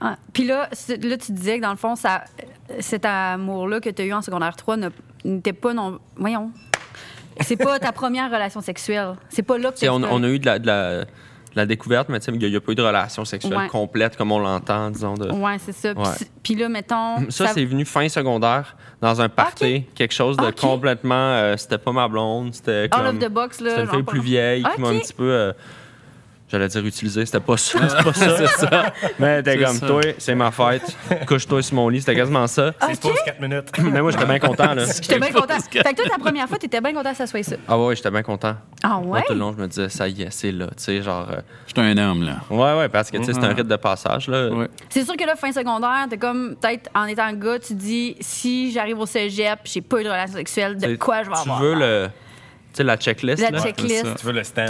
Ah, 0.04 0.16
Puis 0.34 0.46
là, 0.48 0.68
là, 1.04 1.18
tu 1.18 1.32
disais 1.32 1.58
que 1.58 1.62
dans 1.62 1.70
le 1.72 1.78
fond, 1.78 1.96
ça, 1.96 2.24
cet 2.80 3.06
amour-là 3.06 3.80
que 3.80 3.90
tu 3.92 4.02
as 4.02 4.06
eu 4.06 4.14
en 4.14 4.24
secondaire 4.24 4.56
3 4.56 4.78
ne- 4.78 4.90
n'était 5.24 5.54
pas 5.54 5.74
non. 5.76 6.00
Voyons. 6.16 6.52
C'est 7.42 7.56
pas 7.58 7.78
ta 7.80 7.92
première 7.92 8.26
relation 8.32 8.62
sexuelle. 8.62 9.14
C'est 9.30 9.44
pas 9.44 9.58
là 9.60 9.72
que 9.72 9.78
Tu 9.78 9.88
on, 9.88 9.96
on 10.04 10.24
a 10.24 10.28
eu 10.28 10.40
de 10.40 10.46
la, 10.48 10.60
de 10.60 10.66
la, 10.68 11.06
de 11.06 11.08
la 11.56 11.66
découverte, 11.66 12.10
mais 12.10 12.18
il 12.20 12.50
n'y 12.50 12.56
a, 12.56 12.62
pas 12.62 12.72
eu 12.72 12.76
de 12.76 12.82
relation 12.82 13.26
sexuelle 13.26 13.58
Ouais. 13.58 13.68
complète 13.68 14.16
comme 14.16 14.32
on 14.32 14.40
l'entend, 14.40 14.90
disons. 14.90 15.16
De... 15.16 15.32
Ouais, 15.32 15.58
c'est 15.60 15.74
ça. 15.74 15.94
Puis 16.44 16.56
là, 16.56 16.70
mettons. 16.70 17.18
Ça, 17.30 17.48
c'est 17.48 17.66
venu 17.66 17.86
fin 17.86 18.08
secondaire, 18.10 18.76
dans 19.02 19.22
un 19.22 19.30
party, 19.30 19.86
quelque 19.96 20.14
chose 20.14 20.38
de 20.38 20.52
complètement. 20.52 21.14
euh, 21.16 21.58
c'était 21.58 21.78
pas 21.78 21.92
ma 21.92 22.08
blonde, 22.08 22.54
c'était 22.54 22.90
comme. 22.90 23.02
All 23.02 23.16
of 23.16 23.20
the 23.20 23.30
box, 23.30 23.60
là. 23.60 23.70
C'était 23.72 23.84
une 23.84 23.90
fille 23.90 24.04
plus 24.04 24.22
vieille 24.22 24.64
qui 24.64 24.82
m'a 24.82 24.90
un 24.90 25.00
petit 25.00 25.14
peu. 25.14 25.32
euh, 25.32 25.54
J'allais 26.52 26.68
dire 26.68 26.86
utiliser, 26.86 27.26
c'était 27.26 27.40
pas 27.40 27.56
ça. 27.56 27.80
C'est 27.90 28.04
pas 28.04 28.14
ça. 28.14 28.38
c'est 28.38 28.48
ça. 28.68 28.94
Mais 29.20 29.42
t'es 29.42 29.58
comme 29.58 29.78
ça. 29.78 29.88
toi, 29.88 30.02
c'est 30.18 30.36
ma 30.36 30.52
fête. 30.52 30.84
Couche-toi 31.26 31.62
sur 31.62 31.76
mon 31.76 31.88
lit, 31.88 32.02
c'était 32.02 32.16
quasiment 32.16 32.46
ça. 32.48 32.74
C'est 32.90 33.00
pause 33.00 33.14
4 33.26 33.40
minutes. 33.40 33.70
Mais 33.80 34.02
moi, 34.02 34.12
j'étais 34.12 34.26
bien 34.26 34.40
content, 34.40 34.74
là. 34.74 34.84
J'étais 34.86 35.18
bien 35.18 35.32
content. 35.32 35.58
Fait 35.72 35.82
que 35.82 35.96
toi, 35.96 36.06
ta 36.10 36.18
première 36.20 36.50
fois, 36.50 36.58
t'étais 36.58 36.82
bien 36.82 36.94
content 36.94 37.12
que 37.12 37.18
ça 37.18 37.26
soit 37.28 37.42
ça. 37.44 37.56
Ah 37.70 37.80
ouais, 37.80 37.96
j'étais 37.96 38.12
bien 38.12 38.22
content. 38.24 38.56
Ah 38.84 39.00
Moi, 39.02 39.18
ouais? 39.20 39.24
tout 39.28 39.34
le 39.34 39.40
long, 39.40 39.54
je 39.58 39.62
me 39.62 39.68
disais, 39.68 39.88
ça 39.88 40.08
y 40.10 40.24
est, 40.24 40.32
c'est 40.32 40.52
là. 40.52 40.68
Tu 40.76 40.84
sais, 40.84 41.02
genre. 41.02 41.28
euh, 41.32 41.40
Je 41.68 41.72
suis 41.80 41.90
un 41.90 41.98
homme, 41.98 42.24
là. 42.24 42.42
Ouais, 42.50 42.78
ouais, 42.80 42.90
parce 42.90 43.10
que, 43.10 43.18
tu 43.18 43.24
sais, 43.24 43.34
c'est 43.34 43.44
un 43.46 43.54
rite 43.54 43.68
de 43.68 43.76
passage, 43.78 44.28
là. 44.28 44.50
Ouais. 44.50 44.68
C'est 44.90 45.06
sûr 45.06 45.16
que 45.16 45.24
là, 45.26 45.36
fin 45.38 45.54
secondaire, 45.54 46.06
t'es 46.10 46.18
comme, 46.18 46.56
peut-être 46.60 46.90
en 46.94 47.06
étant 47.06 47.32
gars, 47.34 47.60
tu 47.60 47.76
dis, 47.76 48.18
si 48.20 48.72
j'arrive 48.74 49.00
au 49.00 49.06
cégep, 49.06 49.60
j'ai 49.64 49.80
pas 49.82 50.02
eu 50.02 50.04
de 50.04 50.10
relation 50.10 50.36
sexuelle, 50.36 50.76
de 50.78 50.96
quoi 50.98 51.24
je 51.24 51.30
vais 51.30 51.36
Tu 51.36 51.42
avoir? 51.42 51.62
veux 51.62 51.76
le. 51.76 52.08
Tu 52.74 52.78
sais, 52.78 52.84
la 52.84 52.98
checklist, 52.98 53.42
La 53.42 53.52
là? 53.52 53.60
checklist. 53.62 54.06
Tu 54.20 54.26
veux 54.26 54.32
le 54.34 54.44
stand. 54.44 54.70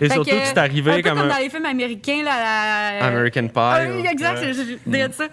Et 0.00 0.08
Fait 0.08 0.14
surtout, 0.14 0.30
que, 0.30 0.46
tu 0.46 0.52
t'es 0.52 0.58
un 0.58 0.62
arrivé 0.62 0.96
peu 0.96 1.02
comme 1.08 1.18
comme 1.18 1.30
un 1.30 1.34
dans 1.34 1.38
les 1.40 1.50
films 1.50 1.66
américains, 1.66 2.22
là, 2.24 2.98
la... 3.00 3.06
American 3.06 3.48
Pie. 3.48 3.52
Ah 3.56 3.80
ou- 3.88 4.00
oui, 4.00 4.06
exact, 4.10 4.38
je- 4.44 4.52
je- 4.52 5.12
ça. 5.12 5.24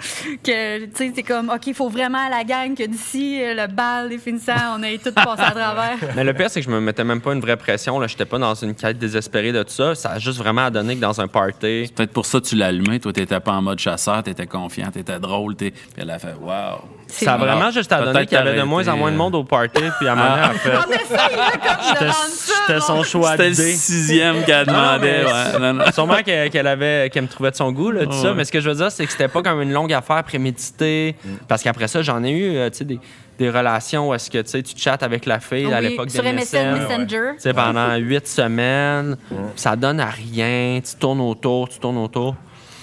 Que, 0.43 0.85
tu 0.85 0.91
sais, 0.95 1.11
c'est 1.15 1.23
comme, 1.23 1.49
OK, 1.49 1.67
il 1.67 1.73
faut 1.73 1.89
vraiment 1.89 2.25
à 2.25 2.29
la 2.29 2.43
gang 2.43 2.75
que 2.75 2.83
d'ici 2.83 3.39
euh, 3.43 3.53
le 3.53 3.67
bal 3.67 4.09
définissant, 4.09 4.53
on 4.77 4.83
ait 4.83 4.97
tout 4.97 5.11
passé 5.11 5.43
à 5.43 5.51
travers. 5.51 5.97
Mais 6.15 6.23
le 6.23 6.33
pire, 6.33 6.49
c'est 6.49 6.61
que 6.61 6.65
je 6.65 6.71
me 6.71 6.79
mettais 6.79 7.03
même 7.03 7.21
pas 7.21 7.33
une 7.33 7.41
vraie 7.41 7.57
pression. 7.57 7.99
Là. 7.99 8.07
J'étais 8.07 8.25
pas 8.25 8.37
dans 8.39 8.55
une 8.55 8.73
quête 8.75 8.97
désespérée 8.97 9.51
de 9.51 9.61
tout 9.63 9.69
ça. 9.71 9.93
Ça 9.95 10.11
a 10.11 10.19
juste 10.19 10.37
vraiment 10.39 10.69
donné 10.71 10.95
que 10.95 11.01
dans 11.01 11.19
un 11.21 11.27
party. 11.27 11.91
Peut-être 11.95 12.11
pour 12.13 12.25
ça 12.25 12.39
que 12.39 12.45
tu 12.45 12.55
l'as 12.55 12.67
allumé. 12.67 12.99
Toi, 12.99 13.13
t'étais 13.13 13.39
pas 13.39 13.53
en 13.53 13.61
mode 13.61 13.79
chasseur, 13.79 14.23
t'étais 14.23 14.47
confiant, 14.47 14.89
t'étais 14.91 15.19
drôle. 15.19 15.55
T'es... 15.55 15.71
Puis 15.71 15.81
elle 15.97 16.09
a 16.09 16.19
fait 16.19 16.33
Wow. 16.41 16.81
C'est 17.07 17.25
Ça 17.25 17.35
a 17.35 17.37
vrai. 17.37 17.51
vraiment 17.51 17.69
juste 17.71 17.91
à 17.91 18.01
donner 18.01 18.25
qu'il 18.25 18.35
y 18.37 18.41
avait 18.41 18.57
de 18.57 18.63
moins 18.63 18.87
en 18.87 18.97
moins 18.97 19.11
de 19.11 19.15
euh, 19.15 19.19
monde 19.19 19.35
au 19.35 19.43
party. 19.43 19.81
Puis 19.99 20.07
à 20.07 20.13
un 20.13 20.15
moment 20.15 20.35
donné, 20.35 20.49
elle 20.53 20.59
fait. 21.99 22.11
C'était 22.31 22.79
bon. 22.79 22.85
son 22.85 23.03
choix 23.03 23.31
C'était 23.31 23.49
le 23.49 23.53
sixième 23.55 24.43
qu'elle 24.63 24.67
demandait. 24.67 25.23
mais- 25.23 25.25
ouais. 25.25 25.59
Non, 25.59 25.73
non. 25.73 25.91
Sûrement 25.91 26.17
qu'elle 26.23 26.49
qu'elle 26.49 26.67
avait, 26.67 27.09
qu'elle 27.11 27.23
me 27.23 27.27
trouvait 27.27 27.51
de 27.51 27.55
son 27.55 27.71
goût, 27.71 27.91
là, 27.91 28.05
tout 28.05 28.11
ça. 28.13 28.29
Ouais. 28.29 28.35
Mais 28.37 28.45
ce 28.45 28.51
que 28.51 28.59
je 28.61 28.69
veux 28.69 28.75
dire, 28.75 28.91
c'est 28.91 29.05
que 29.05 29.11
c'était 29.11 29.27
pas 29.27 29.41
comme 29.41 29.61
une 29.61 29.71
longue 29.73 29.91
affaire 29.93 30.23
préméditée. 30.23 31.15
Parce 31.47 31.63
qu'après 31.63 31.87
ça, 31.87 32.01
j'en 32.01 32.23
ai 32.23 32.31
eu, 32.31 32.55
euh, 32.55 32.69
tu 32.69 32.77
sais, 32.77 32.85
des, 32.85 32.99
des 33.37 33.49
relations 33.49 34.09
où 34.09 34.13
est-ce 34.13 34.29
que 34.31 34.37
tu 34.41 34.63
chattes 34.77 35.03
avec 35.03 35.25
la 35.25 35.39
fille 35.39 35.71
à 35.73 35.81
l'époque 35.81 36.09
sur 36.09 36.23
de 36.23 36.29
MSN 36.29 36.75
MSN. 36.75 36.87
Messenger. 37.03 37.53
Pendant 37.53 37.95
huit 37.95 38.27
semaines, 38.27 39.17
ça 39.55 39.75
donne 39.75 39.99
à 39.99 40.09
rien. 40.09 40.79
Tu 40.83 40.95
tournes 40.97 41.21
autour, 41.21 41.67
tu 41.69 41.79
tournes 41.79 41.97
autour. 41.97 42.35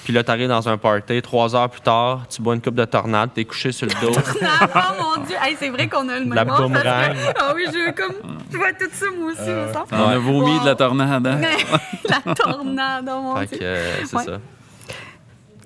Puis 0.05 0.13
là, 0.13 0.25
t'arrives 0.25 0.49
dans 0.49 0.69
un 0.69 0.77
party, 0.77 1.23
trois 1.23 1.55
heures 1.55 1.69
plus 1.71 1.81
tard, 1.81 2.23
tu 2.29 2.43
bois 2.43 2.55
une 2.55 2.61
coupe 2.61 2.75
de 2.75 2.85
tornade, 2.85 3.31
t'es 3.35 3.45
couché 3.45 3.71
sur 3.71 3.87
le 3.87 3.93
dos. 4.01 4.13
Ah, 4.75 4.95
oh 4.99 5.03
mon 5.19 5.25
Dieu! 5.25 5.37
Hey, 5.41 5.57
c'est 5.59 5.69
vrai 5.69 5.89
qu'on 5.89 6.09
a 6.09 6.19
le 6.19 6.25
même 6.25 6.35
La 6.35 6.45
boomerang. 6.45 7.15
Ah 7.39 7.53
oui, 7.55 7.63
je 7.67 7.87
veux 7.87 7.93
comme. 7.93 8.17
Je 8.51 8.57
vois 8.57 8.73
tout 8.73 8.87
ça, 8.93 9.07
moi 9.17 9.31
aussi, 9.33 9.49
me 9.51 9.73
semble. 9.73 9.87
On 9.93 10.09
a 10.09 10.19
vomi 10.19 10.59
de 10.61 10.65
la 10.67 10.75
tornade. 10.75 11.27
hein? 11.27 11.41
La 12.27 12.35
tornade, 12.35 13.09
oh 13.13 13.21
mon 13.21 13.37
fait 13.37 13.47
Dieu. 13.47 13.59
que 13.59 13.65
euh, 13.65 14.05
c'est 14.05 14.17
Ouais. 14.17 14.25
ça. 14.25 14.39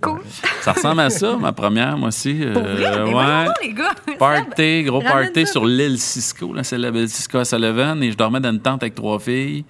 Cool. 0.03 0.21
Ça 0.61 0.73
ressemble 0.73 1.01
à 1.01 1.09
ça, 1.11 1.37
ma 1.37 1.53
première, 1.53 1.97
moi 1.97 2.09
aussi. 2.09 2.35
Pour 2.53 2.63
vrai, 2.63 2.85
Euh, 2.87 3.47
les 3.63 3.73
gars. 3.73 3.91
Party, 4.19 4.83
gros 4.85 4.99
ramène 5.01 5.13
party 5.33 5.47
ça. 5.47 5.53
sur 5.53 5.65
l'île 5.65 5.99
Cisco, 5.99 6.53
là, 6.53 6.63
c'est 6.63 6.77
la 6.77 6.91
belle 6.91 7.09
Cisco 7.09 7.39
à 7.39 7.45
Sullivan, 7.47 8.03
et 8.03 8.13
je 8.13 8.17
dormais 8.17 8.41
dans 8.41 8.51
une 8.51 8.61
tente 8.61 8.83
avec 8.83 8.95
trois 8.95 9.19
filles. 9.19 9.65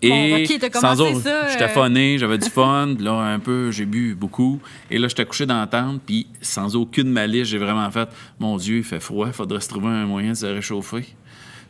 Et 0.00 0.46
Bon, 0.60 0.80
sans 0.80 1.00
autre, 1.00 1.20
ça, 1.20 1.48
j'étais 1.48 1.64
euh, 1.64 1.68
phoné, 1.68 2.18
j'avais 2.18 2.38
du 2.38 2.48
fun, 2.48 2.94
là 3.00 3.12
un 3.14 3.40
peu, 3.40 3.70
j'ai 3.72 3.84
bu 3.84 4.14
beaucoup, 4.14 4.60
et 4.90 4.98
là 4.98 5.08
j'étais 5.08 5.26
couché 5.26 5.44
dans 5.44 5.58
la 5.58 5.66
tente, 5.66 6.02
puis 6.06 6.28
sans 6.40 6.76
aucune 6.76 7.08
malice, 7.08 7.48
j'ai 7.48 7.58
vraiment 7.58 7.90
fait, 7.90 8.08
mon 8.38 8.56
Dieu, 8.56 8.78
il 8.78 8.84
fait 8.84 9.00
froid, 9.00 9.26
il 9.26 9.32
faudrait 9.32 9.60
se 9.60 9.68
trouver 9.68 9.88
un 9.88 10.06
moyen 10.06 10.30
de 10.30 10.36
se 10.36 10.46
réchauffer. 10.46 11.04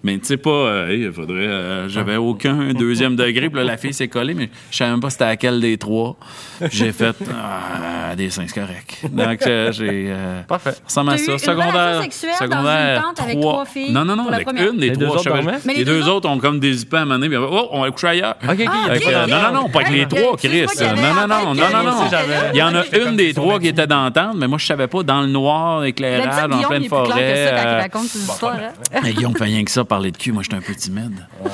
Mais 0.04 0.16
tu 0.18 0.26
sais 0.26 0.36
pas, 0.36 0.50
euh, 0.50 0.88
Hey, 0.88 1.02
il 1.02 1.12
faudrait, 1.12 1.38
euh, 1.46 1.88
j'avais 1.88 2.16
aucun 2.16 2.72
deuxième 2.72 3.16
degré, 3.16 3.48
puis 3.50 3.58
là 3.58 3.64
la 3.64 3.76
fille 3.76 3.92
s'est 3.92 4.06
collée, 4.08 4.32
mais 4.34 4.48
je 4.70 4.76
savais 4.76 4.90
même 4.92 5.00
pas 5.00 5.10
c'était 5.10 5.24
à 5.24 5.36
quel 5.36 5.60
des 5.60 5.76
trois. 5.76 6.16
J'ai 6.70 6.92
fait, 6.92 7.16
ah, 7.32 8.14
des 8.14 8.30
seins, 8.30 8.44
c'est 8.46 8.60
correct. 8.60 8.98
Donc 9.10 9.44
euh, 9.46 9.72
j'ai. 9.72 10.06
euh, 10.08 10.42
Parfait. 10.42 10.70
ça 10.86 11.02
ressemble 11.02 11.10
à 11.10 11.18
ça. 11.18 11.32
une 11.32 11.38
Secondaire. 11.38 12.00
dans 12.02 12.46
secondaire 12.46 12.96
une 12.96 13.02
tente 13.02 13.20
avec 13.20 13.40
trois. 13.40 13.52
trois 13.54 13.64
filles 13.66 13.92
Non, 13.92 14.04
non, 14.04 14.14
non, 14.16 14.28
avec 14.28 14.46
une 14.52 14.76
des 14.78 14.90
Les 14.90 14.96
deux 14.96 15.06
trois. 15.06 15.16
autres 15.16 15.24
je 15.24 15.30
savais- 15.30 15.42
dormaient? 15.42 15.58
Mais 15.64 15.72
les, 15.72 15.78
les 15.80 15.84
deux 15.84 16.00
deux 16.00 16.08
autres 16.08 16.28
ont 16.28 16.38
comme 16.38 16.60
des 16.60 16.76
à 16.94 16.96
un 16.96 17.00
moment 17.04 17.14
donné, 17.18 17.28
puis 17.28 17.36
oh, 17.38 17.68
on 17.72 17.82
va 17.82 17.90
coucher 17.90 18.06
ailleurs. 18.08 18.36
OK, 18.48 18.64
Ah, 18.66 18.92
ok, 18.94 19.02
euh, 19.06 19.24
ok. 19.24 19.30
non, 19.30 19.36
non, 19.42 19.52
non, 19.62 19.68
pas 19.68 19.80
avec 19.80 19.92
les 19.92 20.06
trois, 20.06 20.36
Chris. 20.36 20.66
Non, 20.80 21.26
non, 21.26 21.26
non, 21.26 21.54
non, 21.54 21.54
non, 21.54 21.82
non. 21.82 21.92
Il 22.52 22.58
y 22.58 22.62
en 22.62 22.74
a 22.74 22.84
une 22.96 23.16
des 23.16 23.34
trois 23.34 23.58
qui 23.58 23.68
était 23.68 23.86
dans 23.88 24.04
la 24.04 24.10
tente, 24.12 24.36
mais 24.36 24.46
moi, 24.46 24.58
je 24.58 24.66
savais 24.66 24.86
pas, 24.86 25.02
dans 25.02 25.22
le 25.22 25.26
noir, 25.26 25.84
éclairage, 25.84 26.44
en 26.52 26.62
pleine 26.68 26.84
forêt. 26.84 27.34
euh, 27.36 27.82
hein. 27.82 29.00
mais 29.02 29.12
Guillaume 29.12 29.34
fait 29.36 29.44
rien 29.44 29.64
que 29.64 29.70
ça, 29.70 29.84
parler 29.88 30.10
de 30.12 30.16
cul. 30.16 30.32
Moi, 30.32 30.42
j'étais 30.42 30.56
un 30.56 30.60
peu 30.60 30.74
timide. 30.74 31.26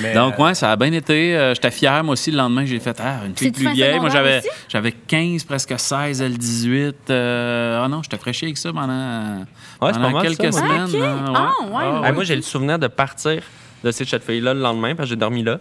Mais, 0.00 0.14
Donc, 0.14 0.38
euh, 0.38 0.44
ouais, 0.44 0.54
ça 0.54 0.70
a 0.70 0.76
bien 0.76 0.92
été. 0.92 1.36
Euh, 1.36 1.54
J'étais 1.54 1.72
fier, 1.72 2.04
moi 2.04 2.12
aussi, 2.12 2.30
le 2.30 2.36
lendemain, 2.36 2.64
j'ai 2.64 2.78
fait 2.78 2.96
ah, 3.02 3.22
une 3.26 3.36
fille 3.36 3.50
plus 3.50 3.68
vieille. 3.72 3.98
Moi, 3.98 4.10
j'avais, 4.10 4.42
j'avais 4.68 4.92
15, 4.92 5.42
presque 5.42 5.74
16, 5.76 6.22
elle 6.22 6.38
18. 6.38 7.10
Euh, 7.10 7.82
ah 7.84 7.88
non, 7.88 8.00
j'étais 8.04 8.16
fraîché 8.18 8.46
avec 8.46 8.58
ça 8.58 8.72
pendant, 8.72 9.38
Ouais, 9.80 9.92
c'est 9.92 9.98
pendant 9.98 10.12
pas 10.12 10.22
quelques 10.22 10.52
ça, 10.54 10.60
ouais. 10.62 10.86
semaines. 10.86 10.94
Ok. 10.94 11.34
hein, 11.34 11.34
Ah, 11.34 11.64
ouais. 12.02 12.06
Hey, 12.08 12.12
moi, 12.14 12.22
j'ai 12.22 12.36
le 12.36 12.42
souvenir 12.42 12.78
de 12.78 12.86
partir 12.86 13.42
de 13.82 13.90
cette 13.90 14.22
fille-là 14.22 14.54
le 14.54 14.60
lendemain, 14.60 14.94
parce 14.94 15.08
que 15.08 15.14
j'ai 15.14 15.18
dormi 15.18 15.42
là. 15.42 15.58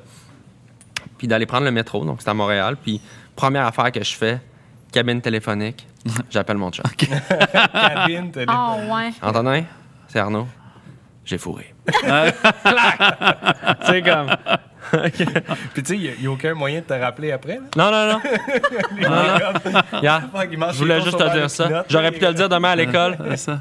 Puis 1.18 1.28
d'aller 1.28 1.48
prendre 1.48 1.66
le 1.66 1.72
métro, 1.72 2.06
donc 2.06 2.22
c'est 2.22 2.30
à 2.30 2.36
Montréal. 2.36 2.78
Puis 2.84 3.02
première 3.36 3.66
affaire 3.66 3.92
que 3.92 4.04
je 4.04 4.14
fais, 4.14 4.40
cabine 4.92 5.20
téléphonique, 5.20 5.88
j'appelle 6.30 6.58
mon 6.58 6.72
chat. 6.72 6.84
cabine, 7.74 8.32
Ah, 8.46 8.76
ouais. 8.88 9.10
Antonin, 9.24 9.64
c'est 10.08 10.20
Arnaud. 10.20 10.48
J'ai 11.28 11.38
fourré. 11.38 11.76
c'est 13.86 14.02
comme. 14.02 14.30
Puis 15.74 15.84
tu 15.84 15.86
sais, 15.86 15.98
il 15.98 16.22
n'y 16.22 16.28
a, 16.28 16.32
aucun 16.32 16.54
moyen 16.54 16.80
de 16.80 16.86
te 16.86 16.94
rappeler 16.94 17.34
après. 17.34 17.60
Là? 17.60 17.62
Non, 17.76 17.92
non, 17.92 18.14
non. 18.14 18.22
Yeah. 20.02 20.24
Je 20.72 20.78
voulais 20.78 21.02
juste 21.02 21.18
te 21.18 21.34
dire 21.34 21.50
ça. 21.50 21.84
J'aurais 21.90 22.12
pu 22.12 22.20
te 22.20 22.26
le 22.26 22.34
dire 22.34 22.48
demain 22.48 22.70
à 22.70 22.76
l'école. 22.78 23.18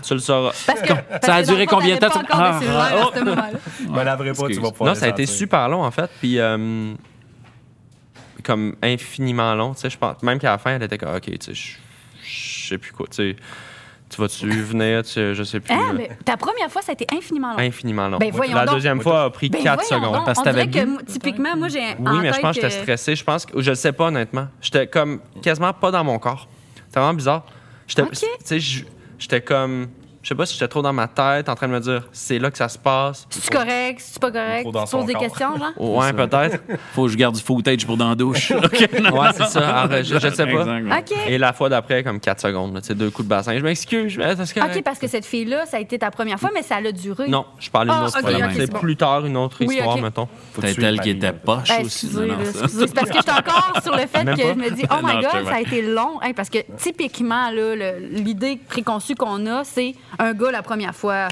Tu 0.06 0.14
le 0.14 0.20
sauras. 0.20 0.52
Parce 0.64 0.80
que, 0.80 0.92
parce 0.92 1.26
Ça 1.26 1.34
a 1.34 1.42
duré 1.42 1.66
combien 1.66 1.96
de 1.96 2.00
temps? 2.00 2.10
pas 2.10 2.20
encore 2.20 2.40
Ah, 2.40 2.60
ah. 2.62 3.50
Je 3.80 3.88
me 3.88 4.04
laverai 4.04 4.32
pas, 4.32 4.46
tu 4.46 4.60
vas 4.60 4.70
pouvoir 4.70 4.90
Non, 4.90 4.94
ça 4.94 5.06
a 5.06 5.08
été 5.08 5.26
super 5.26 5.68
long, 5.68 5.82
en 5.82 5.90
fait. 5.90 6.08
Puis, 6.20 6.38
euh, 6.38 6.94
comme 8.44 8.76
infiniment 8.80 9.56
long. 9.56 9.74
Tu 9.74 9.80
sais, 9.80 9.90
je 9.90 9.98
pense, 9.98 10.22
même 10.22 10.38
qu'à 10.38 10.52
la 10.52 10.58
fin, 10.58 10.76
elle 10.76 10.84
était 10.84 10.98
comme, 10.98 11.16
OK, 11.16 11.24
tu 11.24 11.36
sais, 11.40 11.54
je 11.54 11.78
je 12.22 12.68
sais 12.68 12.78
plus 12.78 12.92
quoi. 12.92 13.06
Tu 13.08 13.32
sais, 13.32 13.36
tu 14.08 14.20
vas-tu 14.20 14.48
venir? 14.48 15.02
Tu 15.02 15.34
je 15.34 15.42
sais 15.42 15.60
plus. 15.60 15.74
Là. 15.74 15.92
mais 15.94 16.10
ta 16.24 16.36
première 16.36 16.70
fois, 16.70 16.80
ça 16.82 16.92
a 16.92 16.94
été 16.94 17.06
infiniment 17.14 17.52
long. 17.52 17.58
Infiniment 17.58 18.08
long. 18.08 18.18
Ben, 18.18 18.32
la 18.54 18.64
donc. 18.64 18.74
deuxième 18.76 19.00
fois 19.00 19.24
a 19.24 19.30
pris 19.30 19.48
Ben, 19.48 19.62
4 19.62 19.82
voyons 19.88 20.02
secondes. 20.04 20.16
donc. 20.16 20.24
Parce 20.26 20.40
que 20.42 20.48
On 20.48 20.52
dirait 20.52 20.86
typiquement, 21.06 21.56
moi, 21.56 21.68
j'ai 21.68 21.80
Oui, 21.98 22.18
mais 22.22 22.32
je 22.32 22.40
pense 22.40 22.56
que 22.56 22.62
j'étais 22.62 22.70
stressé. 22.82 23.16
Je 23.16 23.24
pense 23.24 23.44
que 23.46 23.60
je 23.60 23.70
le 23.70 23.74
sais 23.76 23.92
pas 23.92 24.04
honnêtement. 24.06 24.46
J'étais 24.60 24.86
comme 24.86 25.20
quasiment 25.42 25.72
pas 25.72 25.90
dans 25.90 26.04
mon 26.04 26.18
corps. 26.18 26.48
C'était 26.86 27.00
vraiment 27.00 27.14
bizarre. 27.14 27.44
J'étais 27.86 28.02
Ok. 28.02 28.10
tu 28.12 28.18
sais 28.44 28.60
je- 28.60 28.84
j'étais 29.18 29.40
comme 29.40 29.88
je 30.26 30.30
sais 30.30 30.34
pas 30.34 30.44
si 30.44 30.54
j'étais 30.54 30.66
trop 30.66 30.82
dans 30.82 30.92
ma 30.92 31.06
tête 31.06 31.48
en 31.48 31.54
train 31.54 31.68
de 31.68 31.72
me 31.72 31.78
dire 31.78 32.02
c'est 32.10 32.40
là 32.40 32.50
que 32.50 32.58
ça 32.58 32.68
se 32.68 32.76
passe. 32.76 33.28
C'est 33.30 33.48
correct, 33.48 34.00
c'est 34.02 34.18
pas 34.20 34.32
correct. 34.32 34.66
Tu 34.66 34.72
poses 34.72 35.06
des 35.06 35.12
corps. 35.12 35.22
questions, 35.22 35.56
genre? 35.56 35.72
Ouais, 35.96 36.12
peut-être. 36.12 36.58
Faut 36.94 37.04
que 37.04 37.10
je 37.12 37.16
garde 37.16 37.36
du 37.36 37.40
footage 37.40 37.86
pour 37.86 37.96
dans 37.96 38.08
la 38.08 38.16
douche. 38.16 38.50
OK, 38.56 38.90
non. 39.00 39.20
Ouais, 39.20 39.28
c'est 39.36 39.46
ça. 39.46 39.82
Alors, 39.82 39.98
je, 40.02 40.18
je 40.18 40.28
sais 40.34 40.46
pas. 40.46 40.78
Exact. 40.78 41.12
OK. 41.12 41.16
Et 41.28 41.38
la 41.38 41.52
fois 41.52 41.68
d'après 41.68 42.02
comme 42.02 42.18
4 42.18 42.40
secondes, 42.40 42.76
tu 42.80 42.88
sais 42.88 42.96
deux 42.96 43.10
coups 43.10 43.28
de 43.28 43.30
bassin. 43.30 43.56
Je 43.56 43.62
m'excuse, 43.62 44.14
je 44.14 44.20
OK, 44.20 44.82
parce 44.82 44.98
que 44.98 45.06
cette 45.06 45.24
fille-là, 45.24 45.64
ça 45.64 45.76
a 45.76 45.80
été 45.80 45.96
ta 45.96 46.10
première 46.10 46.40
fois, 46.40 46.50
mais 46.52 46.62
ça 46.64 46.74
a 46.76 46.90
duré. 46.90 47.28
Non, 47.28 47.46
je 47.60 47.70
parlais 47.70 47.92
d'une 47.92 48.00
Ah, 48.02 48.06
autre 48.06 48.18
ok, 48.20 48.28
fois. 48.28 48.48
c'est 48.56 48.72
bon. 48.72 48.78
plus 48.80 48.96
tard 48.96 49.26
une 49.26 49.36
autre 49.36 49.58
Oui, 49.60 49.76
histoire 49.76 49.98
mettons. 49.98 50.26
Faut 50.54 50.60
Peut-être 50.60 50.82
elle 50.82 51.00
qui 51.00 51.10
était 51.10 51.32
poche 51.32 51.68
Ben, 51.68 51.86
aussi. 51.86 52.08
C'est 52.08 52.92
parce 52.92 53.10
que 53.10 53.16
j'étais 53.16 53.30
encore 53.30 53.74
sur 53.80 53.92
le 53.94 54.06
fait 54.08 54.24
que 54.24 54.42
je 54.42 54.54
me 54.54 54.70
dis, 54.70 54.82
oh 54.90 54.96
my 55.04 55.14
Non, 55.14 55.20
je 55.20 55.36
God, 55.38 55.46
ça 55.46 55.54
a 55.54 55.60
été 55.60 55.82
long. 55.82 56.18
Hein, 56.20 56.32
parce 56.34 56.50
que 56.50 56.58
typiquement, 56.78 57.50
l'idée 58.10 58.58
préconçue 58.68 59.14
qu'on 59.14 59.46
a, 59.46 59.62
c'est 59.62 59.94
un 60.18 60.32
gars 60.34 60.50
la 60.50 60.62
première 60.62 60.94
fois, 60.94 61.28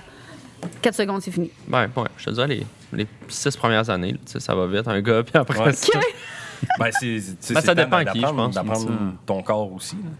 4 0.82 0.94
secondes, 0.94 1.22
c'est 1.22 1.30
fini. 1.30 1.50
Ben, 1.68 1.88
ouais, 1.96 2.04
je 2.16 2.24
te 2.26 2.30
dirais 2.30 2.46
les, 2.48 2.66
les 2.92 3.06
six 3.28 3.56
premières 3.56 3.88
années, 3.90 4.16
tu 4.30 4.40
ça 4.40 4.54
va 4.54 4.66
vite, 4.66 4.86
un 4.88 5.00
gars, 5.00 5.22
puis 5.26 5.36
après 5.36 5.58
Ouais. 5.60 5.72
ça. 5.72 5.98
Ben, 6.78 6.88
c'est, 6.92 7.06
tu 7.20 7.52
Ben, 7.52 7.60
c'est 7.60 7.66
ça 7.66 7.74
dépend 7.74 7.96
à 7.98 8.04
qui, 8.06 8.20
d'apprendre- 8.20 8.52
je 8.52 8.60
pense. 8.60 8.86
D'apprendre 8.86 9.12
ton 9.26 9.42
corps 9.42 9.70
aussi. 9.72 9.96
là. 9.96 10.10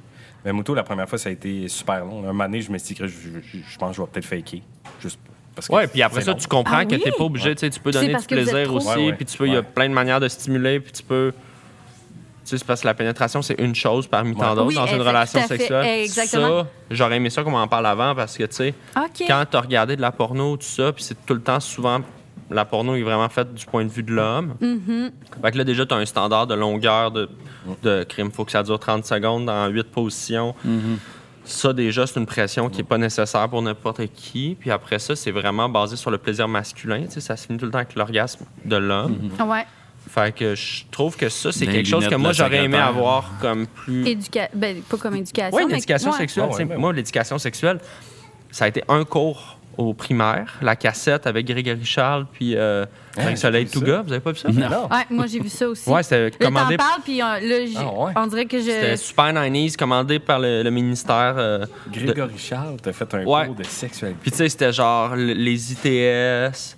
Mais 0.44 0.52
Mouto, 0.52 0.74
la 0.74 0.82
première 0.82 1.08
fois, 1.08 1.16
ça 1.16 1.30
a 1.30 1.32
été 1.32 1.68
super 1.68 2.04
long. 2.04 2.18
Un 2.18 2.26
moment 2.26 2.44
donné, 2.44 2.60
je 2.60 2.70
me 2.70 2.76
suis 2.76 2.88
dit 2.88 3.00
que 3.00 3.06
je, 3.06 3.14
je- 3.14 3.58
je 3.66 3.78
pense 3.78 3.90
que 3.90 3.96
je 3.96 4.02
vais 4.02 4.08
peut-être 4.08 4.26
faker. 4.26 4.60
Juste 5.00 5.18
parce 5.54 5.68
que 5.68 5.72
Ouais, 5.72 5.86
puis 5.86 6.02
après 6.02 6.20
ça, 6.20 6.32
long. 6.32 6.36
tu 6.36 6.46
comprends 6.46 6.76
Ah 6.78 6.84
que 6.84 6.96
oui? 6.96 7.00
t'es 7.02 7.12
pas 7.12 7.24
obligé, 7.24 7.54
tu 7.54 7.60
sais, 7.60 7.70
tu 7.70 7.80
peux 7.80 7.92
donner 7.92 8.14
du 8.14 8.26
plaisir 8.26 8.74
aussi, 8.74 8.88
Ouais, 8.88 9.06
ouais, 9.06 9.12
puis 9.14 9.24
tu 9.24 9.38
peux, 9.38 9.46
il 9.46 9.52
y 9.54 9.56
a 9.56 9.60
ouais. 9.60 9.64
plein 9.74 9.88
de 9.88 9.94
manières 9.94 10.20
de 10.20 10.28
stimuler, 10.28 10.80
puis 10.80 10.92
tu 10.92 11.02
peux. 11.02 11.32
Tu 12.44 12.50
sais, 12.50 12.58
c'est 12.58 12.66
parce 12.66 12.82
que 12.82 12.86
la 12.86 12.94
pénétration, 12.94 13.40
c'est 13.40 13.58
une 13.58 13.74
chose 13.74 14.06
parmi 14.06 14.36
tant 14.36 14.54
d'autres 14.54 14.68
Oui, 14.68 14.74
dans 14.74 14.86
une 14.86 15.00
relation 15.00 15.40
sexuelle. 15.46 16.02
exactement. 16.02 16.62
Ça, 16.64 16.66
j'aurais 16.90 17.16
aimé 17.16 17.30
ça 17.30 17.42
qu'on 17.42 17.54
en 17.56 17.66
parle 17.68 17.86
avant 17.86 18.14
parce 18.14 18.36
que, 18.36 18.44
tu 18.44 18.54
sais, 18.54 18.74
quand 19.26 19.44
t'as 19.50 19.60
regardé 19.60 19.96
de 19.96 20.02
la 20.02 20.12
porno, 20.12 20.56
tout 20.56 20.66
ça, 20.66 20.92
puis 20.92 21.02
c'est 21.02 21.16
tout 21.24 21.34
le 21.34 21.40
temps 21.40 21.60
souvent. 21.60 22.00
La 22.50 22.66
porno 22.66 22.94
est 22.94 23.02
vraiment 23.02 23.30
faite 23.30 23.54
du 23.54 23.64
point 23.64 23.84
de 23.86 23.90
vue 23.90 24.02
de 24.02 24.12
l'homme. 24.12 24.54
Mm-hmm. 24.60 25.10
Fait 25.42 25.52
que 25.52 25.58
là, 25.58 25.64
déjà, 25.64 25.86
tu 25.86 25.94
as 25.94 25.96
un 25.96 26.04
standard 26.04 26.46
de 26.46 26.54
longueur 26.54 27.10
de, 27.10 27.30
de 27.82 28.04
crime. 28.04 28.30
faut 28.30 28.44
que 28.44 28.52
ça 28.52 28.62
dure 28.62 28.78
30 28.78 29.06
secondes 29.06 29.46
dans 29.46 29.66
8 29.68 29.84
positions. 29.90 30.54
Ça, 31.46 31.72
déjà, 31.72 32.06
c'est 32.06 32.20
une 32.20 32.26
pression 32.26 32.68
qui 32.68 32.78
n'est 32.78 32.84
pas 32.84 32.98
nécessaire 32.98 33.48
pour 33.48 33.60
n'importe 33.62 34.06
qui. 34.14 34.56
Puis 34.60 34.70
après 34.70 34.98
ça, 34.98 35.16
c'est 35.16 35.30
vraiment 35.30 35.68
basé 35.70 35.96
sur 35.96 36.10
le 36.10 36.18
plaisir 36.18 36.46
masculin. 36.48 37.04
Tu 37.04 37.12
sais, 37.12 37.20
ça 37.20 37.36
se 37.36 37.46
finit 37.46 37.58
tout 37.58 37.64
le 37.66 37.70
temps 37.70 37.78
avec 37.78 37.94
l'orgasme 37.94 38.44
de 38.64 38.76
l'homme. 38.76 39.30
Ouais. 39.46 39.66
Fait 40.08 40.34
que 40.34 40.54
je 40.54 40.84
trouve 40.90 41.16
que 41.16 41.28
ça, 41.28 41.50
c'est 41.50 41.66
quelque 41.66 41.88
chose 41.88 42.06
que 42.06 42.14
moi, 42.14 42.30
de 42.30 42.34
j'aurais 42.36 42.64
aimé 42.64 42.78
avoir 42.78 43.32
comme 43.40 43.66
plus... 43.66 44.06
Éduca... 44.06 44.48
Ben, 44.54 44.80
pas 44.82 44.96
comme 44.96 45.16
éducation. 45.16 45.56
Oui, 45.56 45.64
l'éducation 45.72 46.12
sexuelle. 46.12 46.48
Ouais. 46.50 46.64
Moi, 46.76 46.92
l'éducation 46.92 47.38
sexuelle, 47.38 47.80
ça 48.50 48.66
a 48.66 48.68
été 48.68 48.84
un 48.88 49.04
cours 49.04 49.58
au 49.76 49.92
primaire, 49.92 50.54
la 50.62 50.76
cassette 50.76 51.26
avec 51.26 51.46
Grégory 51.48 51.84
Charles, 51.84 52.26
puis 52.32 52.54
euh, 52.56 52.86
Hein, 53.16 53.34
Soleil 53.34 53.66
Touga. 53.66 54.02
Vous 54.02 54.12
avez 54.12 54.20
pas 54.20 54.30
vu 54.30 54.38
ça? 54.38 54.48
Non. 54.52 54.86
Ouais, 54.88 55.02
moi, 55.10 55.26
j'ai 55.26 55.40
vu 55.40 55.48
ça 55.48 55.68
aussi. 55.68 55.88
Ouais, 55.90 56.02
c'était 56.04 56.30
t'en 56.30 56.46
commandé. 56.46 56.76
parles, 56.76 57.00
puis 57.02 57.20
euh, 57.20 57.24
là, 57.24 57.56
Ah, 57.78 57.92
ouais. 58.04 58.12
on 58.14 58.26
dirait 58.28 58.46
que 58.46 58.60
C'était 58.60 58.92
je... 58.92 58.96
Super 58.96 59.32
90 59.32 59.76
commandé 59.76 60.20
par 60.20 60.38
le, 60.38 60.62
le 60.62 60.70
ministère. 60.70 61.34
euh, 61.38 61.66
Grégory 61.92 62.38
Charles, 62.38 62.76
t'as 62.80 62.92
fait 62.92 63.12
un 63.14 63.24
Ouais. 63.24 63.46
cours 63.46 63.56
de 63.56 63.64
sexualité. 63.64 64.18
Puis 64.22 64.30
tu 64.30 64.36
sais, 64.36 64.48
c'était 64.48 64.72
genre 64.72 65.16
le- 65.16 65.32
les 65.32 65.72
ITS. 65.72 66.76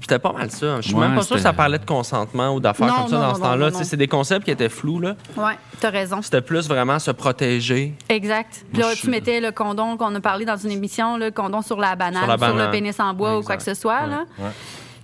C'était 0.00 0.18
pas 0.18 0.32
mal 0.32 0.50
ça. 0.50 0.80
Je 0.80 0.88
suis 0.88 0.94
Ouais, 0.94 1.06
même 1.06 1.16
pas 1.16 1.22
sûr 1.22 1.36
que 1.36 1.42
ça 1.42 1.52
parlait 1.52 1.78
de 1.78 1.84
consentement 1.84 2.54
ou 2.54 2.60
d'affaires 2.60 2.94
comme 2.94 3.08
ça 3.08 3.16
non, 3.16 3.22
dans 3.22 3.28
non, 3.28 3.34
ce 3.34 3.40
temps-là. 3.40 3.70
C'est 3.84 3.96
des 3.96 4.08
concepts 4.08 4.44
qui 4.44 4.50
étaient 4.50 4.68
flous. 4.68 5.00
là. 5.00 5.16
Ouais, 5.36 5.56
t'as 5.78 5.90
raison. 5.90 6.22
C'était 6.22 6.40
plus 6.40 6.68
vraiment 6.68 6.98
se 6.98 7.10
protéger. 7.10 7.94
Exact. 8.08 8.64
Puis 8.72 8.82
là, 8.82 8.94
je 8.94 9.02
tu 9.02 9.10
mettais 9.10 9.40
le 9.40 9.52
condom 9.52 9.96
qu'on 9.96 10.14
a 10.14 10.20
parlé 10.20 10.44
dans 10.44 10.56
une 10.56 10.70
émission, 10.70 11.16
le 11.16 11.30
condom 11.30 11.62
sur 11.62 11.78
la 11.78 11.96
banane, 11.96 12.22
Sur 12.22 12.36
la 12.36 12.38
sur, 12.38 12.56
le 12.56 12.70
pénis 12.70 12.98
en 13.00 13.14
bois 13.14 13.38
ou 13.38 13.42
quoi 13.42 13.56
que 13.56 13.62
ce 13.62 13.74
soit. 13.74 14.06
Là. 14.06 14.24
Ouais. 14.38 14.44
Moi, 14.44 14.52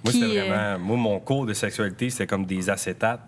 Puis, 0.05 0.21
c'était 0.21 0.39
euh, 0.39 0.49
vraiment. 0.49 0.79
Moi, 0.79 0.97
mon 0.97 1.21
cours 1.21 1.47
de 1.47 1.53
sexualité, 1.53 2.11
c'était 2.11 2.27
comme 2.27 2.45
des 2.47 2.71
acétates 2.71 3.21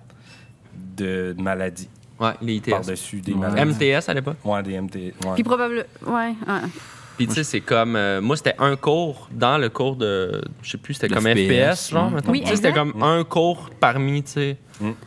de 0.96 1.34
maladies. 1.38 1.88
Ouais, 2.20 2.32
les 2.42 2.56
ITS. 2.56 2.70
Par-dessus 2.70 3.20
des 3.20 3.34
maladies. 3.34 3.72
MTS 3.72 4.08
à 4.08 4.14
l'époque? 4.14 4.36
Ouais, 4.44 4.62
des 4.62 4.80
MT. 4.80 4.94
Ouais. 4.96 5.12
Puis 5.34 5.44
probablement... 5.44 5.84
Ouais. 6.06 6.34
ouais. 6.46 6.68
Puis 7.18 7.26
tu 7.26 7.34
sais, 7.34 7.44
c'est 7.44 7.60
comme. 7.60 7.96
euh, 7.96 8.20
moi, 8.22 8.36
c'était 8.36 8.54
un 8.58 8.76
cours 8.76 9.28
dans 9.32 9.58
le 9.58 9.68
cours 9.68 9.96
de. 9.96 10.40
Je 10.62 10.70
sais 10.70 10.78
plus, 10.78 10.94
c'était 10.94 11.08
comme 11.12 11.24
FPS, 11.26 11.76
FPS, 11.86 11.90
genre. 11.90 12.10
mettons. 12.10 12.30
Oui, 12.32 12.40
Tu 12.42 12.48
sais, 12.48 12.56
C'était 12.56 12.72
comme 12.72 13.02
un 13.02 13.24
cours 13.24 13.68
parmi, 13.80 14.22
tu 14.22 14.30
sais. 14.30 14.56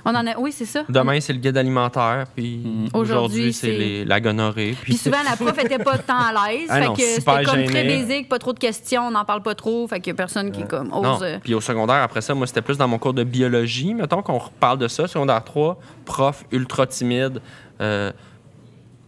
On 0.04 0.10
en 0.14 0.28
a... 0.28 0.38
Oui, 0.38 0.52
c'est 0.52 0.66
ça. 0.66 0.84
Demain, 0.90 1.22
c'est 1.22 1.32
le 1.32 1.40
guide 1.40 1.56
alimentaire, 1.56 2.26
puis 2.36 2.90
Aujourd'hui, 2.94 3.14
aujourd'hui, 3.50 3.54
c'est 3.54 4.04
la 4.06 4.20
gonorrhée. 4.20 4.76
Puis 4.82 4.98
souvent, 4.98 5.24
la 5.24 5.38
prof 5.38 5.58
était 5.64 5.80
pas 5.82 5.98
tant 5.98 6.18
à 6.18 6.34
l'aise. 6.52 6.68
Ah 6.70 6.80
fait 6.82 6.86
non, 6.88 6.94
que 6.94 7.02
c'était 7.02 7.44
comme 7.46 7.64
très 7.64 7.84
basique, 7.88 8.28
pas 8.28 8.38
trop 8.40 8.52
de 8.52 8.60
questions, 8.60 9.08
on 9.08 9.12
n'en 9.12 9.24
parle 9.24 9.42
pas 9.42 9.56
trop. 9.56 9.88
Fait 9.88 10.06
a 10.06 10.14
personne 10.14 10.52
qui 10.52 10.68
comme 10.68 10.90
Non. 10.90 11.16
ose... 11.16 11.24
euh, 11.24 11.38
Puis 11.42 11.54
au 11.54 11.62
secondaire, 11.62 12.04
après 12.04 12.20
ça, 12.20 12.34
moi, 12.34 12.46
c'était 12.48 12.62
plus 12.62 12.78
dans 12.78 12.90
mon 12.90 13.00
cours 13.00 13.14
de 13.14 13.24
biologie. 13.24 13.94
Mettons 13.94 14.22
qu'on 14.22 14.40
reparle 14.40 14.78
de 14.78 14.90
ça. 14.90 15.08
Secondaire 15.08 15.42
3, 15.46 15.80
prof 16.04 16.44
ultra 16.52 16.86
timide. 16.86 17.40
Euh, 17.80 18.12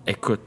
écoute, 0.07 0.39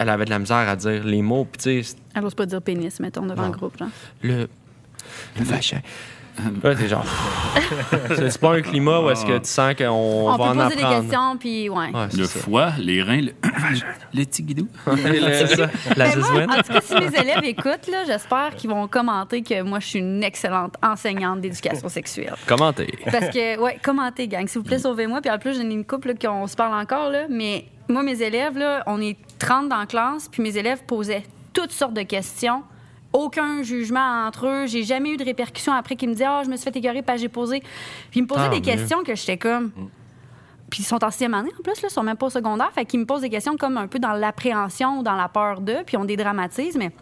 elle 0.00 0.08
avait 0.08 0.24
de 0.24 0.30
la 0.30 0.38
misère 0.38 0.56
à 0.68 0.74
dire 0.76 1.04
les 1.04 1.22
mots. 1.22 1.44
Puis 1.44 1.62
tu 1.62 1.84
sais, 1.84 1.96
Elle 2.14 2.24
ose 2.24 2.34
pas 2.34 2.46
dire 2.46 2.62
pénis, 2.62 2.98
mettons, 3.00 3.26
devant 3.26 3.46
le 3.46 3.52
groupe. 3.52 3.78
Genre. 3.78 3.88
le. 4.22 4.48
Le 5.38 5.44
vagin. 5.44 5.80
T'es 6.62 6.88
genre. 6.88 7.04
c'est 8.16 8.40
pas 8.40 8.54
un 8.54 8.62
climat 8.62 9.00
où 9.00 9.10
est-ce 9.10 9.26
que 9.26 9.36
tu 9.38 9.48
sens 9.50 9.74
qu'on 9.74 9.84
On, 9.88 10.30
va 10.30 10.36
peut 10.36 10.42
en 10.60 10.64
poser 10.64 10.76
des 10.76 10.82
apprendre. 10.82 11.00
questions, 11.02 11.36
puis 11.36 11.68
ouais. 11.68 11.76
Ouais, 11.92 12.06
Le 12.16 12.24
ça. 12.24 12.40
foie, 12.40 12.72
les 12.78 13.02
reins, 13.02 13.20
le, 13.20 13.32
le 14.14 14.24
petit 14.24 14.42
guidou. 14.42 14.66
Le- 14.86 15.46
ça, 15.46 15.68
la 15.96 16.08
Ben, 16.08 16.18
moi, 16.46 16.56
en 16.58 16.62
tout 16.62 16.72
cas, 16.72 16.80
si 16.80 16.94
mes 16.94 17.18
élèves 17.20 17.44
écoutent, 17.44 17.88
là, 17.90 18.04
j'espère 18.06 18.54
qu'ils 18.56 18.70
vont 18.70 18.88
commenter 18.88 19.42
que 19.42 19.60
moi, 19.62 19.80
je 19.80 19.86
suis 19.86 19.98
une 19.98 20.22
excellente 20.22 20.76
enseignante 20.82 21.40
d'éducation 21.42 21.88
sexuelle. 21.90 22.34
Commentez. 22.46 22.88
Parce 23.04 23.28
que, 23.28 23.58
ouais, 23.58 23.78
commentez, 23.82 24.26
gang. 24.28 24.46
S'il 24.48 24.60
vous 24.62 24.66
plaît, 24.66 24.78
sauvez-moi. 24.78 25.20
Puis 25.20 25.30
en 25.30 25.38
plus, 25.38 25.54
j'en 25.56 25.68
ai 25.68 25.72
une 25.74 25.84
couple 25.84 26.08
là, 26.08 26.14
qu'on 26.14 26.46
se 26.46 26.56
parle 26.56 26.72
encore, 26.80 27.10
là. 27.10 27.24
Mais 27.28 27.66
moi, 27.92 28.02
mes 28.02 28.22
élèves, 28.22 28.58
là, 28.58 28.82
on 28.86 29.00
est 29.00 29.16
30 29.38 29.68
dans 29.68 29.78
la 29.78 29.86
classe, 29.86 30.28
puis 30.28 30.42
mes 30.42 30.56
élèves 30.56 30.84
posaient 30.84 31.24
toutes 31.52 31.72
sortes 31.72 31.94
de 31.94 32.02
questions. 32.02 32.62
Aucun 33.12 33.62
jugement 33.62 34.26
entre 34.26 34.46
eux. 34.46 34.66
J'ai 34.66 34.84
jamais 34.84 35.10
eu 35.10 35.16
de 35.16 35.24
répercussions 35.24 35.72
après 35.72 35.96
qu'ils 35.96 36.08
me 36.08 36.14
disaient 36.14 36.26
Ah, 36.26 36.42
je 36.44 36.50
me 36.50 36.56
suis 36.56 36.64
fait 36.64 36.76
écœurer 36.78 37.02
parce 37.02 37.16
que 37.16 37.22
j'ai 37.22 37.28
posé. 37.28 37.60
Puis 38.10 38.20
ils 38.20 38.22
me 38.22 38.28
posaient 38.28 38.48
Tant 38.48 38.50
des 38.50 38.60
questions 38.60 39.02
que 39.02 39.16
j'étais 39.16 39.36
comme. 39.36 39.72
Puis 40.70 40.82
ils 40.82 40.86
sont 40.86 41.02
en 41.02 41.10
sixième 41.10 41.34
année 41.34 41.50
en 41.58 41.62
plus, 41.62 41.82
là, 41.82 41.88
ils 41.90 41.92
sont 41.92 42.04
même 42.04 42.16
pas 42.16 42.26
au 42.26 42.30
secondaire. 42.30 42.70
Fait 42.72 42.84
qu'ils 42.84 43.00
me 43.00 43.06
posent 43.06 43.22
des 43.22 43.30
questions 43.30 43.56
comme 43.56 43.76
un 43.76 43.88
peu 43.88 43.98
dans 43.98 44.12
l'appréhension 44.12 45.00
ou 45.00 45.02
dans 45.02 45.16
la 45.16 45.28
peur 45.28 45.60
d'eux, 45.60 45.82
puis 45.84 45.96
on 45.96 46.04
dédramatise. 46.04 46.76
Mais 46.76 46.92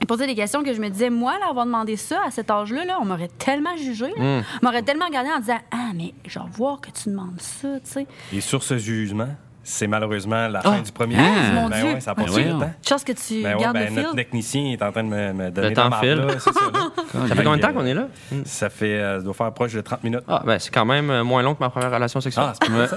ils 0.00 0.06
posaient 0.06 0.26
des 0.26 0.34
questions 0.34 0.62
que 0.62 0.72
je 0.72 0.80
me 0.80 0.88
disais, 0.88 1.10
moi, 1.10 1.38
là, 1.38 1.48
avoir 1.50 1.66
demandé 1.66 1.96
ça 1.96 2.20
à 2.26 2.30
cet 2.30 2.50
âge-là, 2.50 2.86
là, 2.86 2.98
on 3.00 3.04
m'aurait 3.04 3.28
tellement 3.38 3.76
jugé. 3.76 4.06
là. 4.16 4.40
Hmm. 4.40 4.44
On 4.62 4.66
m'aurait 4.66 4.82
tellement 4.82 5.06
regardé 5.06 5.28
en 5.30 5.40
disant 5.40 5.58
Ah, 5.70 5.90
mais 5.94 6.14
vais 6.24 6.40
voir 6.52 6.80
que 6.80 6.90
tu 6.90 7.10
demandes 7.10 7.40
ça, 7.40 7.68
tu 7.80 7.90
sais. 7.90 8.06
Et 8.32 8.40
sur 8.40 8.62
ce 8.62 8.78
jugement, 8.78 9.28
C'est 9.64 9.86
malheureusement 9.86 10.46
la 10.48 10.60
fin 10.60 10.80
du 10.80 10.92
premier. 10.92 11.16
Ah, 11.18 11.52
mon 11.54 11.68
ben 11.68 11.80
Dieu. 11.80 11.92
ouais, 11.94 12.00
ça 12.00 12.12
a 12.12 12.14
passé 12.14 12.44
le 12.44 12.50
temps. 12.50 12.72
Chance 12.86 13.02
que 13.02 13.12
tu 13.12 13.42
Ben 13.42 13.56
ouais, 13.56 13.62
gardes 13.62 13.74
ben, 13.74 13.94
le 13.94 14.02
notre 14.02 14.14
technicien 14.14 14.66
est 14.66 14.82
en 14.82 14.92
train 14.92 15.02
de 15.02 15.08
me, 15.08 15.32
me 15.32 15.50
donner 15.50 15.72
temps 15.72 15.88
la 15.88 15.98
file. 15.98 16.14
là, 16.16 16.34
c'est 16.38 16.52
ça, 16.52 16.60
là. 16.72 16.80
Ça 17.28 17.34
fait 17.34 17.44
combien 17.44 17.56
de 17.56 17.62
temps 17.62 17.72
qu'on 17.72 17.86
est 17.86 17.94
là? 17.94 18.08
Ça 18.44 18.68
fait, 18.68 18.98
euh, 18.98 19.20
doit 19.22 19.34
faire 19.34 19.52
proche 19.52 19.72
de 19.72 19.80
30 19.80 20.04
minutes. 20.04 20.20
Ah, 20.28 20.42
ben, 20.44 20.58
c'est 20.58 20.72
quand 20.72 20.84
même 20.84 21.10
euh, 21.10 21.24
moins 21.24 21.42
long 21.42 21.54
que 21.54 21.60
ma 21.60 21.70
première 21.70 21.92
relation 21.92 22.20
sexuelle. 22.20 22.46
Ah, 22.48 22.54
c'est 22.60 22.70
pas 22.70 22.88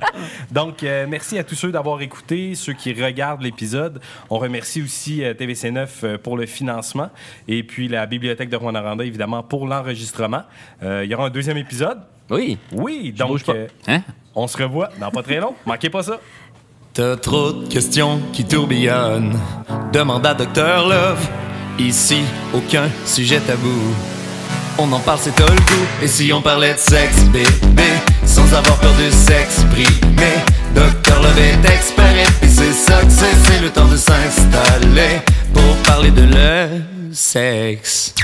Donc, 0.50 0.82
euh, 0.82 1.06
merci 1.08 1.38
à 1.38 1.44
tous 1.44 1.54
ceux 1.54 1.72
d'avoir 1.72 2.00
écouté, 2.00 2.54
ceux 2.54 2.72
qui 2.72 2.92
regardent 2.92 3.42
l'épisode. 3.42 4.00
On 4.30 4.38
remercie 4.38 4.82
aussi 4.82 5.24
euh, 5.24 5.34
TVC9 5.34 5.88
euh, 6.04 6.18
pour 6.18 6.36
le 6.36 6.46
financement 6.46 7.10
et 7.48 7.62
puis 7.62 7.88
la 7.88 8.06
Bibliothèque 8.06 8.48
de 8.48 8.56
Rwanda, 8.56 9.04
évidemment, 9.04 9.42
pour 9.42 9.66
l'enregistrement. 9.66 10.42
Euh, 10.82 11.02
il 11.04 11.10
y 11.10 11.14
aura 11.14 11.26
un 11.26 11.30
deuxième 11.30 11.56
épisode. 11.56 11.98
Oui. 12.30 12.58
Oui, 12.72 13.12
donc 13.16 13.42
pas. 13.44 13.52
euh, 13.52 13.66
Hein? 13.88 14.02
on 14.34 14.46
se 14.46 14.56
revoit 14.56 14.90
dans 15.00 15.10
pas 15.10 15.22
très 15.22 15.38
long. 15.40 15.54
Manquez 15.66 15.90
pas 15.90 16.02
ça. 16.02 16.20
T'as 16.92 17.16
trop 17.16 17.52
de 17.52 17.66
questions 17.68 18.20
qui 18.32 18.44
tourbillonnent. 18.44 19.38
Demande 19.92 20.26
à 20.26 20.34
Docteur 20.34 20.88
Love. 20.88 21.28
Ici, 21.78 22.22
aucun 22.54 22.88
sujet 23.04 23.38
tabou. 23.40 23.68
On 24.78 24.90
en 24.92 24.98
parle, 25.00 25.18
c'est 25.20 25.34
t'as 25.34 25.44
le 25.46 25.56
goût. 25.56 25.86
Et 26.02 26.08
si 26.08 26.32
on 26.32 26.40
parlait 26.40 26.72
de 26.74 26.78
sexe, 26.78 27.24
bébé, 27.24 27.82
sans 28.24 28.46
avoir 28.54 28.78
peur 28.78 28.92
de 28.94 29.10
s'exprimer. 29.10 30.34
Docteur 30.74 31.20
Love 31.22 31.38
est 31.38 31.70
expert 31.70 32.16
et 32.16 32.30
puis 32.40 32.48
c'est 32.50 32.72
ça 32.72 33.00
que 33.02 33.10
c'est. 33.10 33.34
C'est 33.34 33.60
le 33.62 33.70
temps 33.70 33.86
de 33.88 33.96
s'installer 33.96 35.20
pour 35.52 35.76
parler 35.84 36.10
de 36.10 36.22
le 36.22 37.12
sexe. 37.12 38.14